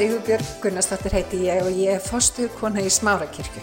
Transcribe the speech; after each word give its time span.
Sigurbjörg 0.00 0.62
Gunnarsdóttir 0.62 1.12
heiti 1.12 1.38
ég 1.44 1.58
og 1.60 1.74
ég 1.76 1.98
er 1.98 2.00
fostu 2.00 2.46
kona 2.56 2.80
í 2.80 2.88
Smárakirkju. 2.88 3.60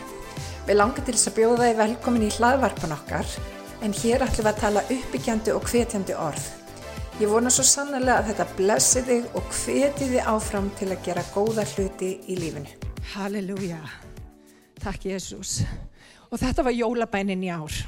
Við 0.68 0.76
langar 0.76 1.02
til 1.08 1.16
þess 1.16 1.32
að 1.32 1.36
bjóða 1.40 1.64
þið 1.64 1.80
velkomin 1.80 2.26
í 2.28 2.36
hlaðvarpan 2.36 2.94
okkar 2.94 3.32
en 3.82 3.96
hér 3.98 4.22
ætlum 4.22 4.46
við 4.46 4.50
að 4.52 4.60
tala 4.62 4.84
uppbyggjandi 4.86 5.56
og 5.56 5.66
hvetjandi 5.72 6.18
orð. 6.22 6.46
Ég 7.18 7.34
vona 7.34 7.50
svo 7.50 7.66
sannlega 7.66 8.20
að 8.20 8.30
þetta 8.30 8.48
blessi 8.62 9.04
þig 9.10 9.26
og 9.34 9.50
hveti 9.64 10.12
þið 10.14 10.30
áfram 10.36 10.70
til 10.78 10.92
að 10.92 11.02
gera 11.10 11.26
góða 11.34 11.66
hluti 11.74 12.12
í 12.30 12.38
lífinu. 12.38 12.78
Halleluja. 13.16 13.82
Takk 14.78 15.10
Jésús. 15.10 15.58
Og 16.30 16.38
þetta 16.38 16.70
var 16.70 16.78
jólabænin 16.78 17.50
í 17.50 17.50
ár. 17.50 17.82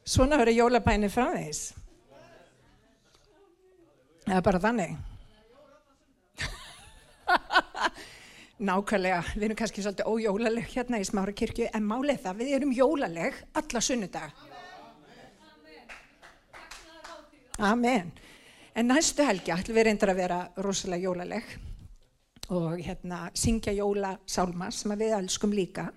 Svona 0.00 0.40
verður 0.40 0.62
jólabænin 0.64 1.12
framvegis. 1.12 1.66
Það 4.24 4.38
er 4.40 4.46
bara 4.52 4.68
þannig. 4.70 5.00
Nákvæmlega, 8.62 9.22
við 9.34 9.44
erum 9.48 9.58
kannski 9.58 9.82
svolítið 9.82 10.06
ójólaleg 10.06 10.68
hérna 10.70 11.00
í 11.02 11.06
smára 11.06 11.32
kirkju 11.34 11.66
en 11.74 11.82
málið 11.82 12.20
það, 12.22 12.36
við 12.38 12.52
erum 12.60 12.74
jólaleg 12.76 13.40
alla 13.58 13.82
sunnudag. 13.82 14.36
Amen. 17.58 18.12
En 18.78 18.88
næstu 18.88 19.26
helgi 19.26 19.50
ætlum 19.50 19.80
við 19.80 19.88
reyndar 19.88 20.14
að 20.14 20.22
vera 20.22 20.38
rosalega 20.62 21.08
jólaleg 21.08 21.50
og 22.54 22.78
hérna 22.78 23.24
syngja 23.34 23.74
jólasálma 23.74 24.70
sem 24.70 24.94
við 24.94 25.18
elskum 25.18 25.58
líka. 25.58 25.88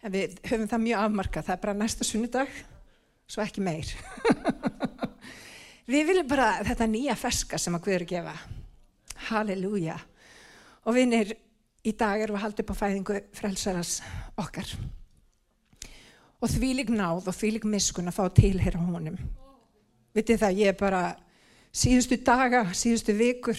En 0.00 0.16
við 0.16 0.40
höfum 0.48 0.68
það 0.72 0.84
mjög 0.88 1.04
afmarkað, 1.04 1.46
það 1.46 1.56
er 1.58 1.64
bara 1.68 1.78
næsta 1.84 2.08
sunnudag, 2.08 2.58
svo 3.28 3.44
ekki 3.44 3.64
meir. 3.68 3.92
við 5.92 6.08
viljum 6.08 6.28
bara 6.30 6.54
þetta 6.64 6.88
nýja 6.88 7.20
feska 7.20 7.60
sem 7.60 7.76
að 7.76 7.88
Guður 7.90 8.10
gefa. 8.16 8.38
Halleluja. 9.28 10.00
Og 10.86 10.96
vinnir, 10.96 11.36
í 11.86 11.94
dag 11.94 12.22
erum 12.22 12.36
við 12.36 12.44
haldið 12.44 12.64
upp 12.64 12.72
á 12.74 12.80
fæðingu 12.82 13.18
frelsaras 13.36 13.96
okkar. 14.38 14.70
Og 16.42 16.50
því 16.52 16.72
lík 16.80 16.92
náð 16.92 17.30
og 17.30 17.36
því 17.36 17.52
lík 17.56 17.66
miskun 17.70 18.10
að 18.10 18.18
fá 18.18 18.24
tilhera 18.36 18.82
honum. 18.82 19.16
Vitið 20.16 20.42
það, 20.42 20.60
ég 20.60 20.72
er 20.72 20.78
bara 20.80 21.02
síðustu 21.76 22.18
daga, 22.24 22.66
síðustu 22.76 23.14
vikur, 23.16 23.58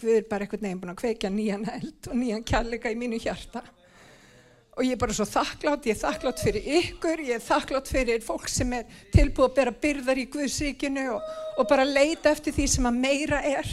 við 0.00 0.16
erum 0.20 0.30
bara 0.30 0.46
eitthvað 0.46 0.64
nefn 0.66 0.80
búin 0.82 0.92
að 0.94 1.02
kveikja 1.02 1.30
nýjan 1.34 1.66
held 1.66 2.08
og 2.10 2.18
nýjan 2.18 2.46
kjallega 2.46 2.92
í 2.92 2.98
mínu 2.98 3.20
hjarta. 3.22 3.62
Og 4.78 4.86
ég 4.86 4.94
er 4.94 5.00
bara 5.00 5.14
svo 5.14 5.26
þakklátt, 5.28 5.86
ég 5.90 5.96
er 5.96 6.00
þakklátt 6.00 6.42
fyrir 6.44 6.68
ykkur, 6.78 7.22
ég 7.26 7.40
er 7.40 7.44
þakklátt 7.44 7.90
fyrir 7.90 8.22
fólk 8.24 8.46
sem 8.48 8.70
er 8.78 9.00
tilbúið 9.12 9.48
að 9.48 9.56
bera 9.58 9.74
byrðar 9.82 10.20
í 10.22 10.28
Guðsríkinu 10.30 11.08
og, 11.16 11.32
og 11.58 11.68
bara 11.68 11.88
leita 11.88 12.30
eftir 12.30 12.54
því 12.56 12.68
sem 12.70 12.88
að 12.88 13.00
meira 13.02 13.42
er. 13.46 13.72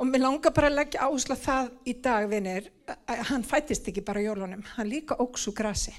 Og 0.00 0.08
mér 0.08 0.22
langar 0.22 0.54
bara 0.56 0.70
að 0.70 0.78
leggja 0.78 1.04
að 1.04 1.40
það 1.42 1.66
í 1.84 1.92
dag, 2.00 2.28
vinir, 2.30 2.70
að 3.04 3.18
hann 3.28 3.42
fættist 3.44 3.88
ekki 3.90 4.00
bara 4.00 4.22
jólunum, 4.24 4.62
hann 4.76 4.88
líka 4.88 5.18
óksu 5.20 5.52
grasi. 5.52 5.92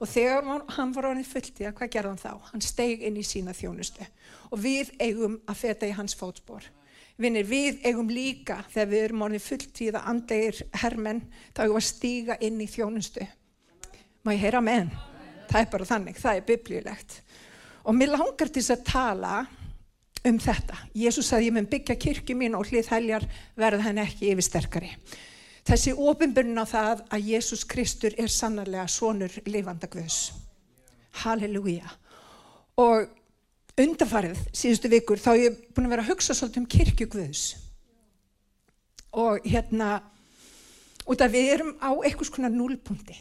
Og 0.00 0.08
þegar 0.10 0.64
hann 0.74 0.94
var 0.96 1.06
ánið 1.12 1.28
fulltið, 1.30 1.68
hvað 1.76 1.92
gerði 1.92 2.10
hann 2.10 2.22
þá? 2.24 2.48
Hann 2.50 2.64
steig 2.64 3.04
inn 3.06 3.20
í 3.20 3.22
sína 3.22 3.54
þjónustu 3.54 4.06
og 4.50 4.58
við 4.62 4.90
eigum 4.98 5.36
að 5.46 5.60
feta 5.60 5.86
í 5.86 5.94
hans 5.94 6.16
fótspór. 6.18 6.66
Vinir, 7.22 7.46
við 7.48 7.78
eigum 7.86 8.10
líka 8.10 8.58
þegar 8.72 8.88
við 8.90 9.04
erum 9.04 9.22
ánið 9.28 9.44
fulltið 9.46 9.98
að 9.98 10.08
andegir 10.10 10.62
hermenn, 10.82 11.22
þá 11.54 11.62
eigum 11.62 11.76
við 11.76 11.82
að 11.82 11.88
stíga 11.90 12.38
inn 12.44 12.58
í 12.60 12.68
þjónustu. 12.72 13.28
Má 14.26 14.32
ég 14.34 14.42
heyra 14.42 14.64
með 14.64 14.80
henn? 14.80 14.92
Það 15.46 15.60
er 15.60 15.70
bara 15.76 15.88
þannig, 15.92 16.18
það 16.18 16.40
er 16.40 16.48
biblíulegt. 16.50 17.20
Og 17.86 17.94
mér 17.94 18.16
langar 18.16 18.50
til 18.50 18.58
þess 18.58 18.74
að 18.74 18.86
tala 18.90 19.34
um 20.24 20.38
þetta. 20.40 20.78
Jésús 20.96 21.28
sagði 21.30 21.50
ég 21.50 21.56
mun 21.56 21.68
byggja 21.70 21.96
kirkju 22.00 22.36
mín 22.38 22.56
og 22.58 22.70
hlið 22.70 22.90
heljar 22.92 23.26
verða 23.58 23.86
henn 23.86 24.02
ekki 24.02 24.30
yfirsterkari. 24.32 24.92
Þessi 25.66 25.96
ofinbörn 25.98 26.62
á 26.62 26.64
það 26.66 27.04
að 27.10 27.28
Jésús 27.32 27.64
Kristur 27.66 28.14
er 28.18 28.30
sannarlega 28.30 28.86
sonur 28.90 29.32
lifanda 29.50 29.88
Guðs. 29.90 30.30
Halleluja. 31.24 31.90
Og 32.78 33.08
undarfarið 33.76 34.38
síðustu 34.54 34.90
vikur 34.92 35.20
þá 35.20 35.32
ég 35.40 35.56
búin 35.74 35.88
að 35.88 35.96
vera 35.96 36.06
að 36.06 36.12
hugsa 36.12 36.36
svolítið 36.36 36.62
um 36.62 36.68
kirkju 36.76 37.08
Guðs. 37.16 37.44
Og 39.16 39.42
hérna, 39.48 39.98
út 41.08 41.22
af 41.24 41.32
við 41.32 41.52
erum 41.56 41.74
á 41.82 41.90
einhvers 41.96 42.30
konar 42.30 42.54
núlpunkti. 42.54 43.16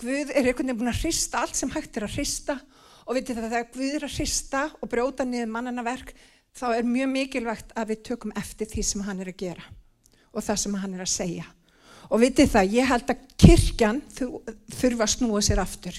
Guð 0.00 0.32
er 0.32 0.46
einhvern 0.48 0.72
veginn 0.72 0.80
búin 0.80 0.90
að 0.94 1.02
hrista 1.04 1.44
allt 1.44 1.58
sem 1.58 1.70
hægt 1.74 1.98
er 2.00 2.08
að 2.08 2.16
hrista 2.16 2.56
og 2.56 2.79
vitið 3.16 3.40
það 3.40 3.54
þegar 3.54 3.70
Guð 3.74 3.94
er 3.96 4.06
að 4.06 4.16
hrista 4.16 4.66
og 4.78 4.90
brjóta 4.92 5.26
niður 5.26 5.50
mannana 5.54 5.84
verk 5.86 6.12
þá 6.56 6.66
er 6.76 6.86
mjög 6.86 7.10
mikilvægt 7.14 7.72
að 7.78 7.92
við 7.92 8.02
tökum 8.10 8.34
eftir 8.38 8.70
því 8.70 8.84
sem 8.86 9.06
hann 9.06 9.22
er 9.22 9.30
að 9.32 9.40
gera 9.40 9.64
og 10.30 10.44
það 10.46 10.60
sem 10.62 10.76
hann 10.78 10.94
er 10.94 11.02
að 11.02 11.10
segja. 11.10 11.46
Og 12.10 12.22
vitið 12.22 12.52
það, 12.52 12.72
ég 12.74 12.88
held 12.90 13.10
að 13.12 13.24
kirkjan 13.38 13.98
þurfa 14.14 15.06
að 15.06 15.12
snúa 15.14 15.42
sér 15.42 15.62
aftur. 15.62 15.96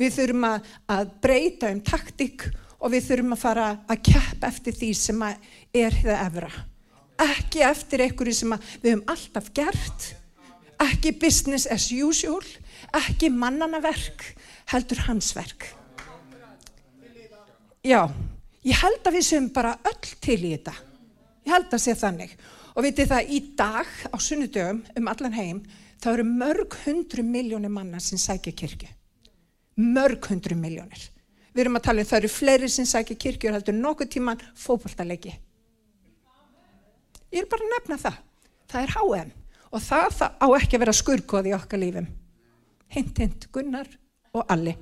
Við 0.00 0.16
þurfum 0.18 0.46
að, 0.48 0.68
að 0.90 1.14
breyta 1.24 1.70
um 1.72 1.80
taktík 1.84 2.46
og 2.80 2.92
við 2.92 3.06
þurfum 3.08 3.36
að 3.36 3.42
fara 3.42 3.66
að 3.88 4.02
kjappa 4.10 4.50
eftir 4.50 4.76
því 4.76 4.90
sem 4.98 5.24
er 5.24 5.96
það 6.00 6.20
efra. 6.26 6.50
Ekki 7.24 7.64
eftir 7.64 8.04
einhverju 8.04 8.36
sem 8.36 8.56
við 8.82 8.90
höfum 8.90 9.04
alltaf 9.14 9.48
gert, 9.56 10.08
ekki 10.82 11.14
business 11.22 11.68
as 11.70 11.88
usual, 11.94 12.42
ekki 12.96 13.30
mannanaverk, 13.32 14.26
heldur 14.72 15.04
hans 15.06 15.32
verk. 15.36 15.70
Já, 17.84 18.06
ég 18.64 18.78
held 18.80 19.04
að 19.04 19.16
við 19.18 19.24
sem 19.26 19.46
bara 19.52 19.74
öll 19.84 20.12
til 20.24 20.38
í 20.38 20.54
þetta. 20.54 20.72
Ég 21.44 21.52
held 21.52 21.74
að 21.76 21.82
sé 21.82 21.94
þannig. 22.00 22.30
Og 22.72 22.86
vitið 22.86 23.10
það, 23.10 23.26
í 23.28 23.40
dag 23.58 23.90
á 24.08 24.16
sunnudögum 24.16 24.78
um 24.96 25.10
allan 25.12 25.36
heim, 25.36 25.58
þá 26.00 26.06
eru 26.14 26.24
mörg 26.24 26.76
hundru 26.86 27.24
miljónir 27.28 27.72
manna 27.74 28.00
sem 28.00 28.18
sækja 28.18 28.54
kirkju. 28.56 28.88
Mörg 29.76 30.30
hundru 30.30 30.56
miljónir. 30.56 31.02
Við 31.52 31.66
erum 31.66 31.76
að 31.76 31.84
tala 31.90 32.00
um 32.00 32.08
það 32.08 32.22
eru 32.22 32.32
fleiri 32.32 32.72
sem 32.72 32.88
sækja 32.88 33.18
kirkju 33.26 33.52
og 33.52 33.58
heldur 33.58 33.76
nokkuð 33.76 34.12
tíman 34.16 34.46
fókbaltalegi. 34.64 35.34
Ég 37.36 37.44
er 37.44 37.52
bara 37.52 37.68
að 37.68 37.76
nefna 37.76 38.00
það. 38.00 38.18
Það 38.72 38.80
er 38.86 38.96
HM 38.96 39.36
og 39.74 39.84
það, 39.84 40.08
það 40.22 40.40
á 40.40 40.46
ekki 40.56 40.80
að 40.80 40.86
vera 40.86 40.98
skurkoð 41.02 41.52
í 41.52 41.54
okkar 41.60 41.84
lífum. 41.84 42.10
Hint, 42.96 43.20
hint, 43.20 43.48
Gunnar 43.52 43.92
og 44.32 44.48
Alli. 44.48 44.78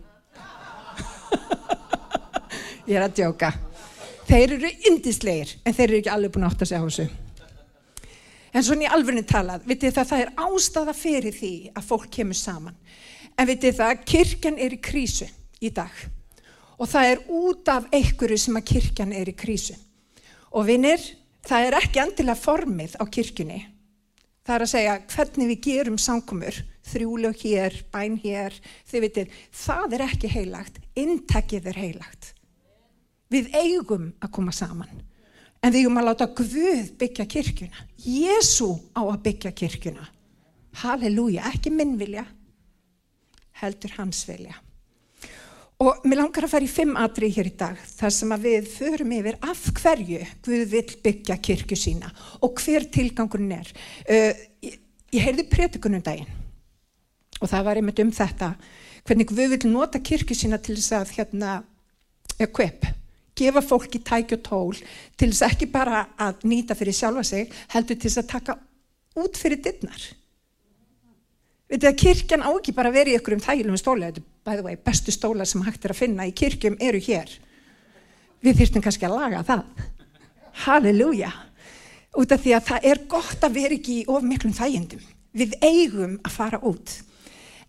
Ég 2.82 2.97
er 2.98 3.04
að 3.06 3.19
djóka. 3.20 3.53
Þeir 4.26 4.56
eru 4.56 4.70
indislegir 4.91 5.53
en 5.62 5.75
þeir 5.76 5.84
eru 5.88 5.98
ekki 6.00 6.10
alveg 6.10 6.32
búin 6.34 6.47
átt 6.48 6.65
að 6.65 6.70
segja 6.72 6.82
á 6.82 6.87
þessu. 6.88 7.04
En 8.53 8.65
svona 8.66 8.84
í 8.84 8.91
alvegni 8.91 9.22
talað, 9.25 9.62
vitið 9.69 9.94
það, 9.97 10.09
það 10.10 10.22
er 10.25 10.32
ástæða 10.44 10.94
fyrir 10.97 11.37
því 11.37 11.53
að 11.78 11.87
fólk 11.88 12.09
kemur 12.12 12.38
saman. 12.38 12.75
En 13.38 13.48
vitið 13.48 13.78
það, 13.78 14.03
kirkjan 14.10 14.59
er 14.60 14.75
í 14.75 14.81
krísu 14.82 15.28
í 15.62 15.71
dag. 15.72 16.03
Og 16.76 16.91
það 16.91 17.12
er 17.12 17.22
út 17.38 17.71
af 17.71 17.87
einhverju 17.94 18.41
sem 18.42 18.59
að 18.59 18.69
kirkjan 18.72 19.15
er 19.16 19.31
í 19.31 19.37
krísu. 19.38 19.78
Og 20.53 20.66
vinnir, 20.69 21.06
það 21.47 21.69
er 21.69 21.78
ekki 21.78 22.03
endilega 22.03 22.42
formið 22.42 22.98
á 22.98 23.04
kirkjunni. 23.06 23.62
Það 24.42 24.56
er 24.56 24.66
að 24.66 24.72
segja 24.75 25.00
hvernig 25.15 25.53
við 25.53 25.65
gerum 25.69 26.03
samkomur, 26.03 26.62
þrjúlög 26.91 27.42
hér, 27.47 27.78
bæn 27.94 28.19
hér, 28.25 28.59
þið 28.91 29.06
vitið, 29.06 29.42
það 29.54 29.97
er 29.97 30.09
ekki 30.10 30.32
heilagt, 30.34 30.81
intekið 30.98 31.71
er 31.71 31.78
heilagt. 31.87 32.31
Við 33.32 33.53
eigum 33.56 34.10
að 34.20 34.32
koma 34.37 34.53
saman. 34.53 34.91
En 35.62 35.70
við 35.70 35.87
erum 35.87 36.00
að 36.00 36.09
láta 36.10 36.26
Guð 36.37 36.91
byggja 36.98 37.26
kirkjuna. 37.31 37.87
Jésu 38.03 38.75
á 38.98 39.03
að 39.06 39.22
byggja 39.28 39.53
kirkjuna. 39.56 40.09
Halleluja, 40.82 41.47
ekki 41.53 41.71
minn 41.71 41.94
vilja, 42.00 42.24
heldur 43.60 43.92
hans 43.98 44.24
vilja. 44.27 44.57
Og 45.83 46.04
mér 46.07 46.21
langar 46.21 46.47
að 46.47 46.53
fara 46.53 46.66
í 46.66 46.71
fimm 46.71 46.95
atrið 46.98 47.36
hér 47.36 47.51
í 47.51 47.54
dag, 47.59 47.78
þar 47.98 48.15
sem 48.15 48.33
að 48.34 48.47
við 48.47 48.68
förum 48.71 49.15
yfir 49.16 49.39
af 49.42 49.65
hverju 49.80 50.21
Guð 50.47 50.62
vil 50.71 50.84
byggja 51.04 51.36
kirkju 51.42 51.78
sína 51.78 52.12
og 52.41 52.62
hver 52.62 52.86
tilgangurinn 52.95 53.57
er. 53.57 53.72
Uh, 54.07 54.30
ég, 54.62 54.78
ég 55.10 55.27
heyrði 55.27 55.48
prétikunum 55.51 56.04
daginn 56.04 56.30
og 57.42 57.51
það 57.51 57.66
var 57.66 57.80
einmitt 57.80 58.03
um 58.04 58.15
þetta, 58.15 58.53
hvernig 59.09 59.30
Guð 59.33 59.57
vil 59.57 59.71
nota 59.72 59.98
kirkju 59.98 60.39
sína 60.39 60.60
til 60.62 60.78
þess 60.78 60.95
að 61.01 61.15
hérna, 61.18 61.57
equip 62.39 62.86
gefa 63.42 63.62
fólki 63.66 64.00
tæki 64.03 64.39
og 64.39 64.42
tól 64.47 64.80
til 65.18 65.30
þess 65.30 65.47
ekki 65.50 65.68
bara 65.71 66.06
að 66.21 66.47
nýta 66.48 66.77
fyrir 66.78 66.97
sjálfa 66.97 67.24
sig, 67.27 67.53
heldur 67.74 67.98
til 67.98 68.10
þess 68.10 68.22
að 68.22 68.33
taka 68.33 68.59
út 69.18 69.39
fyrir 69.39 69.60
dittnar. 69.62 70.10
Vitið 71.72 71.89
að 71.89 72.00
kirkjan 72.03 72.44
á 72.44 72.50
ekki 72.53 72.74
bara 72.77 72.92
verið 72.92 73.16
ykkur 73.16 73.39
um 73.39 73.41
þælum 73.41 73.78
stóla, 73.80 74.10
þetta 74.10 74.21
er 74.21 74.28
by 74.44 74.56
the 74.59 74.66
way 74.66 74.77
bestu 74.77 75.15
stóla 75.15 75.47
sem 75.48 75.62
hægt 75.65 75.86
er 75.86 75.94
að 75.94 76.03
finna 76.03 76.27
í 76.28 76.34
kirkjum 76.36 76.77
eru 76.80 77.00
hér. 77.00 77.30
Við 78.42 78.59
þýrstum 78.59 78.84
kannski 78.84 79.06
að 79.09 79.16
laga 79.16 79.41
það. 79.47 79.62
Halleluja. 80.66 81.30
Út 82.18 82.34
af 82.34 82.42
því 82.42 82.53
að 82.59 82.66
það 82.68 82.88
er 82.91 83.00
gott 83.09 83.47
að 83.47 83.56
vera 83.56 83.78
ekki 83.78 83.97
of 84.10 84.27
miklum 84.27 84.53
þægjendum. 84.56 85.04
Við 85.33 85.54
eigum 85.65 86.18
að 86.21 86.34
fara 86.34 86.60
út. 86.68 86.98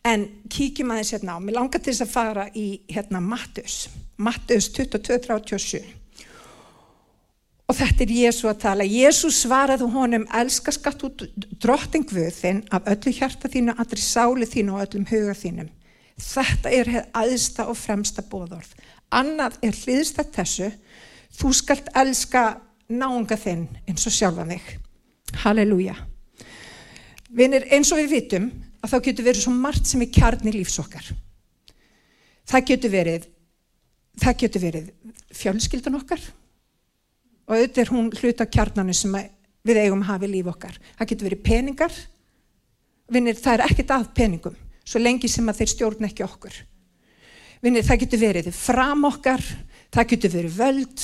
En 0.03 0.25
kíkjum 0.51 0.91
aðeins 0.91 1.13
hérna 1.15 1.37
á, 1.37 1.39
mér 1.39 1.55
langar 1.55 1.79
til 1.79 1.93
þess 1.93 2.03
að 2.03 2.11
fara 2.11 2.47
í 2.59 2.67
hérna 2.91 3.21
Mattus, 3.23 3.85
Mattus 4.19 4.67
22.37. 4.75 5.79
Og 7.71 7.77
þetta 7.77 8.03
er 8.03 8.11
Jésu 8.11 8.49
að 8.51 8.59
tala. 8.65 8.83
Jésu 8.83 9.31
svaraði 9.31 9.87
honum, 9.93 10.25
elska 10.35 10.73
skatt 10.75 11.05
út 11.07 11.23
drotting 11.63 12.03
Guð 12.09 12.35
þinn 12.35 12.59
af 12.75 12.89
öllu 12.91 13.13
hjarta 13.15 13.47
þínu, 13.47 13.77
allri 13.79 14.03
sáli 14.03 14.49
þínu 14.49 14.75
og 14.75 14.83
öllum 14.83 15.07
huga 15.07 15.37
þínum. 15.39 15.71
Þetta 16.19 16.73
er 16.75 16.91
hefð 16.97 17.21
aðsta 17.23 17.67
og 17.71 17.79
fremsta 17.79 18.25
bóðorð. 18.27 18.75
Annað 19.15 19.55
er 19.63 19.79
hliðstætt 19.79 20.35
þessu, 20.35 20.69
þú 21.39 21.53
skalt 21.55 21.87
elska 21.95 22.43
náunga 22.91 23.39
þinn 23.39 23.69
eins 23.87 24.03
og 24.09 24.17
sjálfa 24.19 24.45
þig. 24.51 24.67
Halleluja. 25.45 25.95
Vinir, 27.33 27.65
eins 27.71 27.89
og 27.95 28.03
við 28.03 28.11
vitum 28.17 28.51
að 28.83 28.91
þá 28.91 28.97
getur 29.07 29.27
verið 29.29 29.45
svo 29.45 29.53
margt 29.55 29.89
sem 29.89 30.03
er 30.03 30.11
kjarni 30.13 30.53
lífsokkar. 30.53 31.11
Það 32.49 32.65
getur 32.69 32.91
verið, 32.93 33.27
það 34.19 34.39
getur 34.43 34.65
verið 34.65 34.89
fjölskyldan 35.33 35.99
okkar, 36.01 36.23
og 37.47 37.55
auðvitað 37.55 37.83
er 37.83 37.93
hún 37.93 38.11
hluta 38.19 38.47
kjarnanu 38.47 38.95
sem 38.95 39.15
við 39.63 39.79
eigum 39.79 40.03
að 40.03 40.11
hafa 40.11 40.27
í 40.27 40.33
líf 40.33 40.51
okkar. 40.51 40.75
Það 40.99 41.09
getur 41.13 41.29
verið 41.29 41.45
peningar, 41.47 41.95
Vinnir, 43.11 43.35
það 43.35 43.57
er 43.57 43.65
ekkert 43.67 43.91
að 43.91 44.05
peningum, 44.15 44.55
svo 44.87 45.01
lengi 45.01 45.29
sem 45.29 45.49
að 45.51 45.59
þeir 45.59 45.71
stjórn 45.73 46.07
ekki 46.07 46.23
okkur. 46.25 46.55
Vinnir, 47.63 47.85
það 47.85 47.99
getur 48.05 48.21
verið 48.21 48.47
fram 48.55 49.03
okkar, 49.09 49.43
það 49.93 50.09
getur 50.13 50.33
verið 50.37 50.55
völd, 50.57 51.03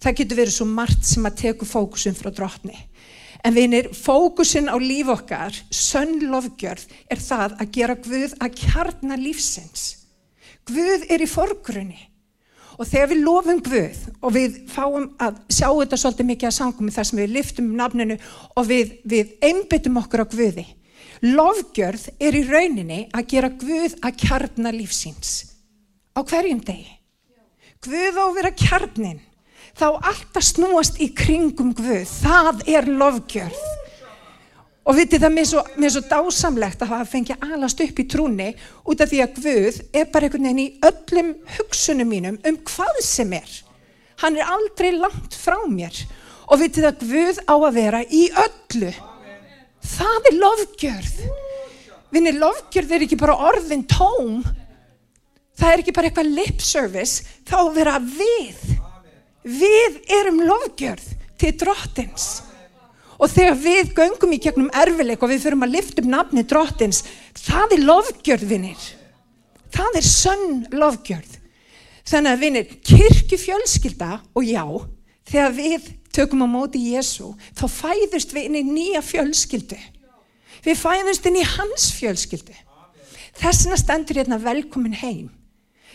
það 0.00 0.18
getur 0.20 0.40
verið 0.40 0.54
svo 0.56 0.66
margt 0.68 1.08
sem 1.08 1.28
að 1.28 1.38
teku 1.40 1.68
fókusum 1.68 2.16
frá 2.16 2.30
drotni. 2.34 2.76
En 3.44 3.56
vinnir, 3.56 3.88
fókusin 3.96 4.68
á 4.68 4.76
líf 4.76 5.08
okkar, 5.08 5.54
sönn 5.72 6.20
lofgjörð, 6.28 6.84
er 7.08 7.20
það 7.20 7.56
að 7.62 7.72
gera 7.76 7.96
Guð 7.96 8.36
að 8.36 8.56
kjarna 8.60 9.16
lífsins. 9.16 9.84
Guð 10.68 11.06
er 11.08 11.24
í 11.24 11.28
forgrunni. 11.30 12.02
Og 12.80 12.88
þegar 12.88 13.10
við 13.10 13.22
lofum 13.24 13.62
Guð 13.64 14.02
og 14.20 14.34
við 14.36 14.58
fáum 14.72 15.08
að 15.20 15.40
sjá 15.52 15.68
þetta 15.68 16.00
svolítið 16.00 16.28
mikið 16.30 16.50
að 16.50 16.56
sangum 16.56 16.92
þar 16.92 17.08
sem 17.08 17.20
við 17.20 17.34
liftum 17.36 17.72
nafninu 17.76 18.18
og 18.56 18.68
við, 18.68 18.94
við 19.04 19.34
einbyttum 19.44 19.98
okkur 20.00 20.24
á 20.24 20.32
Guði. 20.32 20.66
Lofgjörð 21.24 22.06
er 22.20 22.36
í 22.36 22.44
rauninni 22.48 23.00
að 23.12 23.26
gera 23.34 23.52
Guð 23.60 23.98
að 24.00 24.20
kjarna 24.24 24.72
lífsins 24.72 25.32
á 26.16 26.20
hverjum 26.24 26.62
degi. 26.64 26.96
Guð 27.84 28.16
á 28.20 28.24
að 28.24 28.36
vera 28.36 28.52
kjarnin. 28.56 29.20
Þá 29.80 29.86
alltaf 29.96 30.44
snúast 30.44 30.98
í 31.00 31.06
kringum 31.16 31.70
Guð. 31.72 32.02
Það 32.04 32.58
er 32.68 32.88
lofgjörð. 33.00 33.60
Og 34.84 34.96
vitið 34.98 35.22
það 35.22 35.32
mér 35.32 35.46
svo, 35.48 35.62
mér 35.80 35.92
svo 35.94 36.02
dásamlegt 36.10 36.82
að 36.84 36.90
hafa 36.92 37.06
fengið 37.08 37.44
alast 37.46 37.80
upp 37.84 38.00
í 38.02 38.04
trúni 38.10 38.48
út 38.84 39.00
af 39.00 39.08
því 39.08 39.20
að 39.24 39.38
Guð 39.38 39.78
er 39.96 40.10
bara 40.12 40.28
einhvern 40.28 40.48
veginn 40.48 40.60
í 40.60 40.66
öllum 40.88 41.30
hugsunum 41.56 42.10
mínum 42.12 42.36
um 42.48 42.58
hvað 42.68 43.00
sem 43.06 43.32
er. 43.38 43.54
Hann 44.20 44.36
er 44.36 44.52
aldrei 44.52 44.90
langt 44.98 45.36
frá 45.36 45.56
mér 45.70 45.96
og 46.50 46.60
vitið 46.60 46.90
að 46.90 47.06
Guð 47.06 47.40
á 47.48 47.54
að 47.54 47.78
vera 47.78 48.02
í 48.04 48.26
öllu. 48.44 48.92
Það 49.94 50.28
er 50.28 50.38
lofgjörð. 50.42 51.24
Vinni, 52.12 52.34
lofgjörð 52.36 52.92
er 52.98 53.06
ekki 53.06 53.20
bara 53.20 53.38
orðin 53.48 53.86
tóm. 53.88 54.42
Það 55.56 55.72
er 55.72 55.84
ekki 55.84 55.96
bara 55.96 56.10
eitthvað 56.10 56.36
lip 56.36 56.60
service, 56.64 57.24
þá 57.48 57.58
vera 57.72 57.96
við. 58.02 58.60
Við 59.44 59.98
erum 60.12 60.40
lofgjörð 60.44 61.06
til 61.40 61.52
drottins. 61.56 62.28
Og 63.20 63.28
þegar 63.28 63.56
við 63.60 63.92
göngum 63.96 64.32
í 64.32 64.40
gegnum 64.40 64.70
erfileik 64.72 65.20
og 65.20 65.32
við 65.32 65.42
fyrirum 65.44 65.66
að 65.66 65.74
lifta 65.76 66.00
upp 66.00 66.08
nafni 66.08 66.44
drottins, 66.48 67.02
það 67.36 67.76
er 67.76 67.84
lofgjörð, 67.84 68.46
vinnir. 68.48 68.86
Það 69.70 69.98
er 70.00 70.06
sönn 70.08 70.54
lofgjörð. 70.72 71.36
Þannig 72.10 72.32
að, 72.32 72.40
vinnir, 72.40 72.70
kirkufjölskylda 72.90 74.10
og 74.34 74.48
já, 74.48 74.64
þegar 75.28 75.56
við 75.56 75.90
tökum 76.16 76.44
á 76.44 76.48
móti 76.50 76.80
Jésu, 76.90 77.34
þá 77.54 77.64
fæðust 77.70 78.32
við 78.34 78.48
inn 78.48 78.60
í 78.60 78.64
nýja 78.66 79.02
fjölskyldu. 79.04 79.78
Við 80.64 80.80
fæðust 80.80 81.28
inn 81.28 81.38
í 81.40 81.46
hans 81.46 81.90
fjölskyldu. 81.96 82.56
Þessina 83.40 83.78
stendur 83.80 84.20
hérna 84.20 84.40
velkomin 84.42 84.96
heim. 84.96 85.28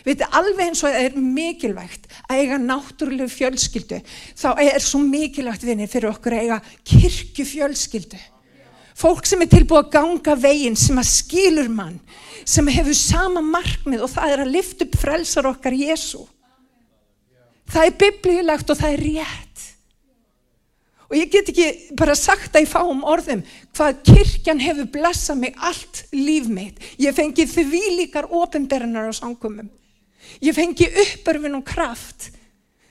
Við 0.06 0.20
veitum 0.20 0.34
alveg 0.38 0.68
eins 0.68 0.80
og 0.84 0.92
það 0.92 1.02
er 1.02 1.14
mikilvægt 1.18 2.04
að 2.28 2.38
eiga 2.38 2.56
náttúrulegu 2.62 3.26
fjölskyldu. 3.32 3.96
Þá 4.38 4.48
er 4.62 4.84
svo 4.84 5.00
mikilvægt 5.02 5.64
vinni 5.66 5.88
fyrir 5.90 6.12
okkur 6.12 6.36
að 6.36 6.44
eiga 6.44 6.58
kirkjufjölskyldu. 6.86 8.20
Fólk 8.96 9.26
sem 9.26 9.42
er 9.42 9.50
tilbúið 9.50 9.80
að 9.82 9.88
ganga 9.96 10.36
veginn, 10.38 10.76
sem 10.78 10.96
að 10.96 11.08
skilur 11.10 11.66
mann, 11.68 11.96
sem 12.46 12.70
hefur 12.70 12.94
sama 12.96 13.42
markmið 13.42 14.04
og 14.06 14.12
það 14.14 14.32
er 14.32 14.42
að 14.44 14.52
lifta 14.54 14.86
upp 14.86 14.94
frelsar 15.02 15.48
okkar 15.50 15.74
Jésu. 15.76 16.22
Það 17.66 17.88
er 17.88 17.98
biblíulegt 18.04 18.70
og 18.70 18.78
það 18.78 18.94
er 18.94 19.02
rétt. 19.08 19.64
Og 21.10 21.16
ég 21.18 21.32
get 21.34 21.50
ekki 21.50 21.96
bara 21.98 22.14
sagt 22.18 22.52
það 22.54 22.64
í 22.64 22.70
fáum 22.70 23.02
orðum 23.06 23.42
hvað 23.74 23.98
kirkjan 24.06 24.62
hefur 24.62 24.88
blessað 24.94 25.42
mig 25.42 25.58
allt 25.58 26.04
líf 26.14 26.46
mitt. 26.46 26.78
Ég 27.02 27.14
fengi 27.14 27.46
því 27.50 27.82
líkar 27.98 28.30
ofinberðinar 28.30 29.10
á 29.10 29.14
sangumum. 29.18 29.66
Ég 30.40 30.54
fengi 30.56 30.88
uppörfin 31.02 31.56
og 31.58 31.64
kraft. 31.66 32.30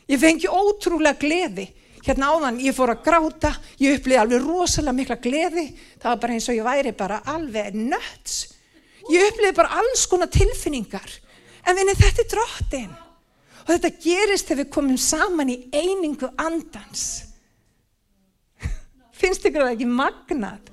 Ég 0.10 0.22
fengi 0.22 0.50
ótrúlega 0.50 1.18
gleði. 1.22 1.68
Hérna 2.06 2.30
áðan 2.36 2.60
ég 2.62 2.76
fór 2.78 2.92
að 2.94 3.06
gráta, 3.08 3.50
ég 3.82 3.98
uppliði 3.98 4.20
alveg 4.22 4.44
rosalega 4.44 4.94
mikla 4.94 5.18
gleði. 5.22 5.66
Það 5.98 6.12
var 6.12 6.20
bara 6.22 6.36
eins 6.36 6.50
og 6.52 6.58
ég 6.58 6.68
væri 6.68 6.92
bara 6.98 7.22
alveg 7.34 7.78
nöts. 7.78 8.36
Ég 9.10 9.26
uppliði 9.32 9.56
bara 9.58 9.80
alls 9.82 10.06
konar 10.10 10.30
tilfinningar. 10.34 11.16
En 11.66 11.78
vinni 11.78 11.96
þetta 11.98 12.22
er 12.22 12.30
drottin. 12.36 12.94
Og 13.66 13.72
þetta 13.74 13.92
gerist 14.04 14.46
þegar 14.46 14.62
við 14.62 14.72
komum 14.76 15.02
saman 15.02 15.50
í 15.50 15.58
einingu 15.74 16.30
andans. 16.38 17.08
Finnst 19.20 19.46
ykkur 19.50 19.66
það 19.66 19.74
ekki 19.74 19.90
magnat? 19.90 20.70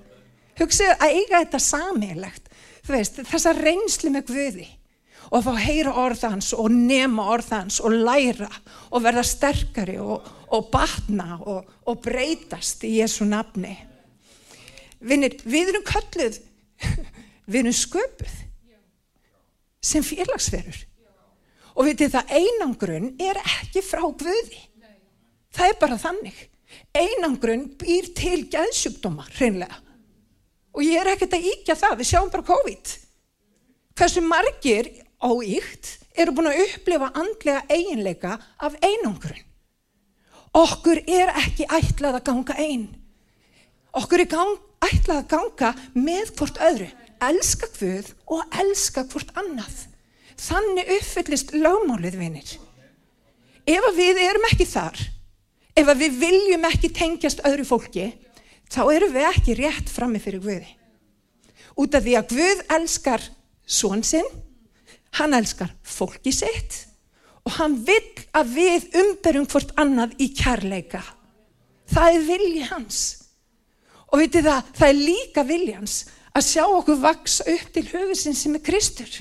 Hugsið 0.60 0.92
að 0.98 1.16
eiga 1.16 1.40
þetta 1.40 1.62
samilegt. 1.64 2.52
Veist, 2.84 3.22
þessa 3.24 3.56
reynslu 3.56 4.12
með 4.12 4.28
Guði 4.28 4.68
og 5.32 5.40
fá 5.40 5.52
að 5.54 5.62
heyra 5.64 5.94
orðans 5.96 6.50
og 6.52 6.68
nema 6.72 7.24
orðans 7.32 7.80
og 7.80 7.94
læra 8.04 8.50
og 8.90 9.02
verða 9.04 9.24
sterkari 9.24 9.96
og, 10.02 10.26
og 10.52 10.68
batna 10.72 11.38
og, 11.40 11.70
og 11.88 12.00
breytast 12.04 12.84
í 12.84 12.98
Jésu 12.98 13.24
nafni. 13.28 13.72
Vinnir, 15.00 15.38
við 15.48 15.72
erum 15.72 15.86
kölluð, 15.88 16.36
við 17.50 17.62
erum 17.62 17.76
sköpuð 17.76 18.34
sem 19.82 20.04
félagsverur 20.06 20.84
og 21.72 21.88
við 21.88 22.02
til 22.02 22.10
það 22.12 22.34
einangrun 22.36 23.08
er 23.22 23.40
ekki 23.40 23.80
frá 23.84 24.04
Guði. 24.04 24.60
Það 25.52 25.70
er 25.70 25.78
bara 25.80 25.96
þannig. 26.00 26.36
Einangrun 26.96 27.64
býr 27.80 28.10
til 28.16 28.44
gæðsjúkdóma, 28.52 29.24
hreinlega. 29.38 29.78
Og 30.72 30.84
ég 30.84 31.00
er 31.00 31.10
ekkert 31.12 31.36
að 31.36 31.48
íkja 31.48 31.76
það, 31.76 31.96
við 32.00 32.08
sjáum 32.08 32.30
bara 32.32 32.46
COVID. 32.48 32.92
Hversu 33.96 34.22
margir 34.24 34.88
óíkt 35.22 35.98
eru 36.18 36.34
búin 36.36 36.50
að 36.50 36.60
upplifa 36.66 37.12
andlega 37.14 37.62
eiginleika 37.72 38.36
af 38.58 38.76
einangrun. 38.82 39.40
Okkur 40.52 41.00
er 41.08 41.32
ekki 41.40 41.64
ætlað 41.64 42.18
að 42.18 42.26
ganga 42.26 42.56
einn. 42.60 42.88
Okkur 43.96 44.24
er 44.24 44.28
gang, 44.28 44.58
ætlað 44.84 45.22
að 45.22 45.30
ganga 45.30 45.70
með 45.96 46.34
hvort 46.36 46.60
öðru. 46.60 46.90
Elska 47.22 47.68
hvud 47.78 48.10
og 48.34 48.58
elska 48.60 49.06
hvort 49.08 49.32
annað. 49.38 49.86
Þannig 50.42 50.90
uppfyllist 50.98 51.54
lögmálið 51.54 52.18
vinir. 52.18 52.52
Ef 53.62 53.88
við 53.96 54.18
erum 54.24 54.46
ekki 54.50 54.66
þar, 54.66 54.98
ef 55.78 55.90
við 56.00 56.16
viljum 56.18 56.64
ekki 56.66 56.90
tengjast 56.92 57.44
öðru 57.46 57.66
fólki, 57.68 58.08
þá 58.66 58.82
erum 58.90 59.12
við 59.14 59.28
ekki 59.28 59.56
rétt 59.60 59.92
frammi 59.92 60.18
fyrir 60.20 60.42
Guði. 60.42 60.72
Út 61.78 61.94
af 61.94 62.02
því 62.02 62.16
að 62.18 62.32
Guð 62.34 62.64
elskar 62.76 63.28
svon 63.64 64.02
sinn, 64.04 64.26
Hann 65.18 65.36
elskar 65.36 65.72
fólki 65.84 66.32
sitt 66.32 66.86
og 67.42 67.56
hann 67.58 67.74
vil 67.86 68.00
að 68.38 68.54
við 68.54 68.84
umberum 69.02 69.48
hvort 69.50 69.72
annað 69.80 70.14
í 70.22 70.30
kærleika. 70.36 71.02
Það 71.90 72.16
er 72.16 72.26
vilji 72.28 72.66
hans. 72.70 73.00
Og 74.12 74.22
vitið 74.22 74.48
það, 74.48 74.68
það 74.78 74.92
er 74.92 75.00
líka 75.00 75.44
vilji 75.48 75.74
hans 75.76 75.96
að 76.32 76.46
sjá 76.46 76.62
okkur 76.64 77.00
vaksa 77.02 77.46
upp 77.50 77.72
til 77.74 77.84
höfusinn 77.90 78.36
sem 78.36 78.54
er 78.56 78.64
Kristur. 78.64 79.16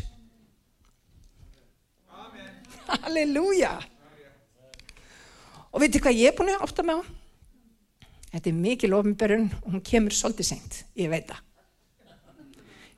Amen. 2.11 2.53
Halleluja. 2.91 3.73
Og 5.71 5.83
vitið 5.83 6.05
hvað 6.05 6.21
ég 6.21 6.31
er 6.31 6.37
búin 6.37 6.53
að 6.53 6.67
átta 6.67 6.85
með 6.85 7.01
á? 7.01 7.09
Þetta 8.31 8.47
er 8.51 8.59
mikil 8.63 8.93
ofinberun 8.95 9.49
og 9.63 9.73
hún 9.73 9.83
kemur 9.83 10.15
svolítið 10.15 10.53
seint, 10.53 10.83
ég 10.95 11.11
veit 11.11 11.27
það. 11.27 11.41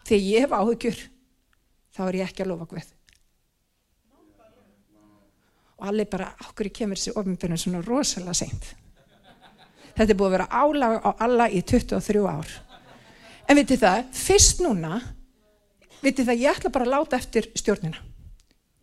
Þegar 0.03 0.25
ég 0.27 0.43
hef 0.43 0.53
áhugjur 0.53 0.99
þá 1.93 2.03
er 2.07 2.19
ég 2.19 2.29
ekki 2.29 2.45
að 2.45 2.51
lofa 2.53 2.69
Guð. 2.71 2.91
Og 5.81 5.89
allir 5.89 6.07
bara, 6.09 6.29
okkur 6.47 6.69
kemur 6.73 6.99
þessi 6.99 7.15
ofinbjörnum 7.17 7.59
svona 7.59 7.83
rosalega 7.83 8.35
seint. 8.37 8.69
Þetta 9.93 10.09
er 10.09 10.17
búið 10.17 10.29
að 10.29 10.35
vera 10.37 10.61
álag 10.63 10.95
á 11.05 11.09
alla 11.25 11.49
í 11.49 11.61
23 11.61 12.23
ár. 12.29 12.55
En 13.49 13.59
vitið 13.59 13.83
það, 13.83 14.01
fyrst 14.15 14.63
núna, 14.63 15.01
vitið 16.01 16.29
það, 16.31 16.41
ég 16.41 16.57
ætla 16.57 16.73
bara 16.73 16.87
að 16.87 16.93
láta 16.95 17.19
eftir 17.19 17.49
stjórnina. 17.59 17.99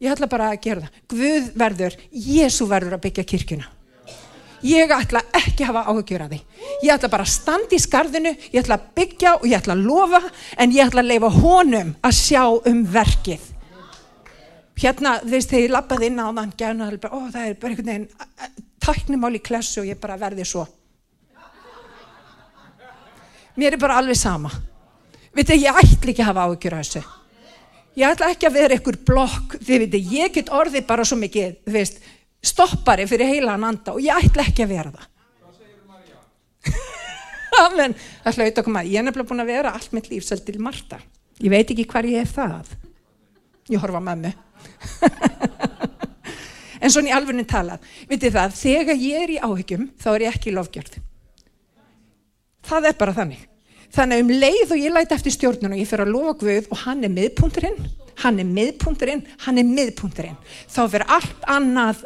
Ég 0.00 0.12
ætla 0.12 0.28
bara 0.30 0.50
að 0.52 0.62
gera 0.64 0.86
það. 0.86 1.00
Guð 1.12 1.50
verður, 1.60 1.96
Jésu 2.10 2.68
verður 2.68 2.96
að 2.96 3.04
byggja 3.08 3.26
kirkuna. 3.32 3.68
Ég 4.66 4.90
ætla 4.92 5.22
ekki 5.38 5.64
að 5.64 5.70
hafa 5.70 5.82
áhugjur 5.88 6.24
að 6.24 6.34
því. 6.34 6.40
Ég 6.84 6.92
ætla 6.92 7.08
bara 7.12 7.24
að 7.24 7.32
standa 7.32 7.76
í 7.76 7.80
skarðinu, 7.80 8.32
ég 8.52 8.58
ætla 8.60 8.76
að 8.76 8.88
byggja 8.98 9.36
og 9.38 9.46
ég 9.48 9.56
ætla 9.56 9.76
að 9.76 9.86
lofa, 9.86 10.20
en 10.60 10.74
ég 10.74 10.90
ætla 10.90 11.00
að 11.00 11.12
leifa 11.14 11.30
honum 11.38 11.94
að 12.04 12.18
sjá 12.18 12.42
um 12.68 12.82
verkið. 12.92 13.46
Hérna, 14.80 15.14
þegar 15.24 15.60
ég 15.60 15.72
lappaði 15.72 16.08
inn 16.08 16.20
á 16.20 16.28
þann, 16.28 16.52
gæna, 16.56 16.90
ó, 17.08 17.18
það 17.32 17.46
er 17.46 17.56
bara 17.60 17.72
einhvern 17.72 17.90
veginn 17.90 18.06
tæknumál 18.80 19.34
í 19.36 19.42
klessu 19.44 19.82
og 19.82 19.88
ég 19.90 20.00
bara 20.00 20.18
verði 20.20 20.46
svo. 20.48 20.66
Mér 23.60 23.76
er 23.76 23.82
bara 23.82 23.98
alveg 24.00 24.16
sama. 24.16 24.52
Vitið, 25.36 25.66
ég 25.66 25.80
ætla 25.82 26.12
ekki 26.12 26.22
að 26.24 26.30
hafa 26.30 26.46
áhugjur 26.46 26.76
að 26.76 26.84
þessu. 26.84 27.02
Ég 27.98 28.14
ætla 28.14 28.30
ekki 28.32 28.48
að 28.48 28.56
vera 28.56 28.76
einhver 28.76 28.96
blokk, 29.04 29.58
þið 29.60 29.84
veitir, 29.84 30.08
ég 30.14 30.32
get 30.36 30.52
orðið 30.54 30.86
bara 30.88 31.04
svo 31.04 31.18
mikið, 31.20 31.56
þú 31.66 31.74
veist, 31.74 32.00
stoppari 32.42 33.06
fyrir 33.10 33.28
heilan 33.34 33.64
anda 33.68 33.94
og 33.94 34.04
ég 34.04 34.26
ætla 34.26 34.46
ekki 34.48 34.64
að 34.64 34.74
vera 34.74 34.92
það. 34.94 35.08
Amen, 37.64 37.94
það 38.24 38.38
hlaut 38.38 38.60
okkur 38.62 38.74
maður. 38.74 38.92
Ég 38.92 39.00
er 39.00 39.06
nefnilega 39.06 39.30
búin 39.32 39.44
að 39.44 39.52
vera 39.52 39.74
allt 39.76 39.96
mitt 39.96 40.08
líf 40.12 40.26
svolítið 40.26 40.54
til 40.54 40.64
Marta. 40.64 41.00
Ég 41.40 41.52
veit 41.52 41.72
ekki 41.72 41.88
hvar 41.88 42.08
ég 42.08 42.22
er 42.22 42.30
það. 42.30 42.72
Ég 43.70 43.82
horfa 43.82 44.00
með 44.04 44.24
mig. 44.24 44.34
en 46.80 46.92
svona 46.92 47.10
í 47.10 47.14
alfunni 47.14 47.44
talað, 47.48 47.84
vitið 48.10 48.36
það, 48.36 48.56
þegar 48.60 49.04
ég 49.04 49.24
er 49.24 49.32
í 49.36 49.38
áhyggjum, 49.44 49.86
þá 50.00 50.10
er 50.14 50.26
ég 50.26 50.36
ekki 50.36 50.50
í 50.50 50.56
lofgjörð. 50.56 50.98
Það 52.70 52.90
er 52.90 52.98
bara 53.00 53.16
þannig. 53.16 53.46
Þannig 53.90 54.22
um 54.22 54.30
leið 54.30 54.72
og 54.74 54.78
ég 54.78 54.94
læti 54.94 55.16
eftir 55.16 55.34
stjórnun 55.34 55.74
og 55.74 55.80
ég 55.80 55.88
fyrir 55.90 56.06
að 56.06 56.12
lofa 56.14 56.36
Guð 56.44 56.68
og 56.70 56.82
hann 56.84 57.02
er 57.06 57.10
miðpunturinn, 57.10 57.78
hann 58.22 58.38
er 58.38 58.46
miðpunturinn, 58.46 59.24
hann 59.46 59.58
er 59.58 59.66
miðpunturinn. 59.66 60.36
Þá 60.70 60.80
fyrir 60.92 61.14
allt 61.16 61.48
annað 61.50 62.04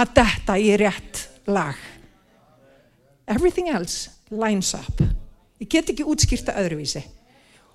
að 0.00 0.12
detta 0.16 0.56
í 0.56 0.72
rétt 0.80 1.24
lag. 1.50 1.78
Everything 3.30 3.70
else 3.70 4.10
lines 4.30 4.72
up. 4.74 5.02
Ég 5.60 5.68
get 5.70 5.90
ekki 5.92 6.06
útskýrta 6.08 6.56
öðruvísi. 6.58 7.02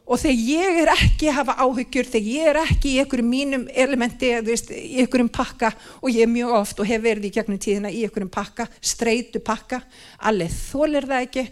Og 0.05 0.19
þegar 0.21 0.41
ég 0.45 0.79
er 0.83 0.91
ekki 0.93 1.29
að 1.31 1.37
hafa 1.39 1.55
áhyggjur, 1.65 2.09
þegar 2.13 2.27
ég 2.29 2.49
er 2.51 2.57
ekki 2.61 2.91
í 2.91 2.97
einhverjum 3.01 3.29
mínum 3.29 3.63
elementi, 3.73 4.29
veist, 4.45 4.69
í 4.69 4.99
einhverjum 5.01 5.31
pakka 5.33 5.71
og 5.97 6.11
ég 6.11 6.27
er 6.27 6.29
mjög 6.29 6.51
oft 6.59 6.81
og 6.81 6.89
hef 6.89 7.01
verið 7.01 7.25
í 7.25 7.31
gegnum 7.33 7.61
tíðina 7.61 7.89
í 7.89 8.03
einhverjum 8.05 8.29
pakka, 8.33 8.67
streitu 8.85 9.41
pakka, 9.41 9.81
allir 10.29 10.53
þólir 10.53 11.09
það 11.09 11.25
ekki, 11.25 11.45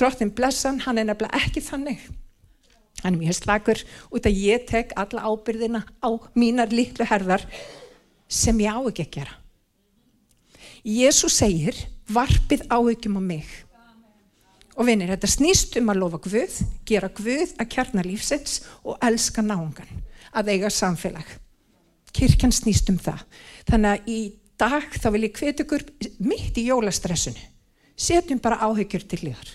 drottin 0.00 0.32
blessan, 0.32 0.80
hann 0.86 1.02
er 1.02 1.10
nefnilega 1.10 1.42
ekki 1.44 1.64
þannig. 1.66 2.06
Hann 3.02 3.18
er 3.18 3.20
mjög 3.20 3.36
slagur 3.36 3.84
út 4.08 4.28
að 4.28 4.40
ég 4.46 4.64
tek 4.68 4.96
alla 5.00 5.28
ábyrðina 5.28 5.84
á 6.00 6.08
mínar 6.40 6.72
litlu 6.72 7.04
herðar 7.08 7.44
sem 8.28 8.64
ég 8.64 8.72
á 8.72 8.80
ekki 8.80 9.08
að 9.10 9.14
gera. 9.18 9.39
Jésús 10.80 11.34
segir, 11.36 11.76
varpið 12.08 12.64
áhyggjum 12.72 13.18
á 13.20 13.22
mig. 13.22 13.48
Og 14.80 14.86
vinir, 14.88 15.10
þetta 15.12 15.28
snýst 15.28 15.76
um 15.76 15.90
að 15.92 16.00
lofa 16.00 16.20
Guð, 16.24 16.54
gera 16.88 17.10
Guð 17.12 17.52
að 17.60 17.68
kjarna 17.74 18.04
lífsins 18.06 18.62
og 18.80 18.96
elska 19.04 19.44
náungan, 19.44 19.90
að 20.32 20.54
eiga 20.54 20.70
samfélag. 20.72 21.26
Kirkjan 22.16 22.54
snýst 22.54 22.88
um 22.88 22.96
það. 22.96 23.26
Þannig 23.68 23.90
að 23.90 24.08
í 24.08 24.20
dag 24.60 24.86
þá 24.96 25.08
vil 25.12 25.26
ég 25.26 25.36
hvet 25.36 25.60
ykkur 25.66 25.84
mitt 26.24 26.56
í 26.56 26.64
jólastressinu. 26.70 27.42
Setjum 28.00 28.40
bara 28.40 28.62
áhyggjur 28.64 29.04
til 29.04 29.20
liðar. 29.26 29.50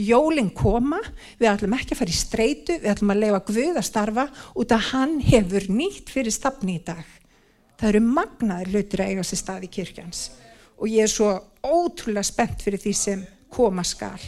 Jólinn 0.00 0.48
koma, 0.56 0.98
við 1.38 1.50
ætlum 1.52 1.76
ekki 1.76 1.92
að 1.92 2.00
fara 2.00 2.14
í 2.14 2.16
streitu, 2.16 2.78
við 2.80 2.94
ætlum 2.94 3.12
að 3.12 3.20
leifa 3.20 3.42
Guð 3.50 3.76
að 3.76 3.86
starfa 3.90 4.24
út 4.56 4.72
að 4.72 4.88
hann 4.94 5.20
hefur 5.28 5.68
nýtt 5.68 6.08
fyrir 6.10 6.34
stafni 6.34 6.78
í 6.80 6.82
dag. 6.88 7.04
Það 7.76 7.90
eru 7.92 8.02
magnaðir 8.08 8.72
hlutir 8.72 9.04
að 9.04 9.12
eiga 9.12 9.26
sér 9.28 9.42
stað 9.42 9.68
í 9.68 9.70
kirkjans 9.76 10.24
og 10.78 10.88
ég 10.90 11.04
er 11.04 11.10
svo 11.10 11.30
ótrúlega 11.64 12.26
spennt 12.26 12.62
fyrir 12.64 12.80
því 12.82 12.94
sem 12.98 13.24
koma 13.52 13.84
skal. 13.86 14.20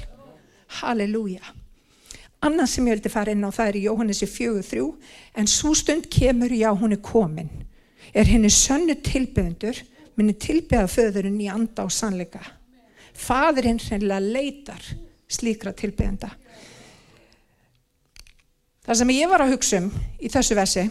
Halleluja. 0.81 1.43
Annað 2.47 2.71
sem 2.71 2.87
ég 2.87 2.97
vildi 2.97 3.12
fara 3.12 3.33
inn 3.33 3.47
á 3.47 3.50
það 3.50 3.71
er 3.71 3.79
í 3.79 3.85
Jóhannesi 3.87 4.29
4.3 4.29 4.83
en 5.41 5.49
svo 5.50 5.73
stund 5.75 6.09
kemur 6.12 6.53
já 6.53 6.69
hún 6.71 6.95
er 6.95 7.03
komin. 7.03 7.50
Er 8.15 8.29
henni 8.29 8.50
sönnu 8.53 8.95
tilbyðendur 9.03 9.81
minni 10.17 10.37
tilbyða 10.41 10.87
föðurinn 10.88 11.41
í 11.43 11.49
anda 11.53 11.85
og 11.85 11.93
sannleika. 11.93 12.43
Fadurinn 13.17 13.81
hreinlega 13.81 14.21
leitar 14.23 14.85
slíkra 15.29 15.73
tilbyðenda. 15.76 16.31
Það 18.87 19.00
sem 19.00 19.12
ég 19.17 19.31
var 19.33 19.43
að 19.43 19.57
hugsa 19.57 19.81
um 19.83 19.91
í 20.23 20.31
þessu 20.31 20.57
versi 20.57 20.87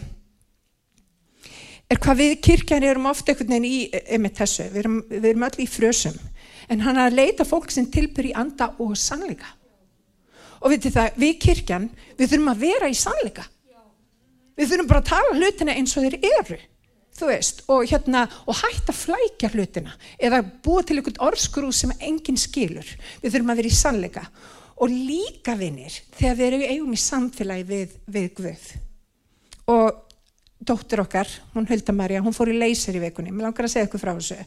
er 1.91 2.01
hvað 2.01 2.21
við 2.21 2.35
kirkjar 2.47 2.85
erum 2.85 3.09
ofta 3.09 3.31
einhvern 3.31 3.53
veginn 3.53 3.67
í 3.69 3.79
einmitt 4.03 4.39
þessu, 4.39 4.69
við 4.73 4.81
erum, 4.83 4.99
við 5.09 5.29
erum 5.31 5.47
öll 5.47 5.59
í 5.61 5.67
frösum. 5.69 6.15
En 6.69 6.81
hann 6.81 6.97
er 6.97 7.11
að 7.11 7.19
leita 7.19 7.45
fólk 7.45 7.69
sem 7.73 7.89
tilbyr 7.93 8.31
í 8.31 8.35
anda 8.37 8.71
og 8.81 8.95
sannleika. 8.97 9.51
Og 10.65 10.71
við, 10.73 10.89
það, 10.95 11.19
við 11.21 11.35
kirkjan 11.43 11.89
við 12.17 12.31
þurfum 12.31 12.53
að 12.55 12.63
vera 12.63 12.89
í 12.89 12.95
sannleika. 12.97 13.45
Við 14.55 14.71
þurfum 14.71 14.89
bara 14.89 15.03
að 15.03 15.11
tala 15.11 15.35
hlutina 15.35 15.75
eins 15.75 15.93
og 15.97 16.07
þeir 16.07 16.17
eru 16.39 16.61
þú 17.15 17.29
veist, 17.29 17.61
og 17.71 17.85
hérna 17.87 18.25
og 18.43 18.57
hætta 18.59 18.93
flækja 18.95 19.51
hlutina 19.53 19.93
eða 20.19 20.41
búa 20.43 20.83
til 20.83 20.99
einhvern 20.99 21.21
orðskrú 21.29 21.71
sem 21.71 21.93
enginn 21.99 22.39
skilur. 22.39 22.87
Við 23.21 23.35
þurfum 23.35 23.53
að 23.53 23.61
vera 23.61 23.71
í 23.71 23.77
sannleika. 23.77 24.25
Og 24.83 24.91
líka 24.91 25.55
vinnir 25.55 25.93
þegar 26.17 26.39
við 26.41 26.65
erum 26.73 26.95
í 26.95 26.99
samfélagi 26.99 27.67
við, 27.69 27.93
við 28.11 28.25
Guð. 28.35 28.65
Og 29.71 30.01
dóttur 30.59 31.03
okkar, 31.03 31.29
hún 31.53 31.67
Hulda 31.69 31.93
Marja, 31.93 32.23
hún 32.23 32.35
fór 32.35 32.51
í 32.53 32.57
leysir 32.57 32.95
í 32.95 33.03
vikunni, 33.03 33.33
mér 33.33 33.49
langar 33.49 33.67
að 33.67 33.73
segja 33.75 33.87
eitthvað 33.87 34.03
frá 34.05 34.13
þessu. 34.15 34.37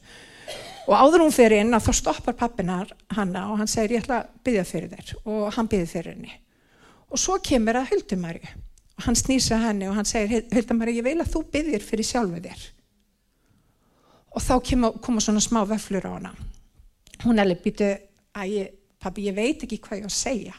Og 0.88 0.94
áður 0.96 1.26
hún 1.26 1.34
fyrir 1.34 1.60
inn 1.60 1.76
að 1.76 1.84
þá 1.84 1.92
stoppar 1.98 2.36
pappinar 2.38 2.94
hanna 3.12 3.44
og 3.52 3.58
hann 3.60 3.68
segir 3.68 3.98
ég 3.98 4.06
ætla 4.06 4.22
að 4.22 4.30
byggja 4.46 4.64
fyrir 4.64 4.94
þér. 4.94 5.10
Og 5.28 5.50
hann 5.52 5.68
byggði 5.68 5.90
fyrir 5.90 6.14
henni. 6.14 6.32
Og 7.12 7.20
svo 7.20 7.36
kemur 7.44 7.76
að 7.76 7.90
Hulda 7.92 8.18
Marja 8.22 8.54
og 8.98 9.04
hann 9.04 9.18
snýsa 9.18 9.60
henni 9.62 9.88
og 9.88 9.98
hann 9.98 10.08
segir 10.08 10.46
Hulda 10.54 10.76
Marja 10.78 11.02
ég 11.02 11.06
vil 11.06 11.18
að 11.20 11.34
þú 11.34 11.42
byggðir 11.52 11.84
fyrir 11.84 12.08
sjálfu 12.08 12.40
þér. 12.46 12.64
Og 14.32 14.44
þá 14.44 14.54
koma, 14.70 14.92
koma 15.04 15.24
svona 15.24 15.44
smá 15.44 15.60
vöflur 15.68 16.08
á 16.08 16.12
hana. 16.14 16.32
Hún 17.26 17.42
er 17.42 17.52
býtu 17.60 17.92
að 18.32 18.54
ég, 18.54 18.72
pappi 19.02 19.28
ég 19.28 19.36
veit 19.36 19.64
ekki 19.66 19.80
hvað 19.84 20.00
ég 20.00 20.08
á 20.08 20.10
að 20.10 20.16
segja. 20.16 20.56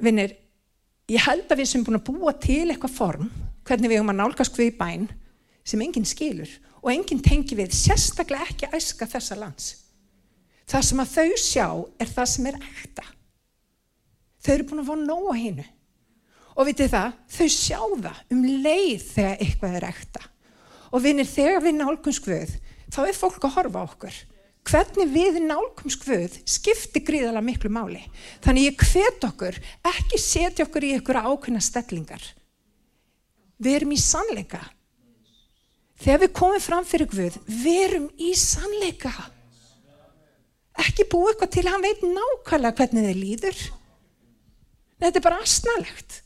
Vinnir 0.00 0.34
ég 1.10 1.24
held 1.26 1.50
að 1.50 1.62
við 1.62 1.70
sem 1.72 1.84
búin 1.84 1.98
að 1.98 2.08
búa 2.10 2.34
til 2.38 2.68
eitthvað 2.68 2.94
form, 2.94 3.30
hvernig 3.66 3.90
við 3.90 4.00
höfum 4.00 4.12
að 4.12 4.20
nálgast 4.20 4.58
við 4.58 4.70
í 4.70 4.76
bæn, 4.78 5.06
sem 5.66 5.82
enginn 5.82 6.08
skilur 6.08 6.52
og 6.80 6.92
enginn 6.94 7.22
tengi 7.24 7.58
við, 7.58 7.74
sérstaklega 7.76 8.46
ekki 8.48 8.70
æska 8.76 9.08
þessa 9.10 9.36
lands. 9.36 9.72
Það 10.70 10.86
sem 10.86 11.02
að 11.02 11.12
þau 11.16 11.40
sjá 11.42 11.66
er 12.00 12.12
það 12.14 12.30
sem 12.32 12.48
er 12.48 12.58
ekta. 12.60 13.04
Þau 14.40 14.52
eru 14.54 14.66
búin 14.70 14.82
að 14.84 14.88
fá 14.88 14.96
nóa 15.02 15.36
hinnu. 15.36 15.66
Og 16.56 16.68
vitið 16.68 16.92
það, 16.94 17.18
þau 17.34 17.48
sjá 17.52 17.80
það 17.80 18.20
um 18.34 18.44
leið 18.64 19.06
þegar 19.10 19.44
eitthvað 19.44 19.76
er 19.78 19.88
ekta. 19.90 20.22
Og 20.90 21.04
vinir, 21.04 21.28
þegar 21.28 21.64
við 21.66 21.76
nálgumst 21.76 22.30
við, 22.30 22.54
þá 22.90 23.00
er 23.04 23.18
fólk 23.18 23.44
að 23.46 23.56
horfa 23.58 23.84
okkur 23.90 24.22
hvernig 24.68 25.08
við 25.10 25.38
nálgum 25.44 25.92
skvöð 25.92 26.36
skiptir 26.48 27.04
gríðala 27.06 27.42
miklu 27.44 27.70
máli. 27.72 28.02
Þannig 28.44 28.70
ég 28.70 28.84
hvet 28.84 29.26
okkur, 29.26 29.56
ekki 29.92 30.20
setja 30.20 30.66
okkur 30.66 30.86
í 30.86 30.92
ykkur 30.98 31.20
ákveðna 31.20 31.62
stellingar. 31.64 32.22
Við 33.60 33.80
erum 33.80 33.94
í 33.96 34.00
sannleika. 34.00 34.62
Þegar 36.00 36.22
við 36.22 36.32
komum 36.38 36.64
fram 36.64 36.86
fyrir 36.88 37.10
Guð, 37.10 37.36
við 37.44 37.82
erum 37.88 38.08
í 38.16 38.32
sannleika. 38.38 39.12
Ekki 40.80 41.04
búið 41.12 41.34
eitthvað 41.34 41.54
til 41.56 41.66
hann 41.68 41.84
veit 41.84 42.02
nákvæmlega 42.06 42.76
hvernig 42.78 43.08
þið 43.10 43.20
líður. 43.20 43.62
Þetta 45.00 45.20
er 45.20 45.24
bara 45.26 45.40
asnalegt. 45.44 46.20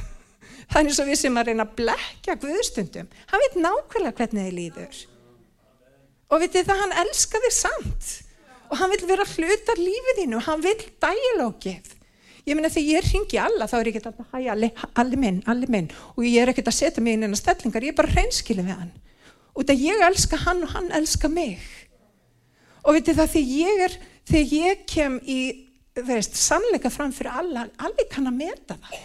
Þannig 0.72 0.96
svo 0.96 1.06
við 1.08 1.20
sem 1.22 1.40
að 1.40 1.50
reyna 1.50 1.64
að 1.64 1.76
blekja 1.80 2.36
Guðstundum, 2.42 3.12
hann 3.30 3.44
veit 3.46 3.60
nákvæmlega 3.60 4.18
hvernig 4.20 4.50
þið 4.50 4.58
líður 4.60 5.04
og 6.30 6.42
vitið 6.42 6.66
það, 6.68 6.80
hann 6.82 6.96
elskar 7.04 7.44
þig 7.44 7.54
samt. 7.54 8.08
Og 8.66 8.80
hann 8.80 8.90
vil 8.90 9.04
vera 9.06 9.26
hlutar 9.36 9.78
lífið 9.78 10.22
þínu. 10.22 10.42
Hann 10.46 10.64
vil 10.64 10.80
dælókið 11.02 11.94
ég 12.46 12.54
meina 12.54 12.70
þegar 12.70 12.92
ég 12.94 13.06
ringi 13.10 13.38
alla 13.42 13.66
þá 13.66 13.76
er 13.78 13.88
ég 13.90 13.96
ekki 13.98 14.10
að 14.12 14.20
hæja 14.30 14.54
allir 15.02 15.18
minn, 15.18 15.40
allir 15.50 15.72
minn. 15.72 15.88
Og 16.14 16.26
ég 16.26 16.38
er 16.42 16.52
ekki 16.52 16.62
að 16.62 16.78
setja 16.78 17.02
mig 17.02 17.16
inn 17.16 17.26
en 17.26 17.34
að 17.34 17.42
stellingar. 17.42 17.82
Ég 17.82 17.94
er 17.94 17.98
bara 17.98 18.12
hreinskilin 18.12 18.68
við 18.68 18.78
hann. 18.78 18.92
Og 19.54 19.64
þetta 19.64 19.76
ég 19.82 20.04
elska 20.06 20.38
hann 20.44 20.62
og 20.62 20.74
hann 20.76 20.92
elska 20.94 21.30
mig. 21.32 21.64
Og 22.86 22.94
vitið 22.94 23.18
það 23.18 23.32
þegar 23.34 23.56
ég 23.56 23.84
er 23.88 23.96
þegar 24.26 24.54
ég 24.60 24.86
kem 24.86 25.18
í 25.26 25.40
veist, 26.06 26.38
sannleika 26.38 26.90
fram 26.92 27.14
fyrir 27.14 27.34
alla 27.40 27.66
allir 27.82 28.08
kann 28.12 28.30
að 28.30 28.38
meta 28.38 28.78
það. 28.78 29.04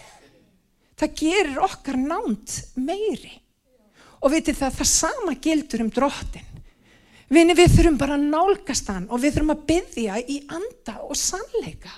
Það 1.02 1.18
gerir 1.24 1.62
okkar 1.66 1.98
nánt 1.98 2.58
meiri. 2.78 3.34
Og 4.22 4.36
vitið 4.36 4.60
það 4.60 4.78
það 4.78 4.92
sama 4.92 5.38
gildur 5.42 5.82
um 5.82 5.90
drottin 5.90 6.51
Vini, 7.32 7.56
við 7.56 7.76
þurfum 7.78 7.98
bara 8.00 8.18
að 8.18 8.28
nálgast 8.28 8.90
hann 8.92 9.08
og 9.08 9.22
við 9.24 9.38
þurfum 9.38 9.54
að 9.54 9.66
byggja 9.70 10.18
í 10.28 10.38
anda 10.52 10.98
og 11.06 11.16
sannleika. 11.16 11.92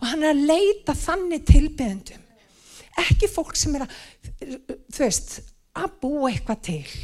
Og 0.00 0.06
hann 0.08 0.22
er 0.24 0.32
að 0.32 0.44
leita 0.48 0.94
þannig 0.96 1.42
tilbyðendum. 1.48 2.22
Ekki 3.04 3.28
fólk 3.30 3.58
sem 3.58 3.74
er 3.76 3.84
að, 3.84 3.96
þú 4.88 5.02
veist, 5.02 5.34
að 5.76 5.96
búa 6.00 6.30
eitthvað 6.30 6.62
til. 6.70 6.94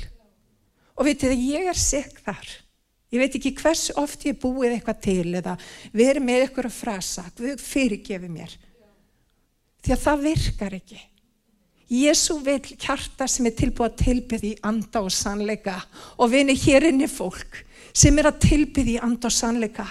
Og 0.96 1.08
vitið 1.08 1.34
að 1.34 1.44
ég 1.50 1.68
er 1.72 1.80
seg 1.80 2.16
þar. 2.24 2.54
Ég 3.12 3.22
veit 3.22 3.36
ekki 3.38 3.52
hvers 3.60 3.90
oft 4.00 4.24
ég 4.26 4.38
búið 4.40 4.78
eitthvað 4.78 5.02
til 5.04 5.26
eða 5.38 5.58
verið 5.94 6.24
með 6.26 6.46
eitthvað 6.46 6.70
að 6.70 6.78
frasa, 6.78 7.26
Guð 7.36 7.60
fyrirgefi 7.62 8.30
mér. 8.32 8.56
Því 9.84 9.94
að 9.94 10.02
það 10.06 10.24
virkar 10.30 10.78
ekki. 10.80 11.02
Jésu 11.92 12.40
vil 12.42 12.58
kjarta 12.64 13.28
sem 13.30 13.46
er 13.46 13.54
tilbúið 13.54 13.92
að 13.92 14.00
tilbyði 14.00 14.48
í 14.56 14.58
anda 14.66 15.04
og 15.06 15.12
sannleika 15.14 15.76
og 16.16 16.32
vini 16.32 16.56
hér 16.58 16.88
inni 16.88 17.06
fólk 17.06 17.60
sem 17.96 18.18
er 18.20 18.28
að 18.28 18.42
tilbyði 18.44 18.96
í 18.96 19.02
anda 19.02 19.30
og 19.30 19.34
sannleika. 19.34 19.86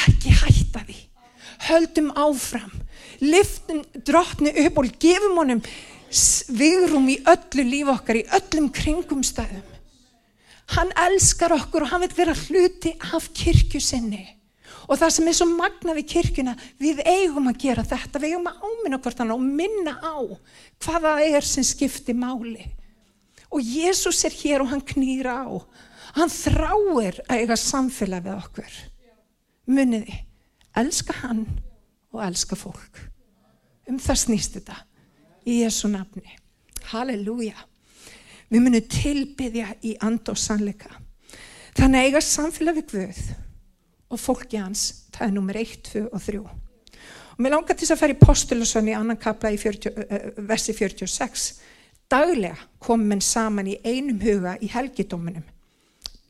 Ekki 0.00 0.34
hætta 0.40 0.82
því. 0.86 0.98
Höldum 1.68 2.10
áfram. 2.18 2.74
Liftum 3.22 3.82
drottni 4.06 4.52
upp 4.64 4.78
og 4.82 4.90
gefum 5.02 5.38
honum 5.40 5.62
vigrum 6.48 7.08
í 7.12 7.18
öllu 7.28 7.64
líf 7.68 7.90
okkar, 7.92 8.20
í 8.20 8.28
öllum 8.38 8.70
kringumstæðum. 8.72 9.76
Hann 10.76 10.90
elskar 11.06 11.54
okkur 11.56 11.84
og 11.84 11.92
hann 11.92 12.04
vil 12.04 12.16
vera 12.16 12.34
hluti 12.36 12.92
af 13.14 13.30
kirkju 13.36 13.80
sinni. 13.80 14.24
Og 14.88 14.96
það 14.96 15.12
sem 15.12 15.28
er 15.28 15.36
svo 15.36 15.46
magna 15.50 15.94
við 15.96 16.08
kirkjuna, 16.14 16.54
við 16.80 17.02
eigum 17.04 17.48
að 17.50 17.60
gera 17.64 17.84
þetta, 17.84 18.20
við 18.20 18.34
eigum 18.34 18.48
að 18.48 18.62
áminna 18.64 19.00
hvort 19.04 19.20
hann 19.20 19.34
og 19.34 19.44
minna 19.44 19.94
á 20.00 20.16
hvaða 20.84 21.18
er 21.24 21.44
sem 21.44 21.64
skiptir 21.64 22.16
máli. 22.16 22.64
Og 23.52 23.64
Jésús 23.64 24.24
er 24.28 24.36
hér 24.36 24.64
og 24.64 24.72
hann 24.72 24.84
knýra 24.84 25.44
á. 25.44 25.48
Hann 26.16 26.32
þráir 26.32 27.20
að 27.28 27.42
eiga 27.42 27.56
samfélag 27.60 28.24
við 28.26 28.36
okkur. 28.38 28.76
Muniði, 29.68 30.14
elska 30.80 31.16
hann 31.22 31.44
og 32.14 32.22
elska 32.24 32.56
fólk. 32.56 33.02
Um 33.88 33.98
það 34.00 34.22
snýst 34.22 34.56
þetta 34.58 34.78
í 35.48 35.60
Jésu 35.62 35.90
nafni. 35.92 36.38
Halleluja. 36.92 37.56
Við 38.48 38.64
munum 38.64 38.88
tilbyðja 38.88 39.74
í 39.84 39.94
and 40.04 40.28
og 40.32 40.38
sannleika. 40.40 40.88
Þannig 41.76 41.98
að 41.98 42.08
eiga 42.08 42.24
samfélag 42.24 42.80
við 42.80 42.88
Guð 42.94 43.20
og 44.08 44.20
fólki 44.20 44.56
hans, 44.56 44.86
það 45.12 45.26
er 45.26 45.34
nummer 45.34 45.58
1, 45.60 45.74
2 45.90 46.04
og 46.08 46.22
3. 46.24 46.38
Og 46.40 47.42
mér 47.44 47.54
langar 47.54 47.76
til 47.76 47.84
þess 47.84 47.94
að 47.94 48.00
fara 48.00 48.14
í 48.14 48.22
postulasönni 48.22 48.94
í 48.94 48.96
annan 48.96 49.20
kapla 49.20 49.52
í 49.52 49.58
40, 49.60 49.92
uh, 50.00 50.40
versi 50.48 50.74
46. 50.74 51.44
Daglega 52.08 52.56
kom 52.82 53.04
menn 53.04 53.20
saman 53.22 53.68
í 53.68 53.76
einum 53.84 54.18
huga 54.24 54.56
í 54.64 54.70
helgidóminum. 54.72 55.44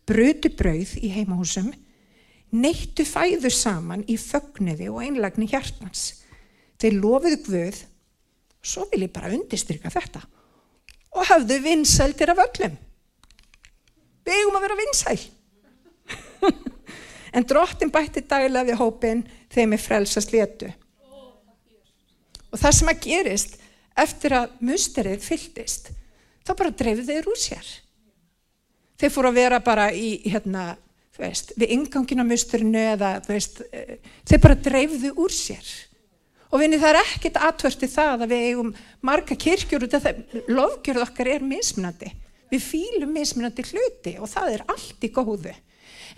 Brödu 0.08 0.48
brauð 0.56 0.94
í 1.04 1.10
heimahúsum, 1.12 1.68
neittu 2.56 3.04
fæður 3.04 3.52
saman 3.52 4.06
í 4.08 4.16
fögniði 4.20 4.88
og 4.88 5.02
einlagni 5.04 5.48
hjartans. 5.50 6.22
Þeir 6.80 6.96
lofiðu 7.02 7.40
Guð, 7.44 7.80
svo 8.64 8.86
vil 8.92 9.04
ég 9.04 9.12
bara 9.12 9.32
undirstryka 9.34 9.92
þetta 9.92 10.24
og 11.18 11.24
hafðu 11.28 11.58
vinsældir 11.64 12.30
af 12.32 12.40
öllum. 12.44 12.74
Við 14.24 14.36
eigum 14.36 14.58
að 14.58 14.64
vera 14.66 14.78
vinsæl. 14.78 15.18
en 17.36 17.46
drottin 17.48 17.92
bætti 17.92 18.22
daglega 18.28 18.68
við 18.68 18.80
hópin 18.80 19.24
þeim 19.52 19.74
er 19.74 19.82
frelsast 19.82 20.32
létu. 20.34 20.70
Og 22.48 22.60
það 22.60 22.76
sem 22.78 22.92
að 22.92 23.02
gerist 23.04 23.58
eftir 23.98 24.36
að 24.36 24.56
musterið 24.64 25.24
fylltist, 25.24 25.90
þá 26.46 26.52
bara 26.54 26.76
dreifðu 26.80 27.08
þeir 27.08 27.28
úr 27.32 27.40
sér. 27.40 27.72
Þeir 28.98 29.12
fóru 29.14 29.30
að 29.30 29.38
vera 29.38 29.58
bara 29.62 29.90
í, 29.94 30.16
hérna, 30.26 30.72
þú 31.14 31.22
veist, 31.22 31.52
við 31.58 31.74
ingangin 31.76 32.22
á 32.22 32.26
musterinu 32.26 32.80
eða, 32.94 33.12
þú 33.26 33.34
veist, 33.36 33.60
þeir 34.26 34.42
bara 34.42 34.58
dreifðu 34.68 35.12
úr 35.22 35.34
sér. 35.34 35.68
Og 36.48 36.62
vinni 36.62 36.80
það 36.80 36.94
er 36.94 37.00
ekkit 37.02 37.38
atvörti 37.44 37.88
það 37.92 38.24
að 38.24 38.32
við 38.32 38.44
eigum 38.48 38.72
marga 39.04 39.36
kirkjur 39.36 39.84
út 39.84 39.96
af 39.98 40.06
það, 40.06 40.20
lofgjörð 40.48 41.04
okkar 41.04 41.30
er 41.34 41.44
mismunandi. 41.44 42.12
Við 42.48 42.64
fýlum 42.64 43.10
mismunandi 43.12 43.64
hluti 43.68 44.14
og 44.16 44.30
það 44.32 44.54
er 44.54 44.64
allt 44.72 45.04
í 45.04 45.10
góðu. 45.12 45.52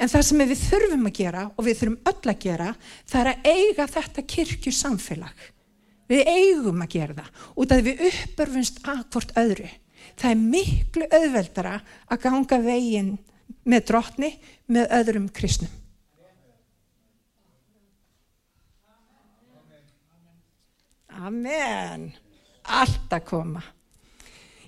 En 0.00 0.08
það 0.08 0.26
sem 0.28 0.42
við 0.44 0.60
þurfum 0.62 1.08
að 1.10 1.16
gera 1.18 1.46
og 1.50 1.66
við 1.66 1.80
þurfum 1.80 2.12
öll 2.12 2.32
að 2.32 2.42
gera, 2.44 2.68
það 3.10 3.20
er 3.20 3.30
að 3.32 3.48
eiga 3.50 3.88
þetta 3.90 4.26
kirkju 4.34 4.72
samfélag. 4.72 5.46
Við 6.10 6.30
eigum 6.30 6.84
að 6.84 6.94
gera 6.94 7.16
það 7.18 7.48
út 7.62 7.74
af 7.74 7.82
við 7.86 8.04
uppörfunst 8.08 8.80
akkvort 8.94 9.34
öðru. 9.38 9.68
Það 10.20 10.30
er 10.30 10.40
miklu 10.40 11.06
auðveldara 11.08 11.76
að 12.12 12.22
ganga 12.26 12.58
veginn 12.60 13.12
með 13.64 13.84
drotni 13.88 14.30
með 14.68 14.96
öðrum 15.00 15.28
kristnum. 15.32 15.76
Amen. 21.20 22.10
Allt 22.64 23.12
að 23.12 23.24
koma. 23.28 23.62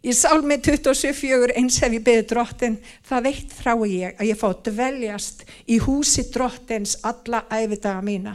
Í 0.03 0.11
sálmi 0.17 0.57
27.4 0.59 1.55
eins 1.61 1.77
hef 1.85 1.93
ég 1.95 2.03
beðið 2.03 2.25
drottin, 2.33 2.79
það 3.07 3.27
veitt 3.29 3.53
frá 3.55 3.77
ég 3.87 4.17
að 4.19 4.29
ég 4.33 4.41
fótt 4.41 4.71
veljast 4.75 5.45
í 5.71 5.79
húsi 5.85 6.25
drottins 6.35 6.97
alla 7.07 7.45
æfidaga 7.47 8.03
mína. 8.03 8.35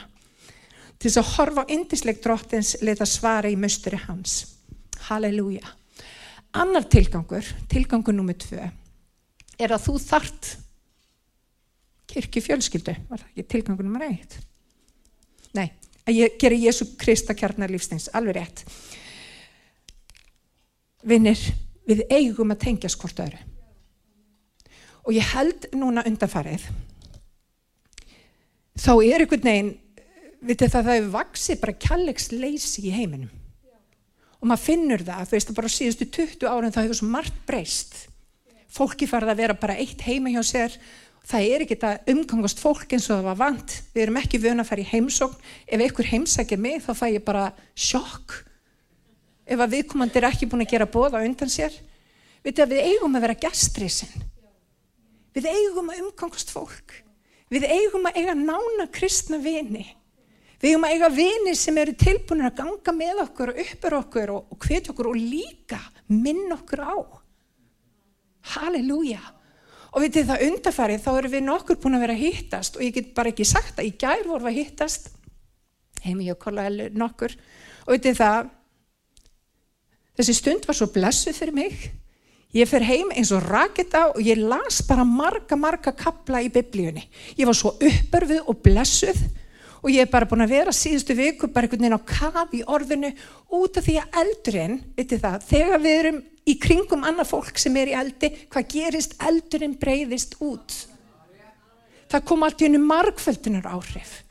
Til 0.98 1.12
þess 1.12 1.20
að 1.22 1.34
horfa 1.34 1.66
á 1.68 1.72
indisleik 1.76 2.22
drottins 2.24 2.78
leita 2.82 3.06
svara 3.06 3.52
í 3.52 3.60
mösturi 3.60 4.00
hans. 4.08 4.40
Halleluja. 5.10 5.76
Annar 6.56 6.88
tilgangur, 6.88 7.46
tilgangur 7.70 8.16
nummið 8.16 8.40
tvö, 8.46 8.70
er 9.60 9.74
að 9.74 9.84
þú 9.88 9.98
þart 10.02 10.54
kirkju 12.08 12.44
fjölskyldu. 12.46 12.96
Var 13.10 13.22
það 13.22 13.30
ekki 13.34 13.48
tilgangur 13.52 13.88
nummið 13.88 14.08
eitt? 14.08 14.38
Nei, 15.58 15.68
að 16.08 16.20
ég 16.22 16.38
gera 16.42 16.60
Jésu 16.60 16.88
Krista 17.00 17.36
kjarnar 17.38 17.72
lífsneins, 17.74 18.10
alveg 18.16 18.40
rétt. 18.40 18.64
Vinnir, 21.08 21.40
við 21.88 22.06
eigum 22.12 22.52
að 22.56 22.64
tengja 22.66 22.92
skort 22.92 23.20
öðru. 23.24 23.40
Og 25.08 25.16
ég 25.16 25.28
held 25.36 25.70
núna 25.78 26.04
undanfarið, 26.08 26.66
þá 28.76 28.92
er 29.08 29.24
einhvern 29.24 29.46
veginn, 29.46 29.70
vitið 30.48 30.74
það, 30.74 30.90
það 30.90 30.98
er 30.98 31.12
vaksið 31.14 31.62
bara 31.62 31.78
kjallegsleysi 31.86 32.84
í 32.90 32.92
heiminum. 32.94 33.32
Og 34.38 34.50
maður 34.50 34.64
finnur 34.68 35.04
það, 35.04 35.26
þú 35.26 35.38
veist, 35.38 35.52
bara 35.58 35.72
á 35.72 35.78
síðustu 35.78 36.08
20 36.18 36.48
árum 36.52 36.74
þá 36.74 36.80
hefur 36.84 37.00
svo 37.00 37.10
margt 37.10 37.42
breyst. 37.50 37.98
Fólki 38.70 39.10
farið 39.10 39.34
að 39.34 39.42
vera 39.42 39.58
bara 39.58 39.78
eitt 39.82 40.04
heima 40.06 40.34
hjá 40.34 40.44
sér. 40.46 40.78
Það 41.28 41.50
er 41.52 41.66
ekki 41.66 41.78
að 41.84 42.14
umgangast 42.14 42.62
fólk 42.64 42.94
eins 42.94 43.10
og 43.10 43.18
það 43.18 43.28
var 43.28 43.40
vant. 43.42 43.76
Við 43.96 44.06
erum 44.06 44.22
ekki 44.22 44.44
vöna 44.44 44.64
að 44.64 44.70
fara 44.70 44.84
í 44.84 44.90
heimsókn. 44.92 45.50
Ef 45.66 45.84
einhver 45.84 46.12
heimsækir 46.14 46.62
mig 46.62 46.80
þá 46.86 46.94
fæ 46.96 47.06
ég 47.16 47.26
bara 47.26 47.50
sjokk. 47.76 48.38
Ef 49.48 49.60
að 49.60 49.76
viðkomandi 49.76 50.22
er 50.22 50.30
ekki 50.30 50.48
búin 50.52 50.64
að 50.64 50.74
gera 50.76 50.90
bóða 50.92 51.26
undan 51.26 51.52
sér. 51.52 51.76
Við, 52.46 52.62
eigum 52.78 53.18
að 53.18 53.26
vera 53.26 53.40
gæstriðsinn 53.48 54.28
við 55.38 55.50
eigum 55.52 55.92
að 55.92 56.02
umgangast 56.06 56.52
fólk. 56.54 56.96
Við 57.54 57.68
eigum 57.70 58.08
að 58.10 58.20
eiga 58.20 58.36
nána 58.36 58.88
kristna 58.92 59.40
vini 59.40 59.86
við 60.62 60.72
eigum 60.72 60.86
að 60.88 60.94
eiga 60.96 61.10
vini 61.14 61.54
sem 61.58 61.78
eru 61.78 61.94
tilbúin 61.98 62.46
að 62.48 62.58
ganga 62.62 62.94
með 62.96 63.24
okkur 63.28 63.54
og 63.54 63.62
uppur 63.64 63.96
okkur 64.00 64.34
og, 64.34 64.54
og 64.54 64.66
hvetja 64.66 64.94
okkur 64.94 65.12
og 65.12 65.20
líka 65.20 65.80
minn 66.10 66.48
okkur 66.56 66.82
á. 66.82 66.96
Halleluja. 68.56 69.22
Og 69.94 70.04
við 70.04 70.18
til 70.18 70.26
það 70.30 70.44
undarfarið 70.48 71.04
þá 71.04 71.12
erum 71.14 71.34
við 71.34 71.46
nokkur 71.48 71.80
búin 71.82 71.98
að 71.98 72.04
vera 72.06 72.18
að 72.18 72.26
hittast 72.26 72.78
og 72.78 72.84
ég 72.86 72.96
get 72.98 73.14
bara 73.18 73.32
ekki 73.32 73.48
sagt 73.48 73.80
að 73.80 73.90
í 73.90 73.94
gær 74.00 74.26
vorum 74.28 74.48
við 74.48 74.52
að 74.52 74.60
hittast 74.62 75.10
heimi 76.04 76.28
og 76.34 76.42
kolla 76.42 76.68
nokkur. 76.94 77.34
Og 77.88 77.96
við 77.96 78.04
til 78.08 78.18
það 78.18 78.52
þessi 80.20 80.38
stund 80.38 80.68
var 80.68 80.78
svo 80.78 80.90
blessuð 80.94 81.38
fyrir 81.38 81.58
mig. 81.58 81.88
Ég 82.56 82.70
fer 82.70 82.86
heim 82.88 83.10
eins 83.14 83.34
og 83.36 83.44
raketa 83.46 84.08
og 84.14 84.22
ég 84.24 84.40
las 84.40 84.80
bara 84.88 85.06
marga 85.06 85.58
marga 85.60 85.92
kapla 85.94 86.42
í 86.42 86.50
biblíunni. 86.54 87.04
Ég 87.38 87.46
var 87.46 87.58
svo 87.58 87.76
uppörfið 87.76 88.48
og 88.48 88.62
blessuð 88.64 89.20
og 89.84 89.90
ég 89.94 90.04
er 90.04 90.12
bara 90.12 90.28
búin 90.30 90.46
að 90.46 90.54
vera 90.56 90.74
síðustu 90.76 91.16
viku 91.18 91.50
bara 91.52 91.68
einhvern 91.68 91.86
veginn 91.86 92.00
á 92.00 92.10
kaf 92.10 92.54
í 92.56 92.64
orðinu 92.66 93.14
út 93.58 93.80
af 93.80 93.88
því 93.88 93.98
að 94.02 94.20
eldurinn, 94.24 94.78
veitir 94.98 95.24
það, 95.24 95.48
þegar 95.52 95.84
við 95.84 95.98
erum 96.02 96.22
í 96.48 96.56
kringum 96.64 97.08
annað 97.08 97.32
fólk 97.34 97.60
sem 97.60 97.76
er 97.80 97.92
í 97.92 97.98
eldi, 97.98 98.32
hvað 98.52 98.70
gerist? 98.74 99.18
Eldurinn 99.24 99.76
breyðist 99.80 100.38
út. 100.44 100.78
Það 102.08 102.26
kom 102.30 102.46
allt 102.48 102.64
í 102.64 102.70
hennu 102.70 102.80
margföldunar 102.84 103.68
áhrif. 103.68 104.22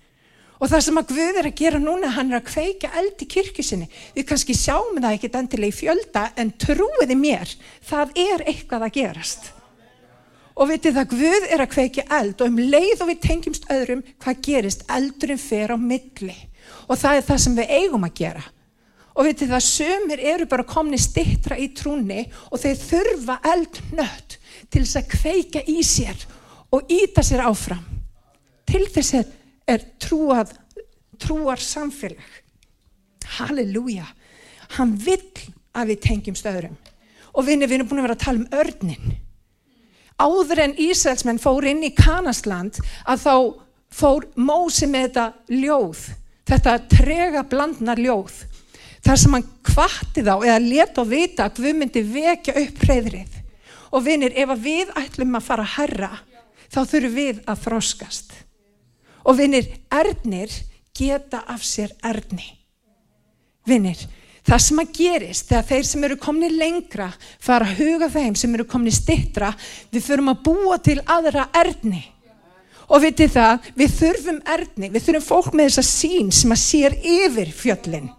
Og 0.56 0.70
það 0.72 0.84
sem 0.86 0.98
að 1.00 1.10
Guð 1.10 1.40
er 1.42 1.48
að 1.50 1.58
gera 1.60 1.80
núna, 1.80 2.14
hann 2.16 2.32
er 2.32 2.38
að 2.38 2.46
kveika 2.48 2.88
eld 2.96 3.20
í 3.20 3.28
kirkusinni. 3.28 3.90
Við 4.16 4.24
kannski 4.30 4.56
sjáum 4.56 4.96
það 4.96 5.18
ekkit 5.18 5.36
endilega 5.42 5.74
í 5.74 5.76
fjölda, 5.82 6.22
en 6.40 6.54
trúiði 6.56 7.18
mér, 7.20 7.52
það 7.84 8.16
er 8.22 8.46
eitthvað 8.48 8.86
að 8.88 8.96
gerast. 8.96 9.50
Og 10.56 10.70
vitið 10.70 10.96
það, 10.96 11.08
Guð 11.12 11.46
er 11.52 11.62
að 11.62 11.72
kveika 11.74 12.02
eld 12.16 12.40
og 12.40 12.48
um 12.48 12.60
leið 12.60 13.02
og 13.04 13.10
við 13.10 13.22
tengjumst 13.26 13.66
öðrum, 13.72 14.02
hvað 14.24 14.38
gerist? 14.46 14.84
Eldurinn 14.88 15.40
fer 15.40 15.74
á 15.74 15.76
milli. 15.76 16.36
Og 16.88 16.96
það 16.96 17.18
er 17.18 17.26
það 17.26 17.42
sem 17.44 17.58
við 17.58 17.74
eigum 17.76 18.06
að 18.06 18.14
gera. 18.22 18.44
Og 19.16 19.24
veitir 19.24 19.50
það, 19.50 19.64
sömur 19.64 20.22
eru 20.32 20.46
bara 20.48 20.68
komni 20.68 20.98
stittra 21.00 21.56
í 21.60 21.70
trúni 21.76 22.26
og 22.50 22.60
þeir 22.60 22.80
þurfa 22.80 23.36
eldnött 23.52 24.36
til 24.72 24.82
þess 24.82 24.98
að 25.00 25.12
kveika 25.12 25.62
í 25.72 25.84
sér 25.84 26.24
og 26.72 26.90
íta 26.92 27.24
sér 27.24 27.44
áfram. 27.48 27.84
Til 28.68 28.84
þess 28.92 29.22
er 29.68 29.84
trúað, 30.02 30.52
trúar 31.20 31.60
samfélag. 31.62 32.32
Halleluja. 33.36 34.08
Hann 34.76 34.96
vill 35.00 35.20
að 35.76 35.92
við 35.92 36.02
tengjum 36.08 36.36
stöðurum. 36.36 36.76
Og 37.36 37.44
við 37.44 37.68
erum 37.68 37.88
búin 37.88 38.00
að 38.00 38.08
vera 38.08 38.16
að 38.16 38.24
tala 38.24 38.42
um 38.42 38.60
örnin. 38.64 39.16
Áður 40.16 40.62
en 40.64 40.74
Ísraelsmenn 40.80 41.40
fór 41.40 41.66
inn 41.68 41.82
í 41.84 41.92
Kanasland 41.96 42.78
að 43.04 43.24
þá 43.24 43.34
fór 43.92 44.26
Mósi 44.36 44.88
með 44.88 45.08
þetta 45.08 45.26
ljóð, 45.52 46.04
þetta 46.48 46.76
trega 46.90 47.42
blandnar 47.48 48.00
ljóð. 48.00 48.38
Þar 49.04 49.20
sem 49.22 49.36
hann 49.36 49.50
kvatti 49.66 50.24
þá 50.26 50.32
eða 50.34 50.58
leta 50.62 51.02
og 51.04 51.10
vita 51.12 51.46
að 51.46 51.60
við 51.62 51.76
myndi 51.78 52.02
vekja 52.02 52.56
upp 52.62 52.80
hreyðrið. 52.86 53.36
Og 53.94 54.02
vinir, 54.02 54.32
ef 54.34 54.50
við 54.58 54.90
ætlum 54.98 55.36
að 55.38 55.46
fara 55.46 55.66
að 55.66 55.74
herra, 55.76 56.10
þá 56.72 56.80
þurfum 56.80 57.14
við 57.14 57.42
að 57.46 57.60
þróskast. 57.66 58.32
Og 59.26 59.38
vinir, 59.38 59.68
ernir 59.92 60.52
geta 60.96 61.44
af 61.46 61.62
sér 61.66 61.92
erni. 62.04 62.48
Vinir, 63.66 64.00
það 64.46 64.62
sem 64.62 64.82
að 64.82 64.92
gerist 64.94 65.48
þegar 65.50 65.64
þeir 65.70 65.86
sem 65.90 66.04
eru 66.06 66.18
komni 66.22 66.50
lengra 66.52 67.08
fara 67.42 67.66
að 67.66 67.80
huga 67.80 68.08
þeim 68.12 68.36
sem 68.38 68.52
eru 68.54 68.66
komni 68.70 68.92
stittra, 68.94 69.52
við 69.90 70.04
þurfum 70.06 70.32
að 70.32 70.42
búa 70.46 70.76
til 70.82 70.98
aðra 71.02 71.48
erni. 71.56 72.04
Og 72.86 73.02
vitið 73.02 73.32
það, 73.34 73.70
við 73.74 73.96
þurfum 73.96 74.36
erni, 74.56 74.90
við 74.94 75.08
þurfum 75.08 75.26
fólk 75.26 75.56
með 75.58 75.72
þessa 75.72 75.86
sín 75.88 76.28
sem 76.34 76.54
að 76.54 76.62
sér 76.62 76.94
yfir 77.02 77.50
fjöllin, 77.50 78.12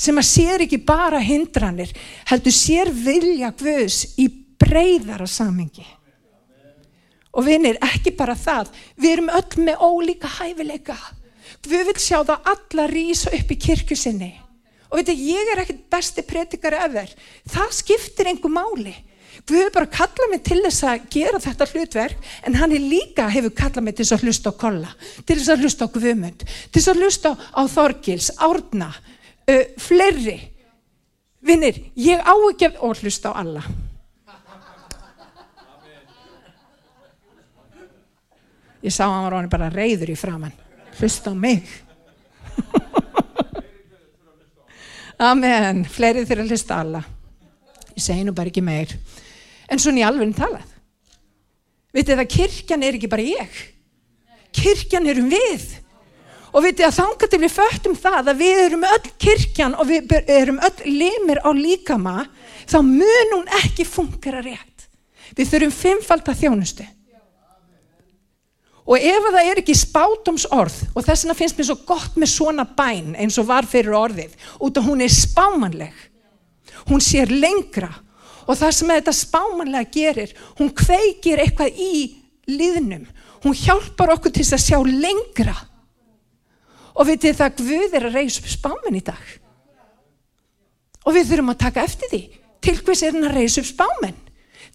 sem 0.00 0.20
að 0.20 0.30
sér 0.30 0.64
ekki 0.64 0.80
bara 0.86 1.20
hindranir, 1.20 1.92
heldur 2.30 2.56
sér 2.56 2.88
vilja 2.88 3.52
Guðs 3.58 4.14
í 4.16 4.30
breyðara 4.64 5.28
samengi. 5.28 5.84
Og 7.34 7.44
vinir, 7.44 7.76
ekki 7.82 8.14
bara 8.16 8.36
það, 8.38 8.70
við 8.96 9.16
erum 9.16 9.30
öll 9.34 9.66
með 9.66 9.84
ólíka 9.84 10.30
hæfileika. 10.38 10.96
Við 11.66 11.88
vil 11.90 11.98
sjá 12.00 12.22
það 12.22 12.50
alla 12.54 12.86
rýsa 12.88 13.32
upp 13.34 13.52
í 13.52 13.60
kirkju 13.60 13.98
sinni. 13.98 14.30
Og 14.94 15.00
veit 15.00 15.08
að 15.10 15.22
ég 15.26 15.48
er 15.50 15.58
ekkert 15.58 15.80
besti 15.90 16.22
predikari 16.22 16.78
efer. 16.78 17.10
Það 17.50 17.72
skiptir 17.74 18.28
einhver 18.30 18.52
máli. 18.54 18.92
Við 19.42 19.58
höfum 19.58 19.72
bara 19.74 19.90
kallað 19.90 20.30
mig 20.30 20.42
til 20.46 20.60
þess 20.62 20.84
að 20.86 21.08
gera 21.10 21.40
þetta 21.42 21.66
hlutverk 21.72 22.28
en 22.46 22.54
hann 22.60 22.76
er 22.76 22.84
líka 22.84 23.26
hefur 23.26 23.50
kallað 23.58 23.84
mig 23.88 23.96
til 23.98 24.06
þess 24.06 24.14
að 24.14 24.28
hlusta 24.28 24.52
á 24.54 24.60
kolla, 24.62 24.92
til 25.26 25.36
þess 25.40 25.50
að 25.50 25.64
hlusta 25.64 25.88
á 25.90 25.94
guðmund, 25.96 26.44
til 26.46 26.78
þess 26.78 26.92
að 26.92 27.02
hlusta 27.02 27.32
á 27.34 27.62
Þorgils, 27.74 28.30
Árna, 28.38 28.92
uh, 29.50 29.64
fleiri. 29.82 30.38
Vinnir, 31.44 31.82
ég 31.98 32.22
á 32.22 32.30
ekki 32.30 32.70
að 32.70 33.02
hlusta 33.02 33.34
á 33.34 33.42
alla. 33.42 33.66
Ég 38.84 38.94
sá 38.94 39.08
að 39.08 39.16
hann 39.18 39.32
var 39.34 39.50
bara 39.58 39.72
reyður 39.74 40.14
í 40.14 40.20
framann. 40.20 40.54
Hlusta 41.00 41.32
á 41.32 41.34
mig. 41.34 41.66
Amen. 45.22 45.84
Fleiri 45.86 46.24
þeirra 46.26 46.46
hlusta 46.48 46.80
alla. 46.82 47.02
Ég 47.94 48.02
segi 48.02 48.24
nú 48.26 48.34
bara 48.34 48.50
ekki 48.50 48.64
meir. 48.64 48.90
En 49.70 49.78
svona 49.78 50.02
í 50.02 50.06
alveg 50.06 50.34
talað. 50.36 50.66
Vitið 51.94 52.24
að 52.24 52.32
kirkjan 52.34 52.82
er 52.82 52.98
ekki 52.98 53.10
bara 53.10 53.26
ég. 53.26 53.58
Kirkjan 54.54 55.06
erum 55.10 55.30
við. 55.30 55.68
Og 56.54 56.62
vitið 56.62 56.88
að 56.88 56.96
þanga 56.98 57.28
til 57.30 57.40
við 57.42 57.54
föttum 57.54 57.94
það 57.98 58.30
að 58.30 58.42
við 58.42 58.60
erum 58.64 58.86
öll 58.86 59.06
kirkjan 59.22 59.76
og 59.78 59.88
við 59.90 60.12
erum 60.30 60.60
öll 60.62 60.82
limir 60.86 61.40
á 61.42 61.50
líkama, 61.54 62.16
þá 62.70 62.78
mun 62.86 63.32
hún 63.34 63.48
ekki 63.62 63.86
funkara 63.86 64.42
rétt. 64.42 64.86
Við 65.34 65.50
þurfum 65.50 65.74
fimmfald 65.74 66.30
að 66.30 66.44
þjónustu. 66.44 66.86
Og 68.84 69.00
ef 69.00 69.26
það 69.32 69.46
er 69.48 69.60
ekki 69.62 69.76
spátumsorð 69.80 70.74
og 70.92 71.04
þess 71.06 71.24
vegna 71.24 71.36
finnst 71.38 71.56
mér 71.56 71.68
svo 71.70 71.76
gott 71.88 72.18
með 72.20 72.32
svona 72.34 72.66
bæn 72.68 73.14
eins 73.16 73.38
og 73.40 73.48
var 73.48 73.64
fyrir 73.68 73.96
orðið 73.96 74.34
út 74.60 74.76
af 74.76 74.84
hún 74.84 75.04
er 75.04 75.12
spámanleg. 75.12 75.94
Hún 76.90 77.00
sér 77.00 77.32
lengra 77.32 77.88
og 78.44 78.58
það 78.60 78.74
sem 78.76 78.92
þetta 78.92 79.14
spámanlega 79.16 79.88
gerir, 79.94 80.34
hún 80.58 80.72
kveikir 80.76 81.40
eitthvað 81.40 81.78
í 81.80 81.94
liðnum. 82.50 83.06
Hún 83.44 83.56
hjálpar 83.56 84.12
okkur 84.14 84.32
til 84.32 84.44
að 84.44 84.62
sjá 84.64 84.78
lengra. 84.84 85.54
Og 86.94 87.08
við 87.08 87.24
til 87.24 87.34
það 87.38 87.56
Guð 87.60 87.96
er 87.96 88.06
að 88.08 88.18
reysa 88.18 88.42
upp 88.42 88.50
spáman 88.52 88.98
í 88.98 89.02
dag. 89.04 89.24
Og 91.04 91.16
við 91.16 91.30
þurfum 91.30 91.52
að 91.52 91.62
taka 91.64 91.84
eftir 91.84 92.12
því. 92.12 92.22
Til 92.64 92.76
hvers 92.80 93.02
er 93.04 93.16
hann 93.16 93.28
að 93.28 93.36
reysa 93.40 93.60
upp 93.60 93.68
spáman? 93.68 94.20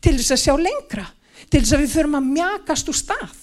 Til 0.02 0.16
þess 0.18 0.36
að 0.36 0.44
sjá 0.44 0.54
lengra. 0.58 1.06
Til 1.50 1.62
þess 1.62 1.78
að 1.78 1.86
við 1.86 1.94
þurfum 1.96 2.20
að 2.20 2.28
mjakast 2.34 2.92
úr 2.92 3.00
stað. 3.00 3.38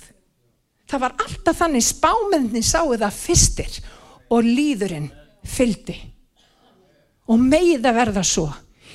Það 0.87 1.03
var 1.03 1.17
alltaf 1.25 1.59
þannig 1.59 1.85
spámenni 1.85 2.63
sáu 2.63 2.95
það 2.95 3.19
fyrstir 3.19 3.79
og 4.31 4.47
líðurinn 4.47 5.09
fyldi. 5.47 5.97
Og 7.27 7.43
megið 7.43 7.89
að 7.91 7.99
verða 7.99 8.23
svo. 8.27 8.47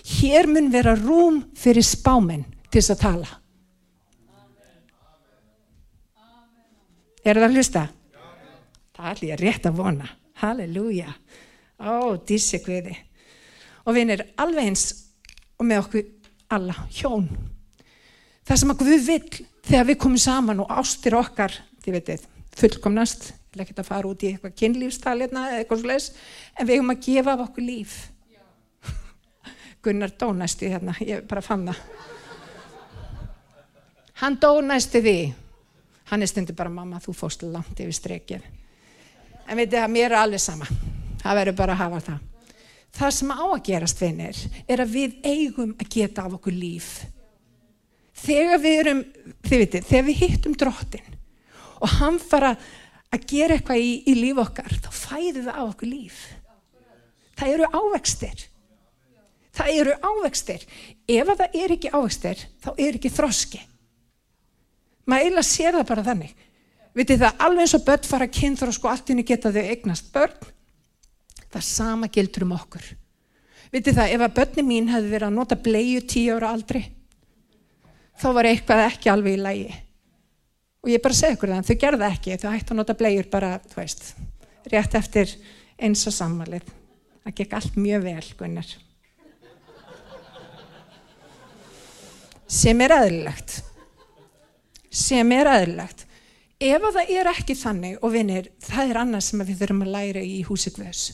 Hér 0.01 0.47
mun 0.49 0.71
vera 0.71 0.95
rúm 0.95 1.41
fyrir 1.57 1.85
spámenn 1.85 2.45
til 2.71 2.79
þess 2.79 2.93
að 2.95 3.01
tala. 3.03 3.37
Er 7.21 7.37
það 7.37 7.45
að 7.45 7.57
hlusta? 7.59 7.83
Það 8.95 9.05
er 9.05 9.11
allir 9.11 9.43
rétt 9.43 9.67
að 9.67 9.77
vona. 9.77 10.07
Halleluja. 10.41 11.11
Ó, 11.81 12.17
dísi 12.25 12.61
hviði. 12.63 12.95
Og 13.85 13.95
við 13.97 14.15
erum 14.15 14.41
alveg 14.41 14.71
eins 14.71 14.85
og 15.59 15.67
með 15.69 15.83
okkur 15.83 16.07
alla, 16.55 16.75
hjón. 16.93 17.27
Það 18.47 18.61
sem 18.61 18.73
að 18.73 18.87
við 18.87 19.05
vill 19.05 19.45
þegar 19.67 19.87
við 19.91 19.99
komum 20.01 20.21
saman 20.21 20.63
og 20.63 20.73
ástir 20.73 21.15
okkar 21.17 21.53
þið 21.81 21.97
veitir, 21.97 22.25
fullkomnast 22.57 23.31
ég 23.51 23.57
vil 23.57 23.65
ekki 23.65 23.73
að 23.81 23.87
fara 23.89 24.07
út 24.07 24.21
í 24.23 24.29
eitthvað 24.31 24.53
kynlífstalina 24.61 25.41
eða 25.49 25.59
eitthvað 25.59 25.81
slags, 25.81 26.05
en 26.55 26.67
við 26.69 26.77
höfum 26.77 26.93
að 26.93 27.01
gefa 27.03 27.33
af 27.33 27.41
okkur 27.43 27.65
líf. 27.67 27.95
Gunnar 29.83 30.13
dó 30.15 30.29
næstu 30.31 30.69
hérna, 30.71 30.95
ég 31.03 31.25
bara 31.27 31.43
fann 31.43 31.65
það. 31.67 31.81
Hann 34.21 34.39
dó 34.39 34.53
næstu 34.63 35.03
því. 35.03 35.17
Hann 36.13 36.23
er 36.23 36.31
stundir 36.31 36.55
bara 36.55 36.71
mamma, 36.71 37.03
þú 37.03 37.17
fórst 37.17 37.43
langt 37.43 37.75
yfir 37.75 37.97
strekið. 37.97 38.47
En 39.49 39.59
veitir 39.59 39.81
það, 39.81 39.93
mér 39.97 40.13
er 40.13 40.19
alveg 40.21 40.43
sama. 40.43 40.67
Það 41.19 41.39
verður 41.41 41.59
bara 41.59 41.75
að 41.75 41.83
hafa 41.83 42.03
það. 42.07 42.27
Það 42.91 43.15
sem 43.17 43.35
á 43.35 43.43
að 43.43 43.63
gerast 43.67 44.01
vinnir 44.03 44.43
er 44.63 44.83
að 44.83 44.95
við 44.95 45.19
eigum 45.27 45.75
að 45.75 45.89
geta 45.91 46.23
af 46.23 46.39
okkur 46.39 46.55
líf. 46.55 46.91
Þegar 48.21 48.63
við 48.63 48.79
erum 48.79 49.03
þið 49.43 49.63
veitir, 49.65 49.89
þegar 49.91 50.07
við 50.07 50.23
hittum 50.23 50.55
drottin 50.55 51.17
og 51.81 51.97
hann 51.97 52.19
fara 52.21 52.53
að 53.11 53.25
gera 53.27 53.57
eitthvað 53.57 53.81
í, 53.81 53.91
í 54.07 54.13
líf 54.15 54.39
okkar 54.41 54.77
þá 54.83 54.91
fæðum 54.93 55.47
við 55.47 55.51
á 55.51 55.61
okkur 55.65 55.89
líf. 55.89 56.21
Það 57.39 57.55
eru 57.55 57.67
ávextir. 57.73 58.45
Það 59.51 59.73
eru 59.81 59.97
ávextir. 60.05 60.63
Ef 61.09 61.33
það 61.33 61.59
er 61.63 61.75
ekki 61.75 61.91
ávextir 61.91 62.45
þá 62.63 62.71
er 62.77 62.99
ekki 62.99 63.11
þroski. 63.11 63.61
Maður 65.09 65.25
eiginlega 65.25 65.49
sér 65.49 65.77
það 65.79 65.89
bara 65.91 66.07
þannig. 66.07 66.47
Vitið 66.95 67.21
það 67.23 67.45
alveg 67.45 67.65
eins 67.65 67.75
og 67.75 67.85
börn 67.87 68.07
fara 68.07 68.27
að 68.27 68.37
kynþrósk 68.37 68.85
og 68.85 68.93
allt 68.93 69.11
inni 69.11 69.27
geta 69.27 69.51
þau 69.51 69.61
eignast 69.63 70.11
börn 70.13 70.49
það 71.51 71.67
sama 71.67 72.07
gildur 72.11 72.45
um 72.45 72.55
okkur. 72.55 72.83
Vitið 73.71 73.97
það 73.97 74.15
ef 74.15 74.25
að 74.25 74.35
börni 74.39 74.67
mín 74.67 74.89
hefði 74.91 75.13
verið 75.13 75.29
að 75.29 75.37
nota 75.37 75.57
bleiu 75.59 76.01
tíu 76.03 76.35
ára 76.35 76.51
aldri 76.55 76.83
þá 78.21 78.27
var 78.35 78.49
eitthvað 78.49 78.83
ekki 78.85 79.11
alveg 79.11 79.37
í 79.37 79.41
lægi 79.41 79.77
og 80.81 80.91
ég 80.91 81.01
bara 81.03 81.17
segi 81.17 81.37
ykkur 81.37 81.53
það, 81.53 81.65
þau 81.69 81.79
gerða 81.85 82.11
ekki. 82.11 82.37
Þau 82.41 82.51
hætti 82.51 82.73
að 82.73 82.79
nota 82.79 82.97
blegjur 82.97 83.31
bara, 83.31 83.55
þú 83.71 83.81
veist 83.81 84.05
rétt 84.71 84.95
eftir 84.97 85.33
eins 85.81 86.05
og 86.09 86.15
sammalið 86.15 86.69
það 87.21 87.35
gekk 87.37 87.57
allt 87.57 87.77
mjög 87.77 88.05
vel 88.05 88.29
Gunnar. 88.39 88.71
Sem 92.51 92.81
er 92.83 92.95
aðlilegt 92.97 93.61
sem 94.91 95.29
er 95.31 95.47
aðlilegt 95.47 96.05
ef 96.61 96.83
að 96.83 96.97
það 96.97 97.11
er 97.15 97.29
ekki 97.31 97.55
þannig 97.55 98.01
og 98.03 98.11
vinir, 98.11 98.49
það 98.59 98.89
er 98.91 98.99
annað 99.05 99.23
sem 99.29 99.43
við 99.45 99.61
þurfum 99.61 99.85
að 99.85 99.93
læra 99.95 100.23
í 100.25 100.41
húsikveðs 100.45 101.05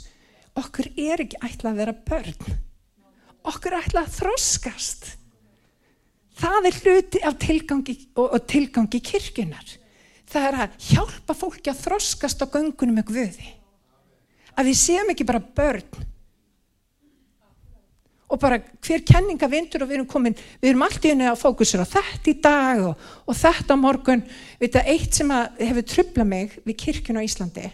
okkur 0.57 0.89
er 0.97 1.21
ekki 1.21 1.37
ætlað 1.45 1.69
að 1.71 1.79
vera 1.83 1.95
börn. 2.07 2.55
Okkur 3.47 3.75
er 3.75 3.85
ætlað 3.85 4.07
að 4.07 4.15
þroskast 4.17 5.11
það 6.37 6.69
er 6.69 6.79
hluti 6.83 7.21
af 7.25 7.37
tilgangi 7.41 7.97
og, 8.15 8.31
og 8.31 8.47
tilgangi 8.49 9.01
kirkunar 9.03 9.77
það 10.27 10.47
er 10.49 10.59
að 10.63 10.75
hjálpa 10.89 11.35
fólki 11.37 11.71
að 11.71 11.81
þroskast 11.85 12.43
á 12.43 12.51
göngunum 12.51 12.99
með 12.99 13.09
Guði. 13.11 13.49
Að 14.57 14.69
við 14.71 14.79
séum 14.81 15.11
ekki 15.13 15.27
bara 15.27 15.41
börn. 15.41 16.05
Og 18.27 18.39
bara 18.41 18.59
hver 18.83 19.05
kenninga 19.07 19.47
vindur 19.47 19.85
og 19.85 19.89
við 19.89 20.01
erum 20.01 20.09
komin 20.11 20.35
við 20.35 20.73
erum 20.73 20.81
allt 20.83 21.05
í 21.05 21.13
henni 21.13 21.29
að 21.29 21.39
fókusur 21.39 21.85
á 21.87 21.87
þetta 21.87 22.27
í 22.27 22.33
dag 22.43 22.81
og, 22.89 23.05
og 23.23 23.37
þetta 23.39 23.77
á 23.77 23.77
morgun. 23.79 24.23
Við 24.59 24.67
þetta 24.67 24.83
eitt 24.91 25.15
sem 25.15 25.31
hefur 25.61 25.87
trublað 25.93 26.27
mig 26.33 26.57
við 26.65 26.79
kirkun 26.83 27.21
á 27.23 27.27
Íslandi 27.27 27.69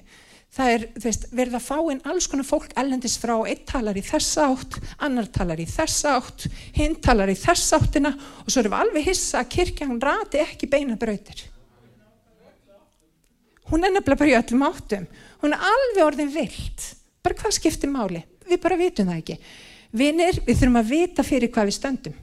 það 0.54 0.74
er 0.74 0.84
veist, 1.02 1.26
verið 1.34 1.58
að 1.58 1.66
fá 1.66 1.78
inn 1.92 2.02
alls 2.10 2.28
konar 2.30 2.46
fólk 2.46 2.74
ellendis 2.78 3.16
frá, 3.22 3.34
einn 3.42 3.63
talar 3.66 3.98
í 3.98 4.04
þess 4.06 4.38
átt 4.44 4.78
annar 5.02 5.30
talar 5.34 5.62
í 5.62 5.66
þess 5.70 6.06
átt 6.12 6.46
hinn 6.78 7.00
talar 7.02 7.32
í 7.34 7.38
þess 7.38 7.74
áttina 7.78 8.13
og 8.13 8.52
svo 8.52 8.62
erum 8.62 8.76
við 8.76 8.84
alveg 8.86 9.10
hissa 9.10 9.42
að 9.42 9.52
kirkjan 9.58 10.02
rati 10.04 10.44
ekki 10.44 10.70
beina 10.70 10.98
brautir. 11.00 11.48
Hún 13.72 13.82
er 13.82 13.94
nefnilega 13.96 14.20
bara 14.20 14.30
í 14.30 14.38
öllum 14.38 14.66
áttum. 14.68 15.06
Hún 15.42 15.56
er 15.56 15.66
alveg 15.66 16.06
orðin 16.06 16.34
vilt. 16.34 16.89
Bara 17.26 17.39
hvað 17.39 17.56
skiptir 17.58 17.89
máli, 17.89 18.22
við 18.46 18.60
bara 18.62 18.78
vitum 18.78 19.10
það 19.10 19.22
ekki. 19.24 19.38
Vinir, 19.94 20.42
við 20.46 20.60
þurfum 20.60 20.82
að 20.82 20.92
vita 20.92 21.26
fyrir 21.26 21.52
hvað 21.54 21.70
við 21.70 21.78
stöndum. 21.80 22.18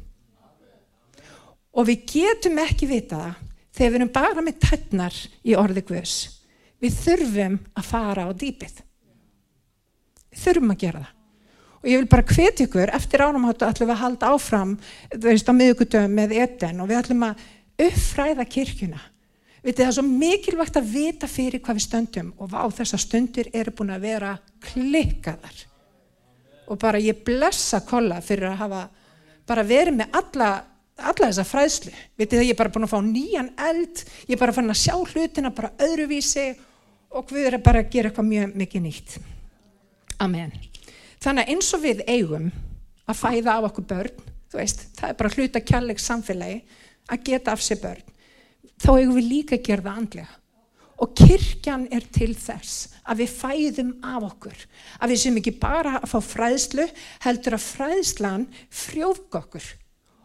Og 1.74 1.86
við 1.88 2.04
getum 2.12 2.58
ekki 2.62 2.86
vita 2.90 3.18
það 3.18 3.46
þegar 3.78 3.90
við 3.90 3.98
erum 4.00 4.12
bara 4.14 4.44
með 4.44 4.60
tætnar 4.62 5.16
í 5.46 5.56
orði 5.58 5.82
Guðs. 5.88 6.39
Við 6.80 6.98
þurfum 7.04 7.56
að 7.76 7.88
fara 7.90 8.26
á 8.26 8.30
dýpið. 8.32 8.82
Við 10.30 10.44
þurfum 10.44 10.74
að 10.74 10.82
gera 10.84 11.02
það. 11.04 11.16
Og 11.80 11.88
ég 11.88 12.02
vil 12.02 12.10
bara 12.12 12.26
hvetja 12.28 12.66
ykkur, 12.66 12.90
eftir 12.92 13.22
ánumháttu 13.24 13.64
ætlum 13.64 13.88
við 13.88 13.94
að 13.94 14.02
halda 14.02 14.30
áfram, 14.34 14.74
þú 15.14 15.22
veist, 15.24 15.48
á 15.48 15.52
miðugutöfum 15.56 16.12
með 16.12 16.34
eten 16.42 16.82
og 16.82 16.90
við 16.90 16.98
ætlum 16.98 17.24
að 17.24 17.46
uppfræða 17.86 18.46
kirkjuna. 18.52 19.00
Vitið 19.64 19.84
það 19.84 19.90
er 19.90 19.96
svo 19.96 20.04
mikilvægt 20.08 20.78
að 20.80 20.92
vita 20.92 21.28
fyrir 21.28 21.60
hvað 21.64 21.78
við 21.78 21.84
stöndum 21.84 22.30
og 22.40 22.52
á 22.56 22.64
þessar 22.72 23.02
stundir 23.02 23.50
eru 23.56 23.74
búin 23.76 23.92
að 23.92 24.06
vera 24.06 24.34
klikkaðar. 24.70 25.58
Og 26.68 26.80
bara 26.80 27.00
ég 27.02 27.20
blessa 27.26 27.82
kolla 27.84 28.20
fyrir 28.24 28.52
að 28.52 28.60
hafa 28.60 28.86
bara 29.48 29.64
verið 29.66 29.98
með 29.98 30.16
alla, 30.20 30.50
alla 30.96 31.28
þessa 31.28 31.44
fræðslu. 31.48 31.92
Vitið 32.20 32.40
það 32.40 32.48
ég 32.48 32.54
er 32.54 32.60
bara 32.60 32.72
búin 32.76 32.88
að 32.88 32.92
fá 32.94 33.00
nýjan 33.04 33.52
eld, 33.68 34.04
ég 34.28 34.36
er 34.36 34.40
bara 34.40 34.56
fann 34.56 34.72
að 34.72 34.80
sjá 34.80 34.94
hlutina 34.96 35.52
bara 35.52 35.72
öðruvísi 35.88 36.46
og 37.10 37.30
við 37.34 37.50
erum 37.50 37.62
bara 37.64 37.82
að 37.82 37.92
gera 37.92 38.10
eitthvað 38.10 38.28
mjög 38.30 38.56
mikið 38.60 38.84
nýtt. 38.86 39.14
Amen. 40.20 40.52
Þannig 41.20 41.46
að 41.46 41.54
eins 41.54 41.70
og 41.76 41.82
við 41.84 42.02
eigum 42.08 42.50
að 43.10 43.18
fæða 43.18 43.56
af 43.56 43.70
okkur 43.70 43.86
börn, 43.90 44.26
þú 44.50 44.60
veist, 44.60 44.84
það 44.98 45.12
er 45.12 45.16
bara 45.18 45.32
hluta 45.34 45.64
kjalleg 45.70 46.02
samfélagi 46.02 46.60
að 47.10 47.24
geta 47.26 47.54
af 47.54 47.64
sér 47.64 47.80
börn, 47.82 48.04
þá 48.80 48.90
eigum 48.94 49.16
við 49.18 49.30
líka 49.30 49.58
að 49.58 49.66
gera 49.66 49.86
það 49.88 50.02
andlega. 50.02 50.36
Og 51.00 51.14
kirkjan 51.16 51.86
er 51.96 52.04
til 52.12 52.34
þess 52.36 52.90
að 53.08 53.22
við 53.22 53.36
fæðum 53.40 53.92
af 54.04 54.26
okkur, 54.28 54.64
að 55.00 55.12
við 55.14 55.20
sem 55.22 55.38
ekki 55.40 55.54
bara 55.62 55.94
að 55.98 56.10
fá 56.12 56.18
fræðslu, 56.28 56.86
heldur 57.24 57.56
að 57.56 57.66
fræðslan 57.66 58.44
frjóðg 58.68 59.38
okkur 59.40 59.70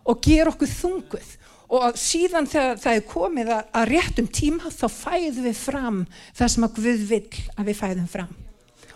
og 0.05 0.19
ger 0.27 0.51
okkur 0.51 0.69
þunguð 0.69 1.29
og 1.75 1.97
síðan 1.99 2.47
þegar 2.49 2.77
það 2.81 2.97
er 2.97 3.07
komið 3.09 3.51
að 3.55 3.87
réttum 3.89 4.27
tíma 4.31 4.71
þá 4.71 4.85
fæðum 4.91 5.47
við 5.47 5.57
fram 5.59 6.03
það 6.35 6.51
sem 6.53 6.67
að 6.67 6.77
Guð 6.79 7.07
vill 7.09 7.41
að 7.55 7.69
við 7.69 7.79
fæðum 7.79 8.11
fram. 8.11 8.35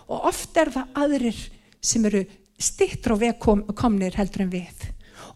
Og 0.09 0.29
oft 0.29 0.57
er 0.57 0.71
það 0.73 1.01
aðrir 1.03 1.41
sem 1.81 2.05
eru 2.09 2.23
stittur 2.59 3.15
og 3.15 3.21
vegkomnir 3.23 4.17
heldur 4.19 4.45
en 4.45 4.53
við. 4.53 4.87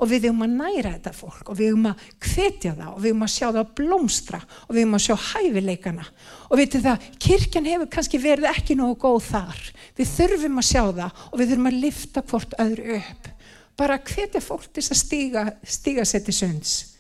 Og 0.02 0.10
við 0.10 0.28
höfum 0.28 0.46
að 0.46 0.56
næra 0.58 0.94
þetta 0.96 1.14
fólk 1.16 1.52
og 1.52 1.58
við 1.60 1.70
höfum 1.72 1.90
að 1.92 2.06
hvetja 2.26 2.74
það 2.78 2.94
og 2.94 3.02
við 3.04 3.12
höfum 3.12 3.26
að 3.26 3.34
sjá 3.34 3.46
það 3.46 3.60
að 3.62 3.74
blómstra 3.80 4.40
og 4.44 4.72
við 4.74 4.82
höfum 4.82 4.98
að 4.98 5.04
sjá 5.06 5.16
hæfileikana. 5.28 6.08
Og 6.50 6.60
veitum 6.60 6.86
það, 6.88 7.10
kirkjan 7.28 7.70
hefur 7.70 7.92
kannski 7.94 8.22
verið 8.24 8.50
ekki 8.52 8.78
nógu 8.80 8.98
góð 9.04 9.20
þar. 9.30 9.62
Við 10.00 10.16
þurfum 10.18 10.64
að 10.64 10.70
sjá 10.72 10.82
það 10.82 11.22
og 11.30 11.38
við 11.40 11.54
þurfum 11.54 11.70
að 11.70 11.80
lifta 11.86 12.26
hvort 12.32 12.58
öðru 12.66 12.98
upp. 12.98 13.30
Bara 13.78 14.02
hvetja 14.06 14.42
fólk 14.44 14.66
til 14.74 14.84
að 14.86 15.00
stíga 15.00 15.46
stíga 15.66 16.04
sér 16.06 16.26
til 16.26 16.36
sunds 16.38 16.93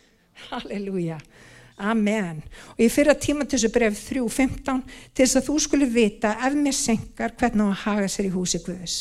Halleluja 0.49 1.19
Amen. 1.77 2.43
Og 2.75 2.83
ég 2.85 2.91
fyrir 2.93 3.13
að 3.13 3.23
tíma 3.23 3.45
til 3.47 3.57
þessu 3.57 3.71
bref 3.73 3.97
3.15 4.05 4.81
til 4.85 5.25
þess 5.25 5.39
að 5.39 5.47
þú 5.47 5.55
skulle 5.63 5.89
vita 5.89 6.35
ef 6.45 6.55
mér 6.57 6.75
senkar 6.77 7.33
hvernig 7.39 7.65
það 7.65 7.81
haga 7.87 8.11
sér 8.13 8.29
í 8.29 8.33
húsi 8.33 8.61
Guðs. 8.61 8.97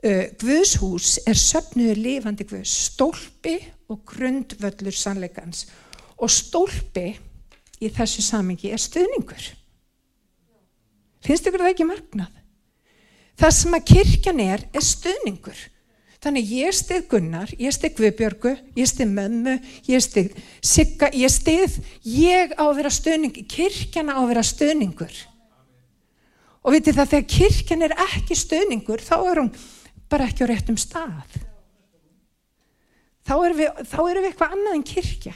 Uh, 0.00 0.24
Guðshús 0.40 1.16
er 1.28 1.36
söpnuður 1.40 2.00
lifandi 2.00 2.46
Guðs, 2.48 2.72
stólpi 2.92 3.58
og 3.92 4.02
grundvöllur 4.08 4.96
sannleikans 4.96 5.66
og 6.16 6.32
stólpi 6.32 7.10
í 7.82 7.92
þessu 7.92 8.24
samingi 8.24 8.72
er 8.72 8.80
stuðningur. 8.80 9.52
Finnst 11.26 11.48
ykkur 11.48 11.64
það 11.64 11.74
ekki 11.74 11.88
margnað? 11.88 12.32
Það 13.36 13.56
sem 13.58 13.76
að 13.76 13.88
kirkjan 13.90 14.40
er, 14.40 14.62
er 14.72 14.84
stuðningur. 14.84 15.58
Þannig 16.26 16.48
ég 16.50 16.74
stið 16.74 17.04
Gunnar, 17.06 17.50
ég 17.54 17.70
stið 17.70 17.92
Guðbjörgu, 18.00 18.52
ég 18.74 18.88
stið 18.90 19.10
Mömmu, 19.14 19.52
ég 19.86 20.02
stið 20.02 20.32
Sigga, 20.58 21.06
ég 21.14 21.30
stið, 21.30 21.76
ég 22.02 22.54
á 22.58 22.66
að 22.66 22.78
vera 22.80 22.90
stuðningur, 22.90 23.44
kirkjan 23.46 24.10
á 24.10 24.18
að 24.18 24.32
vera 24.32 24.42
stuðningur. 24.48 25.20
Og 26.66 26.74
vitið 26.74 26.96
það, 26.98 27.12
þegar 27.12 27.28
kirkjan 27.30 27.86
er 27.86 27.94
ekki 28.08 28.38
stuðningur, 28.40 29.04
þá 29.06 29.14
er 29.20 29.40
hún 29.44 29.52
bara 30.10 30.26
ekki 30.26 30.42
á 30.42 30.50
réttum 30.50 30.78
stað. 30.82 31.36
Þá 33.22 33.34
erum 33.36 33.60
við, 33.60 33.84
þá 33.86 33.98
erum 34.00 34.26
við 34.26 34.30
eitthvað 34.32 34.56
annað 34.56 34.78
en 34.80 34.86
kirkja. 34.90 35.34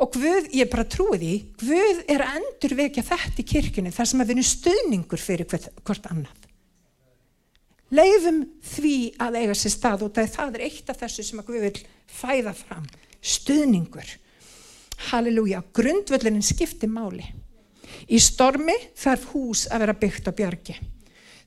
Og 0.00 0.16
Guð, 0.16 0.48
ég 0.56 0.72
bara 0.72 0.86
trúi 0.88 1.18
því, 1.20 1.34
Guð 1.60 2.00
er 2.08 2.24
að 2.24 2.40
endur 2.40 2.78
vekja 2.80 3.04
þetta 3.10 3.36
í 3.36 3.46
kirkjunni 3.52 3.92
þar 3.92 4.08
sem 4.08 4.24
að 4.24 4.32
við 4.32 4.38
erum 4.38 4.48
stöðningur 4.54 5.20
fyrir 5.20 5.52
hvort, 5.52 5.68
hvort 5.84 6.08
annað. 6.08 6.41
Leifum 7.92 8.40
því 8.64 8.96
að 9.20 9.38
eiga 9.42 9.56
sér 9.58 9.74
stað 9.74 10.06
og 10.06 10.16
það 10.16 10.56
er 10.56 10.66
eitt 10.68 10.88
af 10.88 11.00
þessu 11.02 11.24
sem 11.26 11.42
Guð 11.44 11.66
vil 11.66 11.82
fæða 12.08 12.54
fram. 12.56 12.86
Stöðningur. 13.20 14.08
Halleluja. 15.10 15.60
Grundvöldurinn 15.76 16.44
skiptir 16.44 16.88
máli. 16.88 17.26
Í 18.08 18.18
stormi 18.22 18.74
þarf 18.98 19.28
hús 19.34 19.66
að 19.68 19.84
vera 19.84 19.98
byggt 19.98 20.30
á 20.30 20.32
bjargi. 20.32 20.78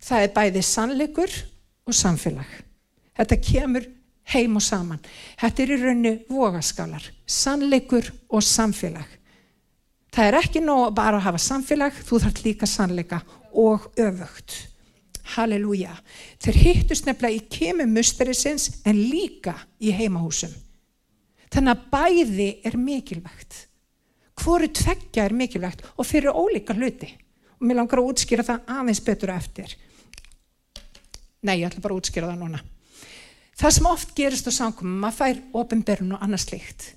Það 0.06 0.26
er 0.28 0.34
bæði 0.36 0.64
sannleikur 0.66 1.34
og 1.86 1.98
samfélag. 1.98 2.50
Þetta 3.16 3.42
kemur 3.42 3.88
heim 4.34 4.58
og 4.60 4.64
saman. 4.66 5.02
Þetta 5.40 5.64
er 5.64 5.74
í 5.74 5.80
rauninu 5.82 6.14
vogaskálar, 6.30 7.10
sannleikur 7.26 8.12
og 8.30 8.46
samfélag. 8.46 9.08
Það 10.16 10.30
er 10.30 10.40
ekki 10.40 10.62
nóg 10.64 10.94
bara 10.96 11.20
að 11.20 11.28
hafa 11.28 11.42
samfélag, 11.44 11.98
þú 12.08 12.22
þarf 12.24 12.46
líka 12.46 12.70
sannleika 12.70 13.22
og 13.52 13.90
öfugt. 14.00 14.75
Halleluja. 15.34 15.96
Þeir 16.44 16.60
hittust 16.62 17.08
nefnilega 17.08 17.40
í 17.40 17.46
kemur 17.50 17.90
musterisins 17.90 18.70
en 18.86 19.00
líka 19.10 19.56
í 19.82 19.94
heimahúsum. 19.96 20.54
Þannig 21.54 21.72
að 21.74 21.88
bæði 21.94 22.50
er 22.68 22.78
mikilvægt. 22.78 23.58
Hvoru 24.36 24.68
tveggja 24.68 25.26
er 25.26 25.34
mikilvægt 25.34 25.86
og 25.96 26.08
fyrir 26.08 26.36
ólíka 26.36 26.76
hluti. 26.76 27.10
Og 27.60 27.68
mér 27.68 27.80
langar 27.80 28.02
að 28.02 28.12
útskýra 28.12 28.46
það 28.46 28.72
aðeins 28.76 29.02
betur 29.06 29.32
eftir. 29.32 29.76
Nei, 31.46 31.62
ég 31.62 31.70
ætla 31.70 31.84
bara 31.84 31.96
að 31.96 32.02
útskýra 32.04 32.30
það 32.32 32.42
núna. 32.42 32.62
Það 33.56 33.76
sem 33.78 33.88
oft 33.88 34.14
gerist 34.18 34.50
á 34.52 34.52
samkomum, 34.52 35.00
maður 35.00 35.18
fær 35.22 35.42
ofinberðun 35.62 36.18
og 36.18 36.24
annað 36.26 36.44
slikt. 36.44 36.88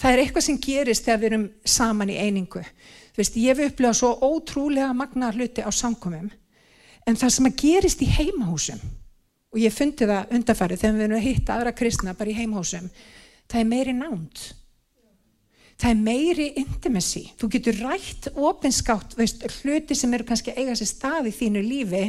Það 0.00 0.14
er 0.14 0.22
eitthvað 0.22 0.44
sem 0.46 0.60
gerist 0.62 1.04
þegar 1.04 1.20
við 1.20 1.28
erum 1.28 1.48
saman 1.68 2.10
í 2.10 2.16
einingu. 2.16 2.62
Þú 3.12 3.20
veist, 3.20 3.36
ég 3.36 3.52
hef 3.52 3.72
upplegað 3.74 3.98
svo 3.98 4.12
ótrúlega 4.24 4.94
magna 4.96 5.28
hluti 5.34 5.60
á 5.60 5.68
samkomum, 5.68 6.30
en 7.06 7.18
það 7.18 7.34
sem 7.34 7.48
að 7.48 7.60
gerist 7.62 8.02
í 8.04 8.08
heimahúsum, 8.10 8.80
og 9.52 9.60
ég 9.60 9.74
fundi 9.74 10.08
það 10.08 10.34
undarfærið 10.38 10.82
þegar 10.82 10.96
við 10.96 11.06
erum 11.06 11.18
að 11.18 11.28
hitta 11.28 11.56
aðra 11.56 11.76
kristna 11.76 12.16
bara 12.16 12.32
í 12.32 12.36
heimahúsum, 12.38 12.90
það 13.50 13.60
er 13.60 13.70
meiri 13.72 13.96
nánt. 13.96 14.44
Það 15.82 15.90
er 15.90 16.02
meiri 16.06 16.46
intimacy. 16.60 17.24
Þú 17.40 17.48
getur 17.56 17.78
rætt 17.82 18.28
ofinskátt, 18.38 19.16
hluti 19.16 19.96
sem 19.98 20.12
eru 20.14 20.26
kannski 20.28 20.54
eiga 20.54 20.76
sér 20.78 20.90
stað 20.92 21.30
í 21.32 21.34
þínu 21.34 21.62
lífi 21.66 22.02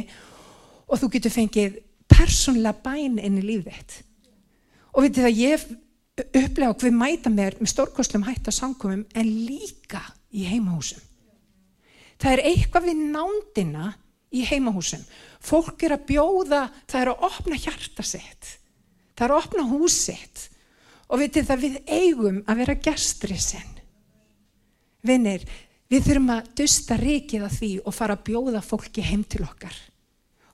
og 0.86 1.00
þú 1.00 1.08
getur 1.16 1.34
fengið 1.34 1.80
persónlega 2.10 2.84
bæn 2.84 3.18
inn 3.18 3.40
í 3.40 3.42
lífið 3.42 3.72
þitt. 3.74 3.96
Og 4.94 5.02
veitir 5.02 5.26
það, 5.26 5.40
ég 5.40 5.64
upplega 6.22 6.76
hvað 6.78 6.94
mæta 6.94 7.32
mér 7.32 7.56
með 7.58 7.72
stórkoslum 7.72 8.28
hætt 8.28 8.46
á 8.46 8.52
samkomum 8.54 9.02
en 9.10 9.32
líka 9.48 10.04
í 10.30 10.46
heimahúsum. 10.46 11.02
Það 12.22 12.36
er 12.36 12.44
eitthvað 12.52 12.88
við 12.92 13.00
nándina 13.10 13.88
í 14.34 14.42
heimahúsum. 14.48 15.02
Fólk 15.44 15.84
er 15.86 15.96
að 15.96 16.08
bjóða, 16.10 16.64
það 16.90 17.00
er 17.00 17.12
að 17.12 17.24
opna 17.30 17.60
hjarta 17.60 18.06
sitt. 18.06 18.50
Það 19.14 19.26
er 19.26 19.34
að 19.34 19.42
opna 19.44 19.66
hús 19.70 19.96
sitt. 20.08 20.48
Og 21.08 21.20
veitir 21.20 21.46
það, 21.46 21.66
við 21.66 21.80
eigum 21.86 22.42
að 22.48 22.60
vera 22.62 22.78
gestri 22.88 23.38
sinn. 23.38 23.72
Vinnir, 25.04 25.44
við 25.92 26.06
þurfum 26.08 26.30
að 26.34 26.52
dusta 26.58 26.96
rikið 26.98 27.48
af 27.48 27.58
því 27.58 27.72
og 27.84 27.94
fara 27.94 28.16
að 28.16 28.24
bjóða 28.30 28.64
fólki 28.64 29.04
heim 29.04 29.26
til 29.28 29.44
okkar 29.44 29.76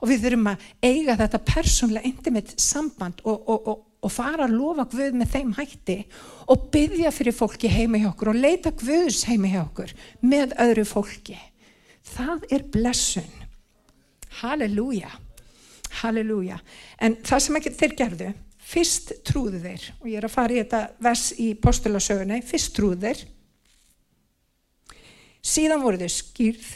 og 0.00 0.08
við 0.08 0.24
þurfum 0.24 0.50
að 0.52 0.66
eiga 0.84 1.16
þetta 1.20 1.40
persónlega 1.44 2.08
intimate 2.08 2.56
samband 2.60 3.20
og, 3.24 3.36
og, 3.44 3.68
og, 3.68 3.82
og 4.00 4.12
fara 4.12 4.46
að 4.46 4.56
lofa 4.56 4.86
Guð 4.90 5.18
með 5.20 5.34
þeim 5.34 5.52
hætti 5.58 5.98
og 6.50 6.66
byggja 6.72 7.12
fyrir 7.14 7.36
fólki 7.36 7.70
heima 7.72 8.00
hjá 8.00 8.10
okkur 8.12 8.32
og 8.32 8.40
leita 8.40 8.72
Guðs 8.80 9.26
heima 9.28 9.50
hjá 9.52 9.60
okkur 9.66 9.92
með 10.24 10.56
öðru 10.64 10.86
fólki. 10.88 11.36
Það 12.10 12.48
er 12.56 12.66
blessun. 12.72 13.28
Halleluja. 14.40 15.10
Halleluja. 16.00 16.60
En 17.00 17.18
það 17.26 17.44
sem 17.44 17.58
ekki 17.60 17.74
þeir 17.76 17.96
gerðu, 17.98 18.30
fyrst 18.70 19.12
trúðu 19.26 19.60
þeir, 19.62 19.86
og 20.00 20.08
ég 20.08 20.20
er 20.20 20.26
að 20.28 20.34
fara 20.34 20.54
í 20.54 20.60
þetta 20.62 20.82
vers 21.02 21.24
í 21.40 21.48
postulasögunni, 21.60 22.40
fyrst 22.46 22.74
trúðu 22.76 23.00
þeir, 23.04 23.22
síðan 25.40 25.82
voru 25.82 26.00
þau 26.00 26.12
skýrð, 26.14 26.68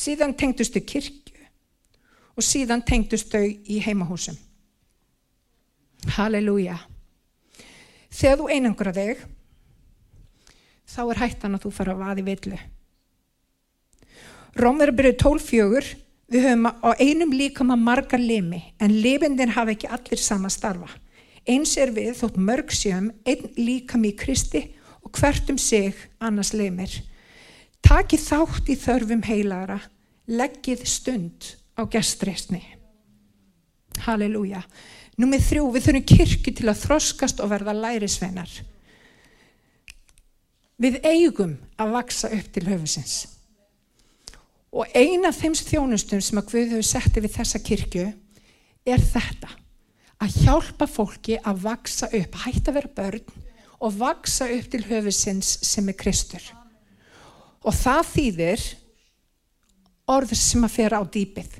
síðan 0.00 0.36
tengdustu 0.38 0.82
kirk, 0.86 1.34
og 2.38 2.46
síðan 2.46 2.84
tengdust 2.86 3.28
þau 3.32 3.44
í 3.44 3.80
heimahúsum. 3.84 4.38
Halleluja. 6.16 6.78
Þegar 8.10 8.40
þú 8.40 8.46
einangra 8.54 8.92
þig, 8.96 9.24
þá 10.88 11.02
er 11.04 11.20
hættan 11.20 11.58
að 11.58 11.66
þú 11.66 11.72
fara 11.76 11.94
að 11.94 12.06
vaði 12.06 12.24
villu. 12.30 12.60
Rómverðarbyrju 14.58 15.14
12.4, 15.20 15.92
við 16.30 16.46
höfum 16.48 16.66
á 16.66 16.90
einum 16.98 17.34
líkam 17.34 17.70
að 17.70 17.84
marga 17.84 18.18
limi, 18.18 18.60
en 18.82 18.96
lifindin 19.02 19.54
hafa 19.54 19.76
ekki 19.76 19.90
allir 19.94 20.18
sama 20.18 20.50
starfa. 20.50 20.90
Eins 21.46 21.76
er 21.78 21.92
við 21.94 22.16
þótt 22.18 22.38
mörg 22.38 22.74
sjöum, 22.74 23.12
einn 23.22 23.46
líkam 23.58 24.04
í 24.08 24.12
Kristi 24.18 24.64
og 25.06 25.14
hvert 25.14 25.48
um 25.50 25.58
sig 25.58 25.94
annars 26.18 26.52
leimir. 26.52 26.98
Takið 27.86 28.26
þátt 28.26 28.74
í 28.74 28.78
þörfum 28.78 29.24
heilara, 29.24 29.78
leggið 30.26 30.84
stund 30.86 31.54
á 31.78 31.86
gestreysni. 31.90 32.62
Halleluja. 34.02 34.64
Númið 35.20 35.46
þrjú, 35.46 35.66
við 35.74 35.86
þurfum 35.86 36.08
kirkju 36.10 36.54
til 36.58 36.70
að 36.70 36.84
þroskast 36.84 37.42
og 37.42 37.50
verða 37.54 37.76
lærisveinar. 37.76 38.50
Við 40.80 41.02
eigum 41.04 41.58
að 41.78 41.92
vaksa 41.98 42.30
upp 42.32 42.48
til 42.54 42.66
höfusins. 42.66 43.39
Og 44.70 44.86
eina 44.94 45.30
af 45.30 45.40
þeim 45.40 45.56
þjónustum 45.58 46.20
sem 46.22 46.38
að 46.38 46.50
Guð 46.52 46.74
hefur 46.74 46.86
settið 46.86 47.26
við 47.26 47.36
þessa 47.36 47.60
kirkju 47.66 48.04
er 48.86 49.02
þetta. 49.02 49.50
Að 50.20 50.36
hjálpa 50.44 50.86
fólki 50.86 51.38
að 51.40 51.62
vaksa 51.64 52.10
upp, 52.12 52.36
hætta 52.44 52.70
að 52.70 52.76
vera 52.78 52.92
börn 52.98 53.46
og 53.80 53.96
vaksa 53.96 54.46
upp 54.52 54.68
til 54.70 54.82
höfusins 54.84 55.56
sem 55.64 55.88
er 55.88 55.96
Kristur. 55.96 56.44
Og 57.64 57.74
það 57.76 58.02
þýðir 58.14 58.66
orð 60.10 60.34
sem 60.36 60.64
að 60.66 60.76
fera 60.76 61.00
á 61.00 61.04
dýpið. 61.04 61.56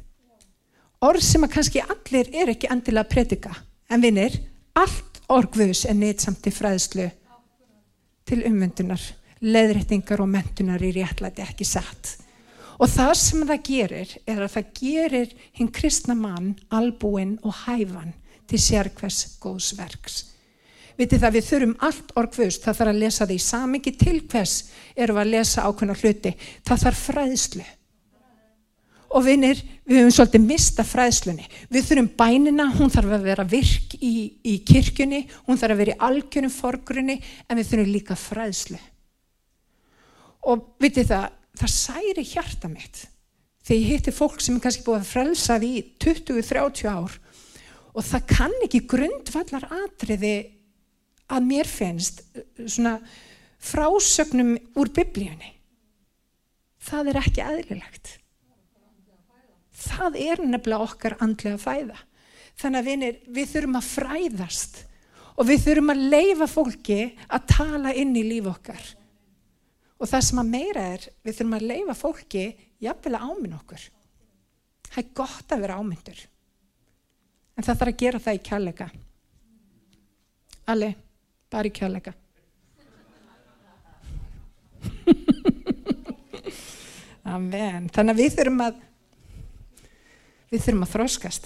Orð 1.00 1.24
sem 1.24 1.46
að 1.46 1.54
kannski 1.54 1.82
allir 1.82 2.28
er 2.36 2.52
ekki 2.52 2.68
endilega 2.70 3.06
að 3.06 3.12
predika. 3.14 3.54
En 3.90 4.04
vinnir, 4.04 4.36
allt 4.76 5.22
orgvus 5.32 5.86
er 5.88 5.96
neittsamt 5.96 6.42
til 6.44 6.52
fræðslu 6.52 7.08
til 8.30 8.44
ummyndunar, 8.46 9.02
leðrættingar 9.42 10.20
og 10.22 10.28
mentunar 10.30 10.82
í 10.86 10.92
réttlæti 10.94 11.42
ekki 11.42 11.66
satt. 11.66 12.12
Og 12.80 12.88
það 12.88 13.12
sem 13.20 13.44
það 13.44 13.62
gerir 13.66 14.12
er 14.24 14.40
að 14.40 14.52
það 14.54 14.68
gerir 14.78 15.32
hinn 15.58 15.68
kristna 15.68 16.16
mann 16.16 16.54
albúinn 16.72 17.36
og 17.44 17.52
hæfan 17.66 18.14
til 18.48 18.60
sérkværs 18.60 19.36
góðsverks. 19.42 20.22
Vitið 21.00 21.22
það 21.22 21.36
við 21.36 21.44
þurfum 21.48 21.74
allt 21.86 22.14
orgvust, 22.20 22.64
það 22.64 22.78
þarf 22.78 22.92
að 22.92 23.02
lesa 23.02 23.26
því 23.28 23.36
samingi 23.44 23.92
til 24.00 24.16
hvers 24.28 24.54
erum 24.96 25.20
að 25.20 25.30
lesa 25.34 25.64
ákveðna 25.64 25.96
hluti. 26.00 26.32
Það 26.66 26.82
þarf 26.84 27.04
fræðslu. 27.08 27.66
Og 29.10 29.24
vinnir, 29.26 29.60
við 29.88 30.00
höfum 30.00 30.12
svolítið 30.14 30.44
mista 30.46 30.84
fræðslunni. 30.86 31.48
Við 31.72 31.88
þurfum 31.88 32.10
bænina, 32.20 32.68
hún 32.76 32.92
þarf 32.92 33.16
að 33.16 33.26
vera 33.26 33.46
virk 33.48 33.96
í, 33.98 34.12
í 34.46 34.54
kirkjunni, 34.66 35.24
hún 35.48 35.58
þarf 35.58 35.74
að 35.74 35.82
vera 35.82 35.96
í 35.96 36.00
algjörnum 36.08 36.54
forgrunni, 36.54 37.16
en 37.48 37.58
við 37.58 37.72
þurfum 37.72 37.90
líka 37.90 38.16
fræðslu. 38.20 38.78
Og 40.52 40.68
vitið 40.80 41.10
það, 41.10 41.26
það 41.60 41.74
særi 41.74 42.24
hjarta 42.26 42.70
mitt. 42.72 43.04
Þegar 43.60 43.80
ég 43.80 43.90
hitti 43.92 44.14
fólk 44.14 44.40
sem 44.40 44.56
er 44.56 44.64
kannski 44.64 44.86
búið 44.86 45.02
að 45.02 45.10
frelsað 45.10 45.66
í 45.66 45.74
20-30 46.02 46.88
ár 46.90 47.18
og 47.90 48.06
það 48.06 48.28
kann 48.30 48.56
ekki 48.64 48.86
grundvallar 48.88 49.66
atriði 49.82 50.34
að 51.30 51.46
mér 51.46 51.68
finnst 51.68 52.22
svona 52.64 52.96
frásögnum 53.60 54.54
úr 54.80 54.90
biblíunni. 54.94 55.52
Það 56.80 57.12
er 57.12 57.20
ekki 57.20 57.44
aðlilegt. 57.44 58.14
Það 59.80 60.16
er 60.20 60.42
nefnilega 60.44 60.86
okkar 60.86 61.16
andlega 61.20 61.60
fæða. 61.60 61.98
Þannig 62.60 62.80
að 62.80 62.88
vinir, 62.88 63.20
við 63.28 63.52
þurfum 63.54 63.78
að 63.78 63.90
fræðast 63.90 64.80
og 65.36 65.46
við 65.48 65.62
þurfum 65.66 65.92
að 65.94 66.06
leifa 66.14 66.48
fólki 66.50 66.98
að 67.28 67.46
tala 67.52 67.92
inn 67.96 68.16
í 68.16 68.24
líf 68.26 68.48
okkar. 68.50 68.82
Og 70.00 70.08
það 70.08 70.26
sem 70.26 70.40
að 70.40 70.52
meira 70.54 70.86
er, 70.94 71.04
við 71.24 71.36
þurfum 71.36 71.58
að 71.58 71.68
leifa 71.68 71.96
fólki 71.98 72.44
jafnvel 72.80 73.18
að 73.18 73.26
áminn 73.28 73.58
okkur. 73.58 73.84
Það 74.88 75.02
er 75.02 75.12
gott 75.20 75.52
að 75.52 75.62
vera 75.66 75.76
ámyndur. 75.76 76.24
En 77.56 77.66
það 77.66 77.82
þarf 77.82 77.92
að 77.92 78.00
gera 78.00 78.22
það 78.24 78.38
í 78.38 78.42
kjallega. 78.48 78.88
Alli 80.70 80.90
bara 81.50 81.66
í 81.66 81.72
kjærleika 81.74 82.12
Amen 87.34 87.88
þannig 87.92 88.14
að 88.14 88.20
við 88.20 88.36
þurfum 88.38 88.62
að 88.66 88.74
við 90.50 90.60
þurfum 90.64 90.86
að 90.86 90.92
þróskast 90.94 91.44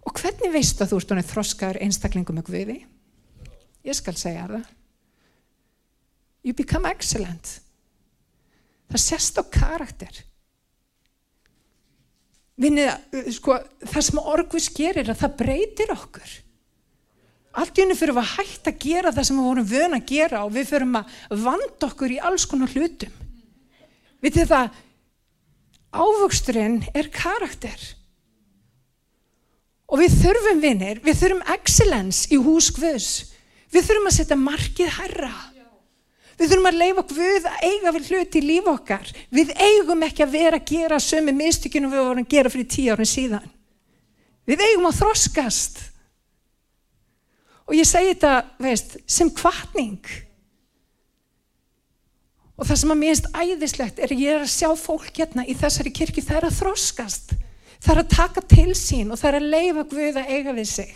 og 0.00 0.10
hvernig 0.16 0.54
veistu 0.54 0.80
að 0.84 0.90
þú 0.92 0.98
ert 1.00 1.30
þróskaður 1.30 1.82
einstaklingum 1.86 2.36
með 2.40 2.48
Guði 2.50 2.78
ég 3.86 3.94
skal 3.96 4.16
segja 4.18 4.44
það 4.50 4.66
you 6.42 6.52
become 6.56 6.86
excellent 6.90 7.46
það 8.90 9.06
sést 9.06 9.40
á 9.40 9.44
karakter 9.54 10.26
Vinnið, 12.60 12.90
sko, 13.32 13.54
það 13.88 14.02
sem 14.04 14.18
orguðs 14.20 14.68
gerir 14.76 15.08
að 15.08 15.22
það 15.22 15.36
breytir 15.38 15.92
okkur 15.94 16.32
Allt 17.58 17.78
í 17.78 17.82
hennu 17.82 17.96
fyrir 17.98 18.18
að 18.20 18.36
hætta 18.36 18.70
að 18.70 18.82
gera 18.84 19.10
það 19.14 19.26
sem 19.26 19.38
við 19.40 19.48
vorum 19.48 19.66
vöna 19.66 19.98
að 19.98 20.10
gera 20.12 20.42
og 20.46 20.52
við 20.54 20.68
fyrir 20.68 20.92
að 21.00 21.40
vanda 21.42 21.88
okkur 21.88 22.12
í 22.14 22.18
alls 22.22 22.44
konar 22.46 22.70
hlutum. 22.70 23.16
Vitið 24.22 24.52
það, 24.52 24.76
ávöxturinn 25.90 26.76
er 26.94 27.08
karakter. 27.10 27.86
Og 29.90 29.98
við 29.98 30.14
þurfum 30.20 30.62
vinnir, 30.62 31.00
við 31.02 31.18
þurfum 31.24 31.42
excellence 31.56 32.30
í 32.30 32.38
hús 32.38 32.70
Guðs. 32.76 33.10
Við 33.74 33.88
þurfum 33.88 34.10
að 34.12 34.16
setja 34.20 34.38
markið 34.38 34.94
herra. 35.00 35.32
Við 36.40 36.54
þurfum 36.54 36.68
að 36.70 36.78
leifa 36.80 37.02
Guð 37.10 37.46
að 37.50 37.64
eiga 37.68 37.90
við 37.92 38.06
hluti 38.08 38.40
í 38.40 38.46
líf 38.46 38.68
okkar. 38.70 39.10
Við 39.28 39.50
eigum 39.60 40.04
ekki 40.06 40.24
að 40.24 40.34
vera 40.38 40.56
að 40.56 40.70
gera 40.70 41.00
sömu 41.04 41.34
mistökjum 41.36 41.90
við 41.90 42.00
vorum 42.00 42.24
að 42.24 42.32
gera 42.32 42.52
fyrir 42.52 42.68
tíu 42.72 42.94
árin 42.94 43.10
síðan. 43.10 43.50
Við 44.48 44.64
eigum 44.64 44.88
að 44.88 45.02
þroskast. 45.02 45.82
Og 47.68 47.76
ég 47.76 47.86
segi 47.86 48.14
þetta, 48.14 48.32
veist, 48.64 48.96
sem 49.04 49.28
kvartning. 49.36 50.00
Og 52.56 52.64
það 52.68 52.80
sem 52.80 52.94
að 52.94 53.00
mér 53.02 53.14
finnst 53.14 53.30
æðislegt 53.36 54.00
er 54.00 54.16
að 54.16 54.24
ég 54.24 54.34
er 54.38 54.46
að 54.46 54.54
sjá 54.54 54.72
fólk 54.80 55.12
hérna 55.20 55.44
í 55.44 55.54
þessari 55.60 55.92
kirkju, 55.96 56.24
það 56.24 56.40
er 56.40 56.48
að 56.48 56.58
þroskast. 56.58 57.36
Það 57.80 57.92
er 57.94 58.00
að 58.02 58.10
taka 58.16 58.48
til 58.48 58.72
sín 58.76 59.12
og 59.12 59.20
það 59.20 59.30
er 59.30 59.38
að 59.38 59.52
leifa 59.54 59.86
Guð 59.92 60.18
að 60.24 60.34
eiga 60.34 60.56
við 60.56 60.72
sig. 60.72 60.90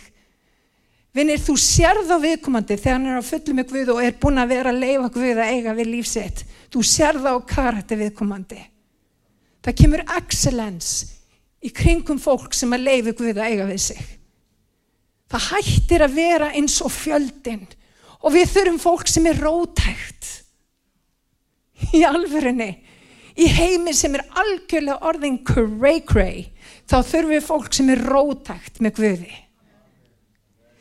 Vinnir, 1.15 1.39
þú 1.39 1.53
sérð 1.55 2.09
á 2.11 2.17
viðkomandi 2.19 2.75
þegar 2.75 2.97
hann 2.97 3.07
er 3.07 3.21
á 3.23 3.29
fullu 3.29 3.53
með 3.55 3.69
Guð 3.71 3.91
og 3.93 3.99
er 4.03 4.17
búin 4.19 4.41
að 4.41 4.49
vera 4.51 4.71
að 4.73 4.81
leifa 4.83 5.11
Guð 5.15 5.37
að 5.39 5.51
eiga 5.53 5.75
við 5.77 5.87
lífsitt. 5.93 6.41
Þú 6.73 6.81
sérð 6.89 7.27
á 7.31 7.35
karakter 7.47 8.01
viðkomandi. 8.01 8.59
Það 9.63 9.77
kemur 9.79 10.03
excellence 10.17 11.13
í 11.63 11.71
kringum 11.71 12.19
fólk 12.19 12.51
sem 12.57 12.75
að 12.75 12.83
leifa 12.89 13.13
Guð 13.15 13.39
að 13.39 13.47
eiga 13.47 13.67
við 13.69 13.79
sig. 13.85 14.01
Það 15.31 15.47
hættir 15.53 16.03
að 16.03 16.17
vera 16.19 16.51
eins 16.59 16.75
og 16.83 16.91
fjöldin 16.93 17.63
og 18.19 18.35
við 18.35 18.51
þurfum 18.51 18.81
fólk 18.83 19.07
sem 19.09 19.31
er 19.31 19.39
rótægt 19.39 20.29
í 21.95 22.03
alverðinni. 22.03 22.69
Í 23.39 23.47
heimi 23.55 23.95
sem 23.95 24.19
er 24.19 24.27
algjörlega 24.35 24.99
orðin 25.07 25.39
cray-cray 25.47 26.45
þá 26.83 26.99
þurfum 26.99 27.33
við 27.37 27.47
fólk 27.47 27.73
sem 27.79 27.95
er 27.95 28.03
rótægt 28.03 28.83
með 28.83 28.99
Guði. 28.99 29.44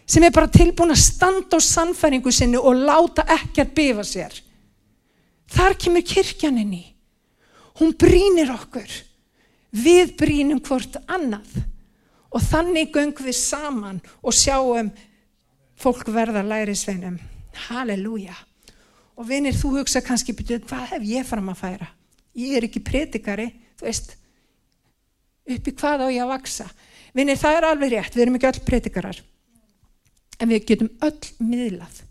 Sem 0.07 0.25
er 0.27 0.35
bara 0.35 0.51
tilbúin 0.53 0.93
að 0.93 1.01
standa 1.01 1.57
á 1.57 1.61
sannfæringu 1.64 2.33
sinni 2.33 2.61
og 2.61 2.77
láta 2.77 3.25
ekki 3.37 3.64
að 3.64 3.75
byfa 3.79 4.05
sér. 4.05 4.37
Þar 5.55 5.77
kemur 5.81 6.05
kirkjaninni. 6.05 6.83
Hún 7.81 7.95
brínir 7.99 8.53
okkur. 8.53 8.90
Við 9.75 10.14
brínum 10.19 10.61
hvort 10.62 11.01
annað 11.11 11.57
og 12.35 12.43
þannig 12.43 12.93
göngum 12.95 13.27
við 13.27 13.37
saman 13.38 14.01
og 14.23 14.35
sjáum 14.35 14.90
fólk 15.79 16.09
verða 16.14 16.43
lærisveinum. 16.47 17.19
Halleluja. 17.69 18.35
Og 19.14 19.29
vinir, 19.29 19.55
þú 19.55 19.79
hugsa 19.79 20.03
kannski, 20.03 20.35
hvað 20.35 20.88
hef 20.95 21.05
ég 21.07 21.27
fram 21.27 21.53
að 21.53 21.61
færa? 21.61 21.88
Ég 22.35 22.57
er 22.59 22.67
ekki 22.67 22.83
predikari, 22.83 23.47
þú 23.78 23.87
veist, 23.87 24.16
uppi 25.47 25.74
hvað 25.78 26.03
á 26.03 26.09
ég 26.11 26.24
að 26.24 26.33
vaksa. 26.33 26.66
Vinir, 27.14 27.39
það 27.39 27.59
er 27.59 27.66
alveg 27.68 27.93
rétt, 27.95 28.16
við 28.16 28.24
erum 28.24 28.39
ekki 28.41 28.49
öll 28.51 28.64
predikarar, 28.66 29.20
en 30.41 30.51
við 30.51 30.66
getum 30.70 30.91
öll 31.05 31.30
miðlað. 31.39 32.03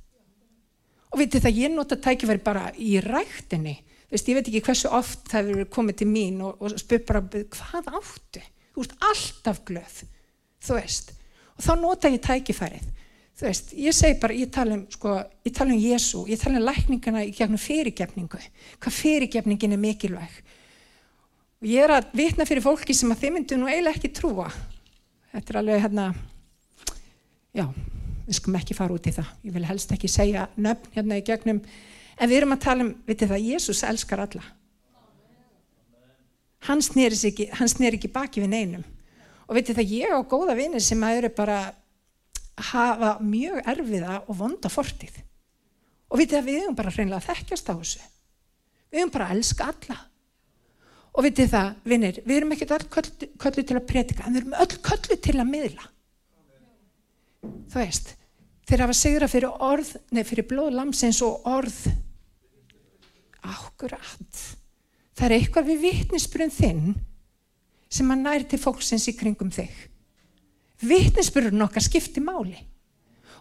Og 1.13 1.21
vitið 1.21 1.45
það, 1.45 1.59
ég 1.61 1.73
nota 1.73 1.99
tækifæri 2.01 2.41
bara 2.43 2.69
í 2.77 2.95
ræktinni. 3.03 3.75
Veist, 4.13 4.27
ég 4.29 4.37
veit 4.37 4.49
ekki 4.49 4.63
hversu 4.65 4.89
oft 4.93 5.29
það 5.29 5.51
hefur 5.51 5.69
komið 5.73 6.01
til 6.01 6.09
mín 6.09 6.41
og, 6.45 6.57
og 6.61 6.75
spurt 6.81 7.05
bara, 7.09 7.21
hvað 7.23 7.93
áttu? 7.99 8.41
Þú 8.73 8.83
veist, 8.83 8.99
alltaf 9.09 9.61
glöð 9.67 10.03
þú 10.63 10.79
veist, 10.79 11.13
og 11.57 11.65
þá 11.65 11.73
nota 11.79 12.11
ég 12.11 12.23
tækifærið, 12.23 12.89
þú 13.37 13.47
veist, 13.47 13.71
ég 13.85 13.95
segi 13.95 14.19
bara, 14.21 14.35
ég 14.37 14.51
tala 14.53 14.77
um, 14.77 14.83
sko, 14.91 15.15
ég 15.45 15.55
tala 15.55 15.75
um 15.75 15.81
Jésu, 15.81 16.23
ég 16.31 16.41
tala 16.41 16.59
um 16.59 16.67
lækningana 16.67 17.23
í 17.27 17.33
gegnum 17.35 17.61
fyrirgefningu, 17.61 18.41
hvað 18.83 18.99
fyrirgefningin 18.99 19.75
er 19.75 19.81
mikilvæg. 19.81 20.37
Og 21.63 21.71
ég 21.71 21.85
er 21.85 21.95
að 21.97 22.13
vitna 22.15 22.47
fyrir 22.47 22.63
fólki 22.63 22.95
sem 22.95 23.11
að 23.11 23.23
þeim 23.23 23.37
myndu 23.39 23.59
nú 23.59 23.69
eiginlega 23.71 23.99
ekki 23.99 24.11
trúa. 24.15 24.49
Þetta 25.33 25.53
er 25.53 25.59
alveg 25.61 25.83
hérna, 25.85 26.07
já, 27.55 27.65
við 28.27 28.37
skum 28.39 28.57
ekki 28.59 28.77
fara 28.77 28.95
út 28.95 29.07
í 29.09 29.13
það, 29.15 29.29
ég 29.43 29.55
vil 29.55 29.65
helst 29.67 29.91
ekki 29.95 30.11
segja 30.11 30.47
nöfn 30.55 30.95
hérna 30.95 31.19
í 31.19 31.25
gegnum, 31.27 31.61
en 32.17 32.31
við 32.31 32.39
erum 32.39 32.55
að 32.55 32.65
tala 32.65 32.85
um, 32.87 32.91
vitið 33.07 33.33
það, 33.33 33.47
Jésús 33.51 33.83
elskar 33.87 34.23
alla. 34.23 34.43
Hann 36.63 36.83
snýr 36.83 37.15
ekki, 37.17 37.49
ekki 37.51 38.11
baki 38.11 38.43
við 38.43 38.53
neinum 38.53 38.83
og 39.43 39.57
veitir 39.57 39.75
það 39.75 39.91
ég 39.91 40.13
á 40.15 40.19
góða 40.23 40.55
vinir 40.55 40.83
sem 40.83 41.01
að 41.03 41.17
eru 41.19 41.29
bara 41.35 41.57
hafa 42.71 43.17
mjög 43.23 43.59
erfiða 43.73 44.21
og 44.27 44.37
vonda 44.39 44.71
fortið. 44.71 45.19
Og 46.13 46.21
vitið 46.21 46.39
að 46.39 46.49
við 46.49 46.59
erum 46.61 46.77
bara 46.77 46.93
hreinlega 46.93 47.19
að 47.19 47.29
þekkjast 47.31 47.69
á 47.69 47.73
þessu. 47.73 48.03
Við 48.93 49.01
erum 49.01 49.13
bara 49.13 49.27
að 49.27 49.37
elska 49.37 49.69
alla. 49.71 49.97
Og 51.13 51.25
vitið 51.27 51.49
það, 51.51 51.71
vinnir, 51.91 52.19
við 52.25 52.37
erum 52.39 52.53
ekkert 52.55 52.75
öll 52.77 52.85
köllu 53.41 53.65
til 53.65 53.77
að 53.77 53.87
predika, 53.89 54.25
en 54.25 54.33
við 54.33 54.43
erum 54.43 54.55
öll 54.63 54.77
köllu 54.87 55.17
til 55.21 55.35
að 55.37 55.49
miðla. 55.49 55.89
Þú 57.43 57.79
veist, 57.79 58.13
þeir 58.67 58.85
hafa 58.85 58.97
segra 58.97 59.29
fyrir 59.31 59.63
orð, 59.63 59.95
nei 60.13 60.23
fyrir 60.27 60.47
blóð 60.49 60.75
lamsins 60.77 61.21
og 61.25 61.47
orð. 61.49 61.79
Akkurat. 63.43 64.43
Það 65.13 65.25
er 65.27 65.35
eitthvað 65.37 65.71
við 65.71 65.81
vitnisbrun 65.87 66.53
þinn 66.53 66.93
sem 67.93 68.13
að 68.13 68.23
næri 68.23 68.47
til 68.49 68.61
fólksins 68.61 69.05
í 69.11 69.15
kringum 69.17 69.51
þig. 69.53 69.73
Vitnisbrun 70.83 71.65
okkar 71.67 71.85
skipti 71.85 72.23
máli. 72.23 72.57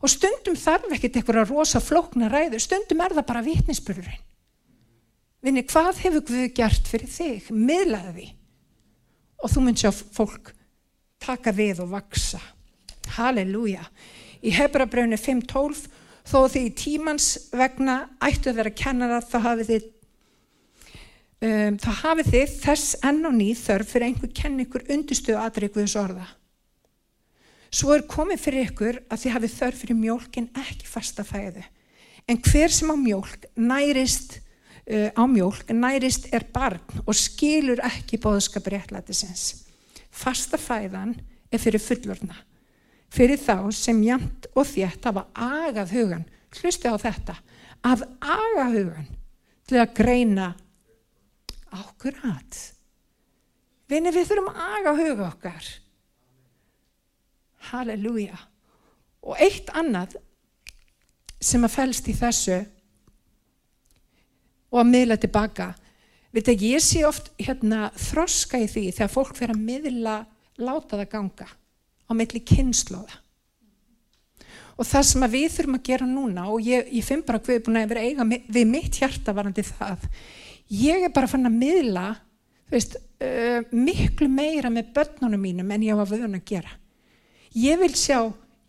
Og 0.02 0.10
stundum 0.10 0.58
þarf 0.58 0.90
ekkert 0.96 1.20
eitthvað 1.20 1.46
rosa 1.46 1.80
flókna 1.80 2.28
ræðu, 2.30 2.58
stundum 2.60 3.00
er 3.04 3.14
það 3.14 3.28
bara 3.28 3.44
vitnisbrurinn. 3.46 4.24
Vinni, 5.42 5.64
hvað 5.66 6.02
hefur 6.04 6.24
Guð 6.26 6.48
gert 6.54 6.88
fyrir 6.90 7.10
þig? 7.10 7.48
Miðlaði. 7.50 8.28
Og 9.42 9.50
þú 9.50 9.64
mynd 9.64 9.80
sjá 9.80 9.90
fólk 9.90 10.52
taka 11.22 11.54
við 11.54 11.82
og 11.82 11.90
vaksa. 11.94 12.40
Halleluja. 13.16 13.84
Í 14.42 14.52
Hebrabröfni 14.56 15.18
5.12 15.20 15.86
þó 16.28 16.38
því 16.50 16.62
í 16.66 16.74
tímans 16.78 17.28
vegna 17.54 18.04
ættu 18.22 18.52
að 18.52 18.60
vera 18.60 18.74
kennara 18.82 19.20
þá 19.24 19.36
hafið 19.46 19.72
þið 19.72 19.88
um, 21.48 21.78
þá 21.82 21.90
hafið 22.02 22.30
þið 22.34 22.54
þess 22.62 22.94
enn 23.08 23.26
og 23.28 23.34
ný 23.38 23.48
þörf 23.58 23.92
fyrir 23.94 24.08
einhver 24.08 24.32
kenn 24.36 24.62
ykkur 24.64 24.86
undirstöðu 24.92 25.40
aðrið 25.42 25.74
Guðs 25.76 25.96
orða. 25.98 26.28
Svo 27.72 27.94
er 27.94 28.04
komið 28.04 28.42
fyrir 28.42 28.68
ykkur 28.68 29.00
að 29.08 29.22
þið 29.22 29.34
hafið 29.36 29.56
þörf 29.56 29.82
fyrir 29.82 29.98
mjölk 29.98 30.38
en 30.38 30.50
ekki 30.60 30.88
fasta 30.90 31.24
fæðu. 31.24 31.64
En 32.28 32.38
hver 32.44 32.70
sem 32.70 32.92
á 32.92 32.96
mjölk 32.98 33.48
nærist 33.58 34.38
uh, 34.38 35.10
á 35.16 35.22
mjölk 35.26 35.72
nærist 35.74 36.28
er 36.34 36.46
barn 36.52 37.02
og 37.06 37.16
skilur 37.16 37.82
ekki 37.88 38.20
bóðskap 38.22 38.68
réttlætisins. 38.70 39.64
Fasta 40.12 40.60
fæðan 40.60 41.16
er 41.50 41.62
fyrir 41.62 41.82
fullorna. 41.82 42.36
Fyrir 43.12 43.36
þá 43.36 43.68
sem 43.76 43.98
jæmt 44.06 44.46
og 44.56 44.64
þétt 44.70 45.04
hafa 45.04 45.26
agað 45.36 45.92
hugan, 45.98 46.22
hlusti 46.56 46.88
á 46.88 46.96
þetta, 46.96 47.34
að 47.84 48.06
aga 48.24 48.68
hugan 48.72 49.08
til 49.68 49.80
að 49.82 49.94
greina 49.98 50.46
ákurat. 51.72 52.60
Vinni 53.92 54.14
við 54.14 54.30
þurfum 54.30 54.48
að 54.54 54.62
aga 54.78 54.96
huga 54.96 55.28
okkar. 55.28 55.70
Halleluja. 57.68 58.40
Og 59.28 59.38
eitt 59.44 59.68
annað 59.76 60.16
sem 61.42 61.62
að 61.62 61.76
fælst 61.76 62.08
í 62.08 62.16
þessu 62.16 62.62
og 64.72 64.80
að 64.80 64.92
miðla 64.94 65.20
tilbaka. 65.20 65.72
Við 66.32 66.46
þetta 66.46 66.70
ég 66.72 66.84
sé 66.84 67.04
oft 67.04 67.28
hérna, 67.36 67.90
þroska 67.92 68.62
í 68.62 68.70
því 68.72 68.86
þegar 68.96 69.12
fólk 69.12 69.36
fyrir 69.36 69.52
að 69.52 69.66
miðla 69.68 70.22
láta 70.62 70.96
það 70.96 71.10
ganga 71.12 71.56
á 72.12 72.20
milli 72.20 72.42
kynnslóða. 72.44 73.18
Og 74.80 74.88
það 74.88 75.08
sem 75.08 75.24
við 75.32 75.48
þurfum 75.56 75.78
að 75.78 75.88
gera 75.88 76.08
núna 76.08 76.44
og 76.50 76.62
ég, 76.64 76.88
ég 76.96 77.06
finn 77.06 77.24
bara 77.26 77.40
hvað 77.42 77.58
er 77.58 77.64
búin 77.66 77.80
að 77.80 77.90
vera 77.92 78.04
eiga 78.06 78.26
við 78.26 78.68
mitt 78.68 78.98
hjarta 79.00 79.34
varandi 79.36 79.64
það. 79.66 80.06
Ég 80.72 81.06
er 81.06 81.12
bara 81.12 81.28
fann 81.30 81.48
að 81.48 81.58
miðla 81.60 82.06
veist, 82.72 82.96
uh, 83.20 83.60
miklu 83.74 84.28
meira 84.32 84.72
með 84.72 84.92
börnunum 84.96 85.42
mínum 85.42 85.72
en 85.74 85.86
ég 85.86 85.98
var 85.98 86.08
vöðun 86.08 86.38
að 86.38 86.46
gera. 86.48 86.72
Ég 87.52 87.80
vil 87.82 87.92
sjá, 87.92 88.18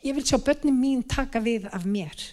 sjá 0.04 0.38
börnum 0.44 0.80
mín 0.80 1.04
taka 1.08 1.40
við 1.44 1.70
af 1.72 1.88
mér. 1.88 2.26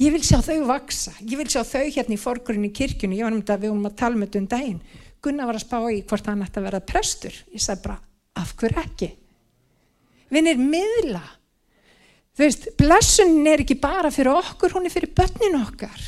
Ég 0.00 0.14
vil 0.14 0.22
sjá 0.24 0.38
þau 0.40 0.62
vaksa, 0.70 1.12
ég 1.20 1.36
vil 1.36 1.48
sjá 1.52 1.60
þau 1.60 1.84
hérna 1.84 2.16
í 2.16 2.20
forgurinn 2.20 2.64
í 2.64 2.72
kirkjunni, 2.72 3.18
ég 3.20 3.26
var 3.26 3.34
um 3.36 3.42
þetta 3.42 3.58
við 3.60 3.74
vorum 3.74 3.88
að 3.90 3.98
tala 4.00 4.16
með 4.16 4.30
þetta 4.30 4.40
um 4.40 4.46
daginn. 4.54 4.78
Gunnar 5.20 5.50
var 5.50 5.58
að 5.58 5.66
spá 5.66 5.78
í 5.92 5.98
hvort 6.08 6.30
hann 6.30 6.44
ætti 6.46 6.56
að 6.56 6.66
vera 6.70 6.80
prestur. 6.80 7.34
Ég 7.52 7.60
sagði 7.60 7.84
bara, 7.84 7.98
af 8.40 8.54
hver 8.56 8.78
ekki? 8.80 9.10
Vinnir 10.30 10.60
miðla. 10.60 11.22
Þú 12.36 12.46
veist, 12.46 12.70
blessunin 12.78 13.48
er 13.50 13.64
ekki 13.64 13.76
bara 13.76 14.12
fyrir 14.14 14.32
okkur, 14.32 14.72
hún 14.76 14.86
er 14.86 14.94
fyrir 14.94 15.12
börnin 15.16 15.58
okkar. 15.60 16.00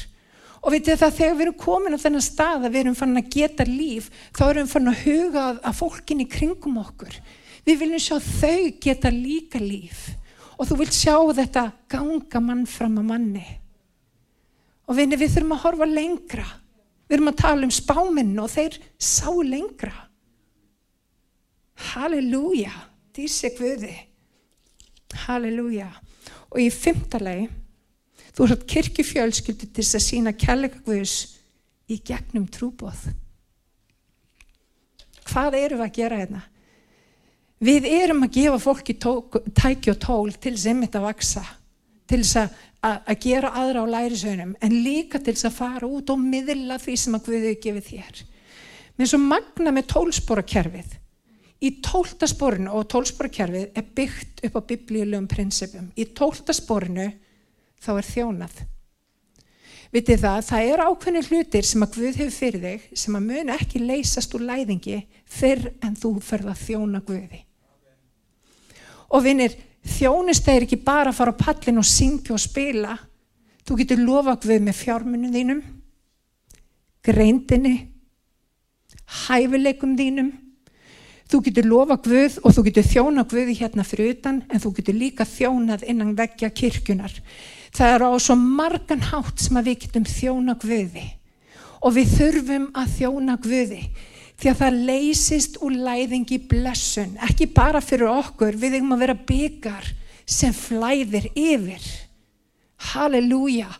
Og 0.62 0.70
veitu 0.70 0.94
það, 0.94 1.16
þegar 1.16 1.34
við 1.34 1.44
erum 1.44 1.56
komin 1.58 1.96
á 1.98 2.02
þennan 2.04 2.22
stað 2.22 2.66
að 2.68 2.70
við 2.70 2.80
erum 2.84 2.98
fann 2.98 3.18
að 3.18 3.30
geta 3.34 3.64
líf, 3.66 4.10
þá 4.30 4.42
erum 4.46 4.68
við 4.68 4.74
fann 4.76 4.90
að 4.92 5.00
huga 5.02 5.46
að 5.58 5.78
fólkin 5.80 6.22
í 6.22 6.26
kringum 6.30 6.78
okkur. 6.80 7.16
Við 7.66 7.80
viljum 7.82 8.02
sjá 8.02 8.16
þau 8.22 8.70
geta 8.82 9.10
líka 9.10 9.58
líf. 9.62 10.04
Og 10.56 10.68
þú 10.70 10.78
vilt 10.78 10.94
sjá 10.94 11.16
þetta 11.34 11.64
ganga 11.90 12.42
mann 12.44 12.62
fram 12.70 13.00
að 13.02 13.08
manni. 13.10 13.44
Og 14.86 14.96
vinni, 14.98 15.18
við 15.18 15.34
þurfum 15.34 15.56
að 15.56 15.62
horfa 15.66 15.90
lengra. 15.90 16.46
Við 17.10 17.16
þurfum 17.16 17.32
að 17.32 17.42
tala 17.42 17.66
um 17.66 17.74
spáminn 17.74 18.32
og 18.38 18.50
þeir 18.54 18.78
sá 19.02 19.28
lengra. 19.34 19.92
Halleluja, 21.90 22.72
dísi 23.16 23.50
Guði. 23.58 23.96
Halleluja. 25.26 25.90
Og 26.52 26.60
í 26.60 26.68
fymtalegi, 26.72 27.48
þú 28.32 28.46
er 28.46 28.64
kirkifjölskyldu 28.74 29.68
til 29.68 29.84
þess 29.84 29.98
að 29.98 30.06
sína 30.06 30.34
kærleika 30.36 30.82
Guðs 30.86 31.16
í 31.92 31.98
gegnum 32.04 32.48
trúbóð. 32.52 33.10
Hvað 35.28 35.56
eru 35.60 35.78
við 35.80 35.86
að 35.86 35.96
gera 35.96 36.18
hérna? 36.20 36.42
Við 37.62 37.86
erum 37.86 38.24
að 38.26 38.36
gefa 38.36 38.58
fólki 38.58 38.96
tæki 38.98 39.92
og 39.92 39.98
tól 40.02 40.32
til 40.42 40.56
sem 40.58 40.80
þetta 40.82 41.02
vaksa, 41.04 41.44
til 42.10 42.20
þess 42.24 42.40
að 42.42 42.60
að 42.82 43.18
gera 43.22 43.52
aðra 43.54 43.84
á 43.86 43.92
lærisönum 43.94 44.56
en 44.58 44.72
líka 44.82 45.20
til 45.22 45.36
þess 45.36 45.46
að 45.46 45.58
fara 45.60 45.86
út 45.86 46.10
og 46.10 46.18
miðla 46.18 46.80
því 46.82 46.96
sem 46.98 47.14
að 47.14 47.28
Guðið 47.28 47.60
gefið 47.62 47.88
þér. 47.88 48.22
Mér 48.96 49.06
er 49.06 49.10
svo 49.12 49.20
magna 49.22 49.74
með 49.74 49.86
tólsporakerfið. 49.92 50.96
Í 51.62 51.76
tóltasporinu 51.84 52.72
og 52.74 52.88
tólsporakerfið 52.90 53.78
er 53.78 53.88
byggt 53.94 54.42
upp 54.48 54.58
á 54.58 54.62
biblíulegum 54.72 55.28
prinsipum. 55.30 55.90
Í 55.94 56.08
tóltasporinu 56.10 57.06
þá 57.82 57.90
er 57.94 58.08
þjónað. 58.08 58.56
Vitið 59.92 60.22
það, 60.22 60.38
það 60.48 60.68
er 60.72 60.82
ákveðni 60.86 61.22
hlutir 61.28 61.66
sem 61.68 61.84
að 61.84 61.96
Guð 61.98 62.18
hefur 62.22 62.34
fyrir 62.34 62.62
þig 62.64 62.98
sem 62.98 63.16
að 63.18 63.26
mun 63.28 63.52
ekki 63.52 63.82
leysast 63.82 64.34
úr 64.34 64.46
læðingi 64.48 65.02
fyrr 65.28 65.68
en 65.84 65.98
þú 66.00 66.14
ferð 66.24 66.48
að 66.48 66.62
þjóna 66.64 67.02
Guði. 67.06 67.42
Og 69.12 69.24
vinnir, 69.26 69.54
þjónist 69.84 70.48
er 70.48 70.64
ekki 70.64 70.80
bara 70.80 71.12
að 71.12 71.18
fara 71.20 71.36
á 71.36 71.42
pallin 71.42 71.82
og 71.82 71.86
syngja 71.86 72.34
og 72.34 72.40
spila 72.40 72.96
þú 73.68 73.78
getur 73.82 74.02
lofa 74.02 74.38
við 74.42 74.64
með 74.64 74.78
fjármunum 74.80 75.34
þínum 75.36 75.62
greindinni 77.04 77.74
hæfileikum 79.26 79.96
þínum 79.98 80.32
þú 81.32 81.42
getur 81.48 81.68
lofa 81.70 81.96
Guð 82.04 82.38
og 82.42 82.54
þú 82.54 82.66
getur 82.68 82.88
þjóna 82.90 83.26
Guði 83.32 83.56
hérna 83.58 83.86
fyrir 83.88 84.14
utan 84.14 84.42
en 84.48 84.62
þú 84.62 84.76
getur 84.78 84.98
líka 85.00 85.26
þjónað 85.28 85.88
innan 85.88 86.14
veggja 86.18 86.52
kirkjunar 86.52 87.18
það 87.72 87.96
er 87.96 88.06
á 88.06 88.10
svo 88.20 88.36
margan 88.38 89.04
hátt 89.10 89.40
sem 89.40 89.56
að 89.56 89.72
við 89.72 89.84
getum 89.86 90.08
þjóna 90.08 90.56
Guði 90.60 91.08
og 91.82 91.94
við 91.96 92.16
þurfum 92.18 92.66
að 92.78 92.96
þjóna 92.98 93.38
Guði 93.42 93.84
því 94.42 94.50
að 94.50 94.58
það 94.58 94.78
leysist 94.88 95.58
úr 95.62 95.74
læðingi 95.86 96.38
blessun, 96.50 97.12
ekki 97.22 97.46
bara 97.54 97.82
fyrir 97.84 98.10
okkur, 98.10 98.56
við 98.58 98.80
erum 98.80 98.96
að 98.96 99.04
vera 99.04 99.18
byggar 99.28 99.90
sem 100.26 100.54
flæðir 100.56 101.28
yfir. 101.38 101.84
Halleluja! 102.90 103.70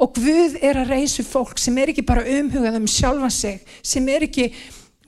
Og 0.00 0.12
Guð 0.16 0.58
er 0.64 0.80
að 0.80 0.92
reysu 0.94 1.24
fólk 1.24 1.60
sem 1.60 1.76
er 1.80 1.92
ekki 1.92 2.04
bara 2.08 2.24
umhugað 2.24 2.78
um 2.78 2.88
sjálfa 2.88 3.30
sig, 3.32 3.64
sem 3.84 4.06
er 4.12 4.26
ekki 4.28 4.50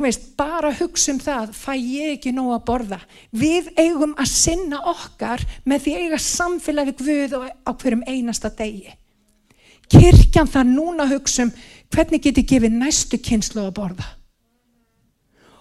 veist, 0.03 0.33
bara 0.39 0.73
hugsa 0.75 1.13
um 1.13 1.21
það, 1.23 1.53
fæ 1.57 1.73
ég 1.77 2.17
ekki 2.17 2.33
nóg 2.35 2.53
að 2.57 2.65
borða. 2.69 2.99
Við 3.31 3.71
eigum 3.81 4.15
að 4.21 4.33
sinna 4.33 4.81
okkar 4.93 5.45
með 5.69 5.87
því 5.87 5.95
eiga 6.01 6.19
samfélagi 6.23 6.97
Guð 6.99 7.37
á 7.39 7.71
hverjum 7.71 8.05
einasta 8.07 8.51
degi. 8.57 8.93
Kirkjan 9.93 10.49
það 10.49 10.73
núna 10.73 11.07
hugsa 11.11 11.47
um 11.47 11.53
hvernig 11.93 12.23
getur 12.25 12.47
gefið 12.49 12.77
næstu 12.79 13.19
kynslu 13.21 13.67
að 13.67 13.75
borða. 13.77 14.07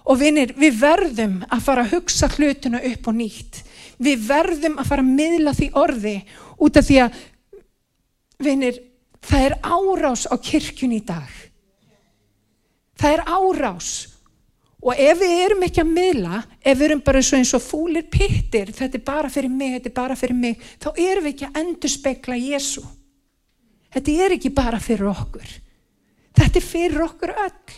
Og 0.09 0.17
vinir, 0.17 0.53
við 0.57 0.79
verðum 0.81 1.41
að 1.45 1.65
fara 1.65 1.83
að 1.85 1.97
hugsa 1.97 2.29
hlutuna 2.31 2.81
upp 2.89 3.09
og 3.11 3.17
nýtt. 3.17 3.61
Við 4.01 4.23
verðum 4.27 4.79
að 4.81 4.89
fara 4.89 5.05
að 5.05 5.11
miðla 5.19 5.53
því 5.57 5.67
orði 5.77 6.15
út 6.57 6.79
af 6.79 6.87
því 6.87 6.97
að, 7.03 7.19
vinir, 8.41 8.79
það 9.21 9.45
er 9.49 9.57
árás 9.61 10.25
á 10.25 10.35
kirkjun 10.41 10.97
í 10.97 11.03
dag. 11.05 11.29
Það 12.97 13.17
er 13.17 13.23
árás. 13.29 13.91
Og 14.81 14.97
ef 14.97 15.19
við 15.19 15.33
erum 15.43 15.65
ekki 15.67 15.83
að 15.83 15.91
miðla, 15.93 16.39
ef 16.57 16.77
við 16.79 16.87
erum 16.87 17.03
bara 17.05 17.21
eins 17.21 17.53
og 17.53 17.61
fúlir 17.61 18.07
pittir, 18.09 18.71
þetta 18.73 18.97
er 18.97 19.03
bara 19.05 19.29
fyrir 19.29 19.53
mig, 19.53 19.75
þetta 19.75 19.91
er 19.91 19.97
bara 19.99 20.17
fyrir 20.17 20.37
mig, 20.37 20.63
þá 20.81 20.89
erum 20.95 21.27
við 21.27 21.35
ekki 21.35 21.49
að 21.49 21.59
endur 21.61 21.93
spekla 21.93 22.39
Jésu. 22.39 22.81
Þetta 23.93 24.17
er 24.25 24.35
ekki 24.37 24.51
bara 24.55 24.79
fyrir 24.81 25.11
okkur. 25.11 25.53
Þetta 26.39 26.57
er 26.57 26.65
fyrir 26.65 27.05
okkur 27.05 27.33
öll. 27.45 27.77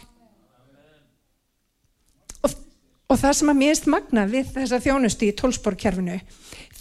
Og 3.12 3.20
það 3.20 3.36
sem 3.38 3.52
að 3.52 3.60
mér 3.60 3.76
erst 3.76 3.90
magna 3.92 4.24
við 4.26 4.48
þessa 4.56 4.80
þjónusti 4.82 5.28
í 5.30 5.36
tólsporkerfinu, 5.38 6.16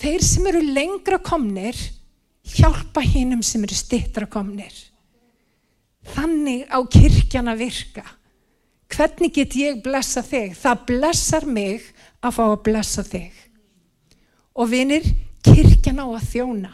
Þeir 0.02 0.24
sem 0.26 0.46
eru 0.50 0.62
lengra 0.74 1.20
komnir 1.22 1.76
hjálpa 2.56 3.04
hinnum 3.06 3.42
sem 3.46 3.62
eru 3.62 3.76
stittra 3.76 4.26
komnir. 4.26 4.72
Þannig 6.14 6.64
á 6.66 6.78
kirkjan 6.90 7.52
að 7.52 7.62
virka. 7.68 8.02
Hvernig 8.92 9.32
get 9.32 9.56
ég 9.56 9.80
blessa 9.84 10.20
þig? 10.24 10.52
Það 10.58 10.84
blessar 10.90 11.46
mig 11.48 11.86
að 12.20 12.36
fá 12.36 12.44
að 12.44 12.62
blessa 12.66 13.04
þig. 13.06 13.32
Og 14.52 14.68
vinir, 14.68 15.06
kirkjan 15.44 16.02
á 16.04 16.06
að 16.12 16.26
þjóna. 16.34 16.72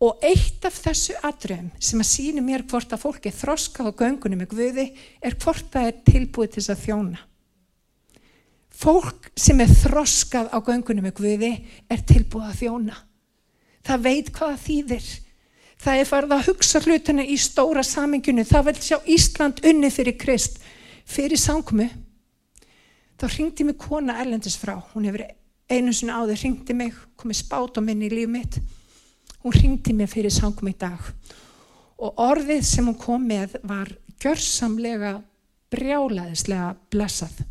Og 0.00 0.22
eitt 0.24 0.64
af 0.64 0.78
þessu 0.80 1.18
adröfum 1.28 1.68
sem 1.76 2.00
að 2.00 2.08
síni 2.08 2.40
mér 2.40 2.64
hvort 2.64 2.92
að 2.96 3.02
fólki 3.02 3.32
þroska 3.36 3.84
á 3.84 3.92
göngunum 3.92 4.40
með 4.40 4.54
Guði 4.54 4.86
er 5.20 5.36
hvort 5.42 5.66
það 5.74 5.90
er 5.90 5.98
tilbúið 6.06 6.54
til 6.54 6.62
þess 6.62 6.72
að 6.72 6.84
þjóna. 6.86 7.20
Fólk 8.80 9.28
sem 9.36 9.60
er 9.60 9.74
þroskað 9.82 10.48
á 10.56 10.58
göngunum 10.64 11.04
með 11.04 11.18
Guði 11.18 11.50
er 11.92 12.04
tilbúið 12.08 12.46
að 12.48 12.60
þjóna. 12.62 12.96
Það 13.84 14.06
veit 14.06 14.32
hvað 14.32 14.54
það 14.54 14.64
þýðir. 14.64 15.10
Það 15.80 16.00
er 16.00 16.08
farið 16.08 16.32
að 16.36 16.48
hugsa 16.48 16.80
hlutina 16.84 17.24
í 17.24 17.36
stóra 17.40 17.84
saminginu. 17.84 18.44
Það 18.48 18.66
vil 18.70 18.76
sjá 18.84 18.96
Ísland 19.04 19.60
unni 19.68 19.92
fyrir 19.92 20.16
Krist. 20.20 20.58
Fyrir 21.08 21.40
sangmu, 21.40 21.86
þá 23.20 23.26
ringdi 23.36 23.66
mig 23.68 23.78
kona 23.80 24.18
erlendis 24.22 24.58
frá. 24.60 24.76
Hún 24.92 25.08
hefur 25.08 25.24
einu 25.70 25.94
sinna 25.94 26.20
áður 26.20 26.42
ringdi 26.44 26.76
mig, 26.76 26.94
komið 27.16 27.42
spát 27.42 27.78
á 27.78 27.80
minni 27.84 28.10
í 28.10 28.14
líf 28.14 28.30
mitt. 28.30 28.60
Hún 29.44 29.56
ringdi 29.56 29.94
mig 29.96 30.10
fyrir 30.12 30.32
sangmu 30.34 30.72
í 30.72 30.78
dag. 30.78 31.00
Og 32.00 32.20
orðið 32.20 32.64
sem 32.66 32.86
hún 32.88 32.98
kom 32.98 33.26
með 33.28 33.58
var 33.66 33.90
gjörsamlega 34.20 35.18
brjálaðislega 35.70 36.74
blessað. 36.92 37.44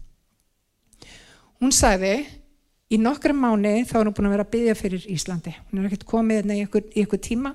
Hún 1.59 1.73
sagði, 1.75 2.23
í 2.89 2.97
nokkra 3.01 3.33
mánu 3.35 3.71
þá 3.87 3.97
er 3.99 4.07
hún 4.07 4.15
búin 4.17 4.29
að 4.29 4.35
vera 4.35 4.45
að 4.47 4.53
byggja 4.53 4.75
fyrir 4.79 5.07
Íslandi. 5.11 5.55
Hún 5.69 5.81
er 5.81 5.89
ekkert 5.89 6.07
komið 6.09 6.53
í 6.55 6.61
ykkur, 6.65 6.85
í 6.93 7.03
ykkur 7.05 7.21
tíma. 7.23 7.53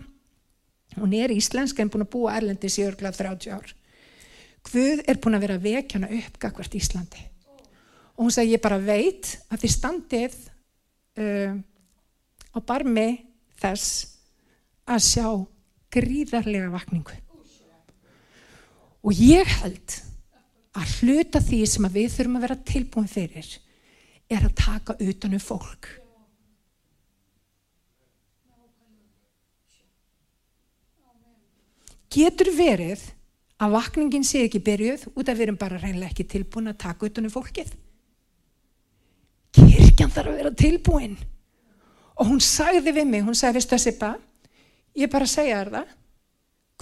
Hún 0.95 1.15
er 1.19 1.33
íslensk 1.35 1.81
en 1.81 1.91
búin 1.91 2.05
að 2.05 2.13
búa 2.13 2.37
erlendis 2.39 2.79
í 2.79 2.85
örglað 2.87 3.19
30 3.23 3.55
ár. 3.57 3.73
Guð 4.71 5.05
er 5.07 5.21
búin 5.21 5.37
að 5.37 5.45
vera 5.47 5.59
að 5.59 5.67
vekja 5.69 6.01
hana 6.01 6.11
upp 6.19 6.39
gagvart 6.43 6.77
Íslandi. 6.79 7.27
Og 8.15 8.27
hún 8.27 8.35
sagði, 8.35 8.55
ég 8.55 8.63
bara 8.63 8.79
veit 8.81 9.35
að 9.51 9.65
þið 9.65 9.75
standið 9.75 10.37
uh, 11.21 11.57
á 12.55 12.59
barmi 12.63 13.09
þess 13.61 14.07
að 14.87 15.05
sjá 15.05 15.29
gríðarlega 15.95 16.71
vakningu. 16.73 17.19
Og 19.05 19.21
ég 19.21 19.51
held 19.61 19.99
að 20.75 20.95
hluta 21.01 21.43
því 21.45 21.61
sem 21.71 21.87
að 21.87 21.99
við 21.99 22.15
þurfum 22.15 22.39
að 22.39 22.47
vera 22.47 22.63
tilbúin 22.71 23.11
fyrir 23.11 23.51
er 24.33 24.47
að 24.47 24.57
taka 24.59 24.97
utanum 25.05 25.43
fólk. 25.43 25.91
Getur 32.15 32.51
verið 32.55 33.03
að 33.65 33.75
vakningin 33.79 34.27
sé 34.27 34.45
ekki 34.47 34.63
byrjuð 34.65 35.09
út 35.15 35.29
af 35.29 35.37
við 35.39 35.49
erum 35.49 35.59
bara 35.61 35.81
reynilega 35.81 36.13
ekki 36.13 36.27
tilbúin 36.29 36.71
að 36.73 36.81
taka 36.85 37.09
utanum 37.09 37.33
fólkið? 37.33 37.73
Kirkjan 39.55 40.13
þarf 40.15 40.33
að 40.33 40.39
vera 40.41 40.55
tilbúin. 40.59 41.19
Og 42.15 42.31
hún 42.31 42.41
sagði 42.45 42.95
við 42.95 43.11
mig, 43.11 43.25
hún 43.27 43.37
sagði, 43.39 43.59
veistu 43.59 43.77
að 43.77 43.85
Sippa, 43.85 44.11
ég 44.95 45.11
bara 45.11 45.27
segja 45.27 45.61
þér 45.63 45.73
það, 45.75 45.95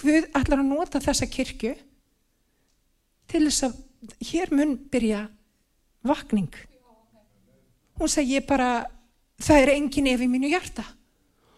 Guð 0.01 0.27
ætlar 0.33 0.61
að 0.61 0.69
nota 0.69 1.01
þessa 1.03 1.27
kirkju 1.29 1.73
til 3.29 3.43
þess 3.45 3.67
að 3.67 3.75
hér 4.31 4.51
mun 4.53 4.75
byrja 4.91 5.27
vakning. 6.03 6.51
Hún 7.99 8.09
sagði 8.09 8.39
ég 8.39 8.47
bara, 8.49 8.83
það 9.37 9.61
er 9.61 9.73
engin 9.75 10.09
ef 10.11 10.23
í 10.25 10.29
mínu 10.31 10.49
hjarta. 10.51 10.85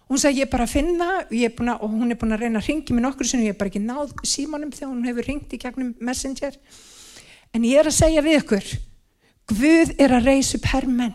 Hún 0.06 0.22
sagði 0.22 0.44
ég 0.44 0.52
bara 0.52 0.68
finna 0.70 1.26
búna, 1.58 1.80
og 1.82 1.90
hún 1.90 2.12
er 2.14 2.20
búin 2.22 2.36
að 2.36 2.46
reyna 2.46 2.60
að 2.62 2.68
ringi 2.70 2.94
mér 2.94 3.08
nokkur 3.08 3.28
sem 3.28 3.42
ég 3.42 3.56
er 3.56 3.58
bara 3.58 3.72
ekki 3.72 3.82
náð 3.82 4.14
símanum 4.24 4.72
þegar 4.72 4.92
hún 4.92 5.08
hefur 5.08 5.26
ringt 5.26 5.54
í 5.54 5.62
gegnum 5.62 5.96
messenger. 6.00 6.60
En 7.54 7.66
ég 7.66 7.80
er 7.82 7.90
að 7.90 7.98
segja 7.98 8.22
við 8.22 8.44
ykkur, 8.44 8.70
Guð 9.46 9.92
er 10.02 10.14
að 10.18 10.26
reysa 10.26 10.58
upp 10.58 10.72
herrmenn. 10.72 11.14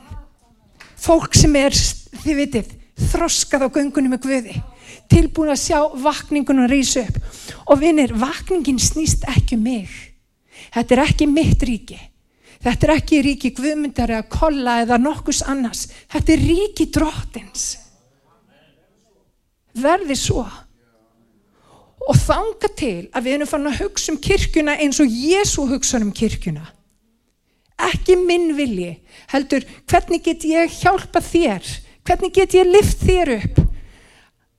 Fólk 1.00 1.34
sem 1.34 1.54
er, 1.58 1.74
þið 2.22 2.36
vitið, 2.38 2.68
þroskað 3.10 3.64
á 3.66 3.68
göngunum 3.74 4.14
með 4.14 4.22
Guði. 4.26 4.54
Tilbúin 5.10 5.50
að 5.50 5.62
sjá 5.64 5.80
vakningun 5.98 6.62
að 6.62 6.74
reysa 6.76 7.02
upp. 7.08 7.18
Og 7.70 7.80
vinir, 7.82 8.14
vakningin 8.14 8.78
snýst 8.78 9.26
ekki 9.30 9.58
um 9.58 9.66
mig. 9.66 9.90
Þetta 10.70 10.94
er 10.94 11.04
ekki 11.08 11.26
mitt 11.26 11.66
ríki. 11.66 11.98
Þetta 12.60 12.86
er 12.86 12.94
ekki 12.98 13.22
ríki 13.24 13.50
guðmyndar 13.56 14.12
eða 14.14 14.28
kolla 14.30 14.78
eða 14.84 15.00
nokkus 15.00 15.40
annars. 15.48 15.88
Þetta 16.12 16.34
er 16.36 16.44
ríki 16.44 16.86
drottins. 16.92 17.79
Verði 19.76 20.16
svo. 20.18 20.44
Og 22.08 22.16
þanga 22.16 22.70
til 22.78 23.08
að 23.12 23.26
við 23.26 23.36
erum 23.36 23.50
fann 23.50 23.70
að 23.70 23.82
hugsa 23.84 24.12
um 24.14 24.20
kirkuna 24.22 24.76
eins 24.80 25.00
og 25.02 25.10
Jésu 25.10 25.66
hugsa 25.68 26.00
um 26.00 26.12
kirkuna. 26.16 26.64
Ekki 27.80 28.16
minn 28.18 28.54
vilji. 28.56 28.94
Heldur, 29.30 29.64
hvernig 29.88 30.24
get 30.24 30.44
ég 30.48 30.72
hjálpa 30.80 31.22
þér? 31.24 31.66
Hvernig 32.04 32.34
get 32.36 32.56
ég 32.56 32.68
lift 32.68 33.04
þér 33.04 33.34
upp? 33.38 33.60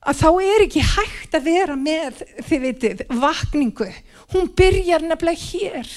Að 0.02 0.18
þá 0.18 0.28
er 0.42 0.64
ekki 0.64 0.82
hægt 0.82 1.36
að 1.38 1.44
vera 1.46 1.76
með, 1.78 2.22
þið 2.48 2.64
veitir, 2.64 3.02
vakningu. 3.22 3.86
Hún 4.32 4.48
byrjar 4.58 5.04
nefnilega 5.06 5.44
hér. 5.44 5.92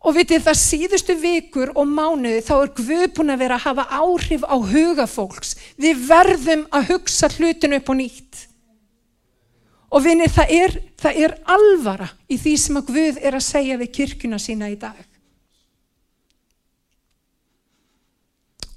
Og 0.00 0.16
vitið 0.16 0.46
það 0.46 0.56
síðustu 0.56 1.16
vikur 1.20 1.72
og 1.76 1.88
mánuði 1.88 2.40
þá 2.44 2.54
er 2.56 2.70
Guð 2.78 3.02
búin 3.18 3.34
að 3.34 3.42
vera 3.42 3.58
að 3.58 3.66
hafa 3.66 3.84
áhrif 4.00 4.46
á 4.48 4.56
huga 4.56 5.04
fólks. 5.10 5.52
Við 5.76 6.06
verðum 6.08 6.64
að 6.72 6.94
hugsa 6.94 7.28
hlutinu 7.34 7.76
upp 7.76 7.92
og 7.92 7.98
nýtt. 8.00 8.46
Og 9.90 10.04
vinið 10.06 10.32
það 10.38 10.54
er, 10.56 10.76
það 11.02 11.20
er 11.26 11.36
alvara 11.52 12.08
í 12.30 12.38
því 12.40 12.56
sem 12.62 12.80
að 12.80 12.92
Guð 12.94 13.20
er 13.20 13.36
að 13.36 13.46
segja 13.50 13.78
við 13.80 13.92
kirkuna 13.98 14.40
sína 14.40 14.70
í 14.72 14.78
dag. 14.80 14.96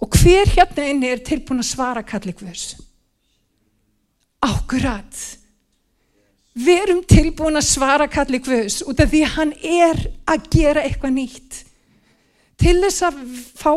Og 0.03 0.17
hver 0.19 0.49
hérna 0.57 0.89
inni 0.91 1.07
er 1.13 1.23
tilbúin 1.23 1.63
að 1.63 1.69
svara 1.69 2.03
kalli 2.03 2.33
Guðs? 2.35 2.73
Ákurat. 4.43 5.21
Við 6.53 6.83
erum 6.83 7.01
tilbúin 7.09 7.57
að 7.57 7.65
svara 7.65 8.05
kalli 8.11 8.37
Guðs 8.43 8.83
út 8.85 8.99
af 9.01 9.09
því 9.09 9.23
hann 9.35 9.53
er 9.57 10.03
að 10.29 10.49
gera 10.53 10.83
eitthvað 10.85 11.15
nýtt. 11.15 11.63
Til 12.61 12.75
þess 12.83 13.05
að 13.07 13.17
fá 13.57 13.71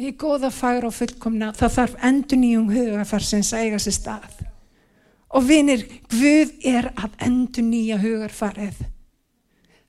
í 0.00 0.12
góða 0.20 0.50
fagra 0.52 0.90
og 0.90 0.96
fullkomna 0.96 1.54
það 1.56 1.74
þarf 1.78 1.96
endur 2.10 2.40
nýjum 2.42 2.68
hugarfarsins 2.74 3.54
að 3.56 3.64
eiga 3.64 3.80
sér 3.80 3.96
stað. 3.96 4.36
Og 5.30 5.46
vinir, 5.46 5.86
Guð 6.12 6.52
er 6.66 6.90
að 6.98 7.16
endur 7.24 7.64
nýja 7.64 7.96
hugarfarið. 8.02 8.84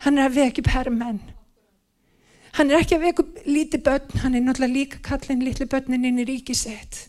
Hann 0.06 0.18
er 0.18 0.30
að 0.30 0.39
vekja 0.39 0.64
upp 0.64 0.72
herrmenn. 0.72 1.22
Hann 2.56 2.72
er 2.72 2.80
ekki 2.80 2.95
að 2.95 3.08
vekja 3.10 3.26
upp 3.26 3.45
lítið 3.47 3.86
börn, 3.89 4.20
hann 4.24 4.36
er 4.36 4.43
náttúrulega 4.45 4.78
líka 4.78 5.04
kallin 5.04 5.43
litli 5.43 5.68
börnin 5.68 6.08
inn 6.08 6.20
í 6.22 6.28
ríkisett. 6.28 7.08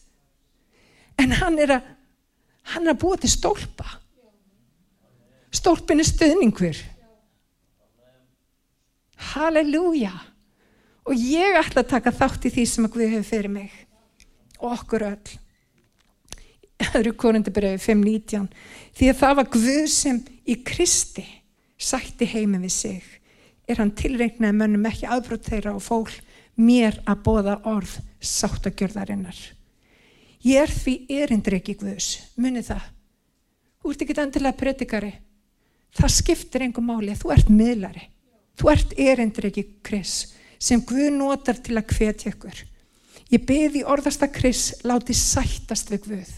En 1.21 1.35
hann 1.39 1.59
er 1.63 1.79
að, 1.79 1.91
hann 2.75 2.89
er 2.89 2.97
að 2.97 3.03
búa 3.05 3.19
til 3.21 3.31
stólpa 3.31 4.02
stólpin 5.53 6.03
er 6.03 6.09
stuðningur 6.09 6.81
halleluja. 9.33 10.13
Og 11.03 11.19
ég 11.19 11.57
ætla 11.59 11.83
að 11.83 11.95
taka 11.97 12.13
þátt 12.15 12.47
í 12.47 12.53
því 12.55 12.67
sem 12.69 12.87
að 12.87 12.95
Guð 12.97 13.09
hefur 13.11 13.29
fyrir 13.29 13.51
mig. 13.51 13.73
Og 14.63 14.77
okkur 14.77 15.07
öll. 15.09 15.33
Öðru 16.83 17.15
korundabröfi 17.19 17.93
5.19 17.93 18.47
því 18.99 19.09
að 19.11 19.19
það 19.23 19.35
var 19.39 19.51
Guð 19.55 19.89
sem 19.91 20.21
í 20.47 20.59
Kristi 20.67 21.25
sætti 21.79 22.27
heimi 22.27 22.59
við 22.63 22.75
sig 22.75 23.11
er 23.71 23.79
hann 23.79 23.93
tilreiknaði 23.99 24.59
mönnum 24.59 24.87
ekki 24.91 25.07
aðbrótt 25.11 25.47
þeirra 25.47 25.77
og 25.79 25.85
fól 25.85 26.11
mér 26.59 26.99
að 27.07 27.23
bóða 27.27 27.55
orð 27.71 27.95
sáttagjörðarinnar 28.19 29.39
ég 30.43 30.65
er 30.65 30.75
því 30.75 30.97
erindri 31.23 31.61
ekki 31.61 31.79
Guðs. 31.79 32.17
Muni 32.35 32.65
það. 32.67 32.83
Þú 33.83 33.95
ert 33.95 34.03
ekki 34.05 34.19
endilega 34.23 34.59
predikari 34.59 35.13
það 35.97 36.15
skiptir 36.17 36.67
engum 36.67 36.89
máli, 36.89 37.15
þú 37.17 37.33
ert 37.35 37.51
miðlari. 37.53 38.09
Þú 38.59 38.71
ert 38.73 38.95
erindur 39.01 39.49
ekki 39.49 39.65
Kris 39.85 40.33
sem 40.63 40.83
Guð 40.87 41.09
notar 41.17 41.59
til 41.59 41.75
að 41.79 41.95
hvetja 41.97 42.33
ykkur. 42.33 42.63
Ég 43.33 43.45
beði 43.49 43.83
orðasta 43.89 44.29
Kris 44.31 44.83
láti 44.87 45.17
sættast 45.17 45.91
við 45.91 46.07
Guð. 46.07 46.33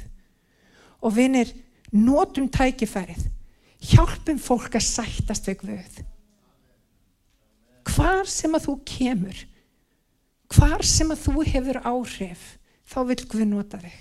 Og 1.05 1.17
vinir 1.17 1.51
notum 1.93 2.47
tækifærið. 2.49 3.27
Hjálpum 3.85 4.39
fólk 4.41 4.79
að 4.79 4.87
sættast 4.87 5.51
við 5.51 5.59
Guð. 5.65 5.99
Hvar 7.95 8.25
sem 8.31 8.55
að 8.57 8.71
þú 8.71 8.79
kemur 8.89 9.43
hvar 10.55 10.85
sem 10.87 11.11
að 11.11 11.23
þú 11.25 11.45
hefur 11.49 11.81
áhrif 11.83 12.43
þá 12.91 12.99
vil 13.11 13.21
Guð 13.27 13.45
nota 13.51 13.81
þig. 13.83 14.01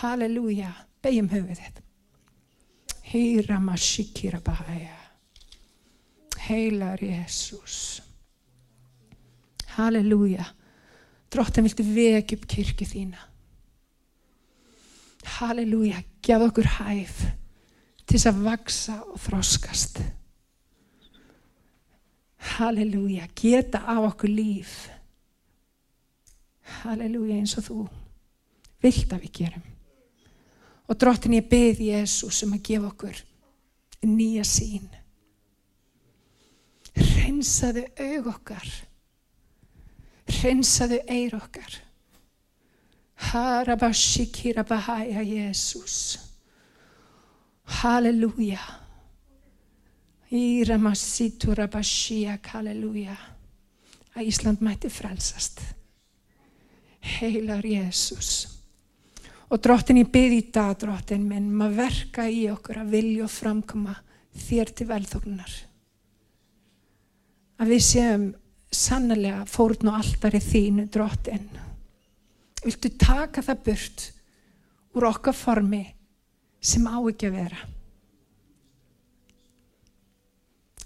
Halleluja. 0.00 0.72
Beigjum 1.04 1.28
höfuð 1.28 1.60
þetta 1.60 1.83
Heyra 3.14 3.60
masikira 3.60 4.40
bahaya. 4.40 4.96
Heilar 6.48 6.98
Jésús. 6.98 8.02
Halleluja. 9.76 10.44
Drottin 11.30 11.62
viltu 11.62 11.84
vekja 11.86 12.34
upp 12.34 12.48
kirkju 12.50 12.88
þína. 12.90 13.20
Halleluja, 15.36 16.00
gjað 16.26 16.46
okkur 16.48 16.68
hæf 16.80 17.20
til 18.02 18.16
þess 18.16 18.30
að 18.32 18.40
vaksa 18.48 18.96
og 19.06 19.22
þroskast. 19.22 20.00
Halleluja, 22.56 23.28
geta 23.38 23.84
á 23.86 23.94
okkur 24.02 24.34
líf. 24.34 24.74
Halleluja, 26.82 27.38
eins 27.38 27.54
og 27.62 27.68
þú 27.70 27.78
vilt 28.82 29.14
að 29.14 29.22
við 29.28 29.34
gerum. 29.38 29.73
Og 30.88 30.98
drottin 31.00 31.38
ég 31.38 31.48
beð 31.48 31.80
Jésús 31.88 32.42
um 32.44 32.56
að 32.56 32.66
gefa 32.68 32.90
okkur 32.90 33.22
nýja 34.04 34.44
sín. 34.44 34.88
Hreinsaðu 36.94 37.86
aug 38.00 38.28
okkar. 38.34 38.68
Hreinsaðu 40.30 41.00
eir 41.10 41.34
okkar. 41.36 41.80
Harabashikira 43.30 44.64
bahaya 44.68 45.22
Jésús. 45.24 46.18
Halleluja. 47.80 48.60
Íramasitura 50.34 51.68
bashiak, 51.70 52.50
halleluja. 52.54 53.16
Að 54.14 54.30
Ísland 54.30 54.62
mætti 54.62 54.90
frelsast. 54.90 55.60
Heilar 57.04 57.64
Jésús. 57.66 58.53
Og 59.52 59.60
drottin 59.60 60.00
ég 60.00 60.10
byrði 60.12 60.40
í 60.40 60.46
dag, 60.54 60.72
drottin 60.80 61.26
minn, 61.28 61.50
maður 61.52 61.84
verka 61.84 62.24
í 62.30 62.46
okkur 62.52 62.80
að 62.80 62.94
vilja 62.96 63.26
og 63.26 63.32
framkoma 63.32 63.98
þér 64.46 64.72
til 64.72 64.88
velþóknunar. 64.88 65.54
Að 67.60 67.70
við 67.74 67.84
séum 67.86 68.24
sannlega 68.74 69.44
fórn 69.48 69.90
og 69.90 70.00
alltari 70.00 70.40
þínu, 70.42 70.88
drottin. 70.92 71.46
Viltu 72.64 72.90
taka 72.98 73.44
það 73.44 73.62
burt 73.68 74.08
úr 74.96 75.08
okkar 75.10 75.36
formi 75.36 75.84
sem 76.64 76.86
á 76.88 76.96
ekki 76.96 77.28
að 77.28 77.38
vera? 77.38 77.66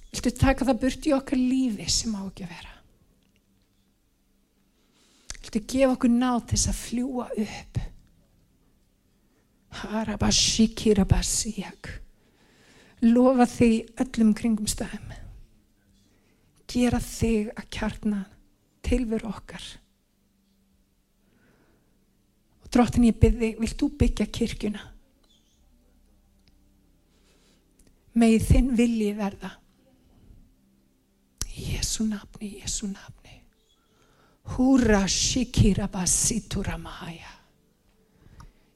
Viltu 0.09 0.33
taka 0.35 0.67
það 0.67 0.81
burt 0.83 1.07
í 1.07 1.15
okkar 1.15 1.41
lífi 1.41 1.87
sem 1.93 2.17
á 2.19 2.23
ekki 2.27 2.49
að 2.49 2.57
vera? 2.57 2.75
Viltu 5.39 5.63
gefa 5.71 5.95
okkur 5.95 6.13
nátt 6.13 6.51
þess 6.53 6.73
að 6.73 6.83
fljúa 6.83 7.29
upp? 7.47 7.81
Harabashikirabasíak. 9.69 12.01
Lofa 13.05 13.47
þig 13.47 13.87
öllum 14.03 14.35
kringum 14.35 14.67
stæðum. 14.71 15.13
Gera 16.69 17.01
þig 17.01 17.49
að 17.55 17.69
kjarna 17.73 18.25
tilveru 18.85 19.29
okkar. 19.31 19.63
Og 22.65 22.69
drottin 22.75 23.09
ég 23.09 23.21
byrði, 23.21 23.55
vilt 23.61 23.79
þú 23.81 23.89
byggja 24.01 24.27
kirkjuna? 24.33 24.83
Megið 28.19 28.47
þinn 28.51 28.71
vilji 28.77 29.13
verða. 29.17 29.51
Jésu 31.59 32.03
nafni, 32.09 32.49
Jésu 32.61 32.87
nafni. 32.91 33.35
Húra 34.55 35.03
shikirabasitura 35.09 36.79
maja. 36.81 37.38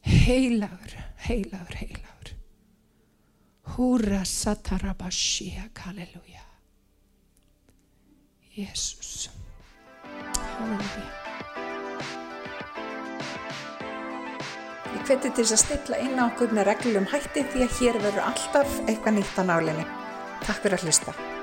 Heilagur, 0.03 0.95
heilagur, 1.29 1.77
heilagur. 1.79 2.33
Húra 3.77 4.25
satarabashiak, 4.25 5.79
halleluja. 5.87 6.43
Jésús. 8.57 9.31
Halleluja. 10.59 11.11
Ég 14.93 15.07
hveti 15.09 15.31
til 15.31 15.45
þess 15.45 15.55
að 15.57 15.63
stilla 15.63 16.01
inn 16.05 16.19
á 16.21 16.27
okkur 16.29 16.53
með 16.53 16.69
reglum 16.69 17.07
hætti 17.11 17.47
því 17.55 17.65
að 17.65 17.79
hér 17.79 18.01
verður 18.03 18.27
alltaf 18.29 18.81
eitthvað 18.87 19.17
nýtt 19.19 19.39
á 19.41 19.43
nálinni. 19.49 19.87
Takk 20.43 20.61
fyrir 20.67 20.79
að 20.79 20.91
hlusta. 20.91 21.42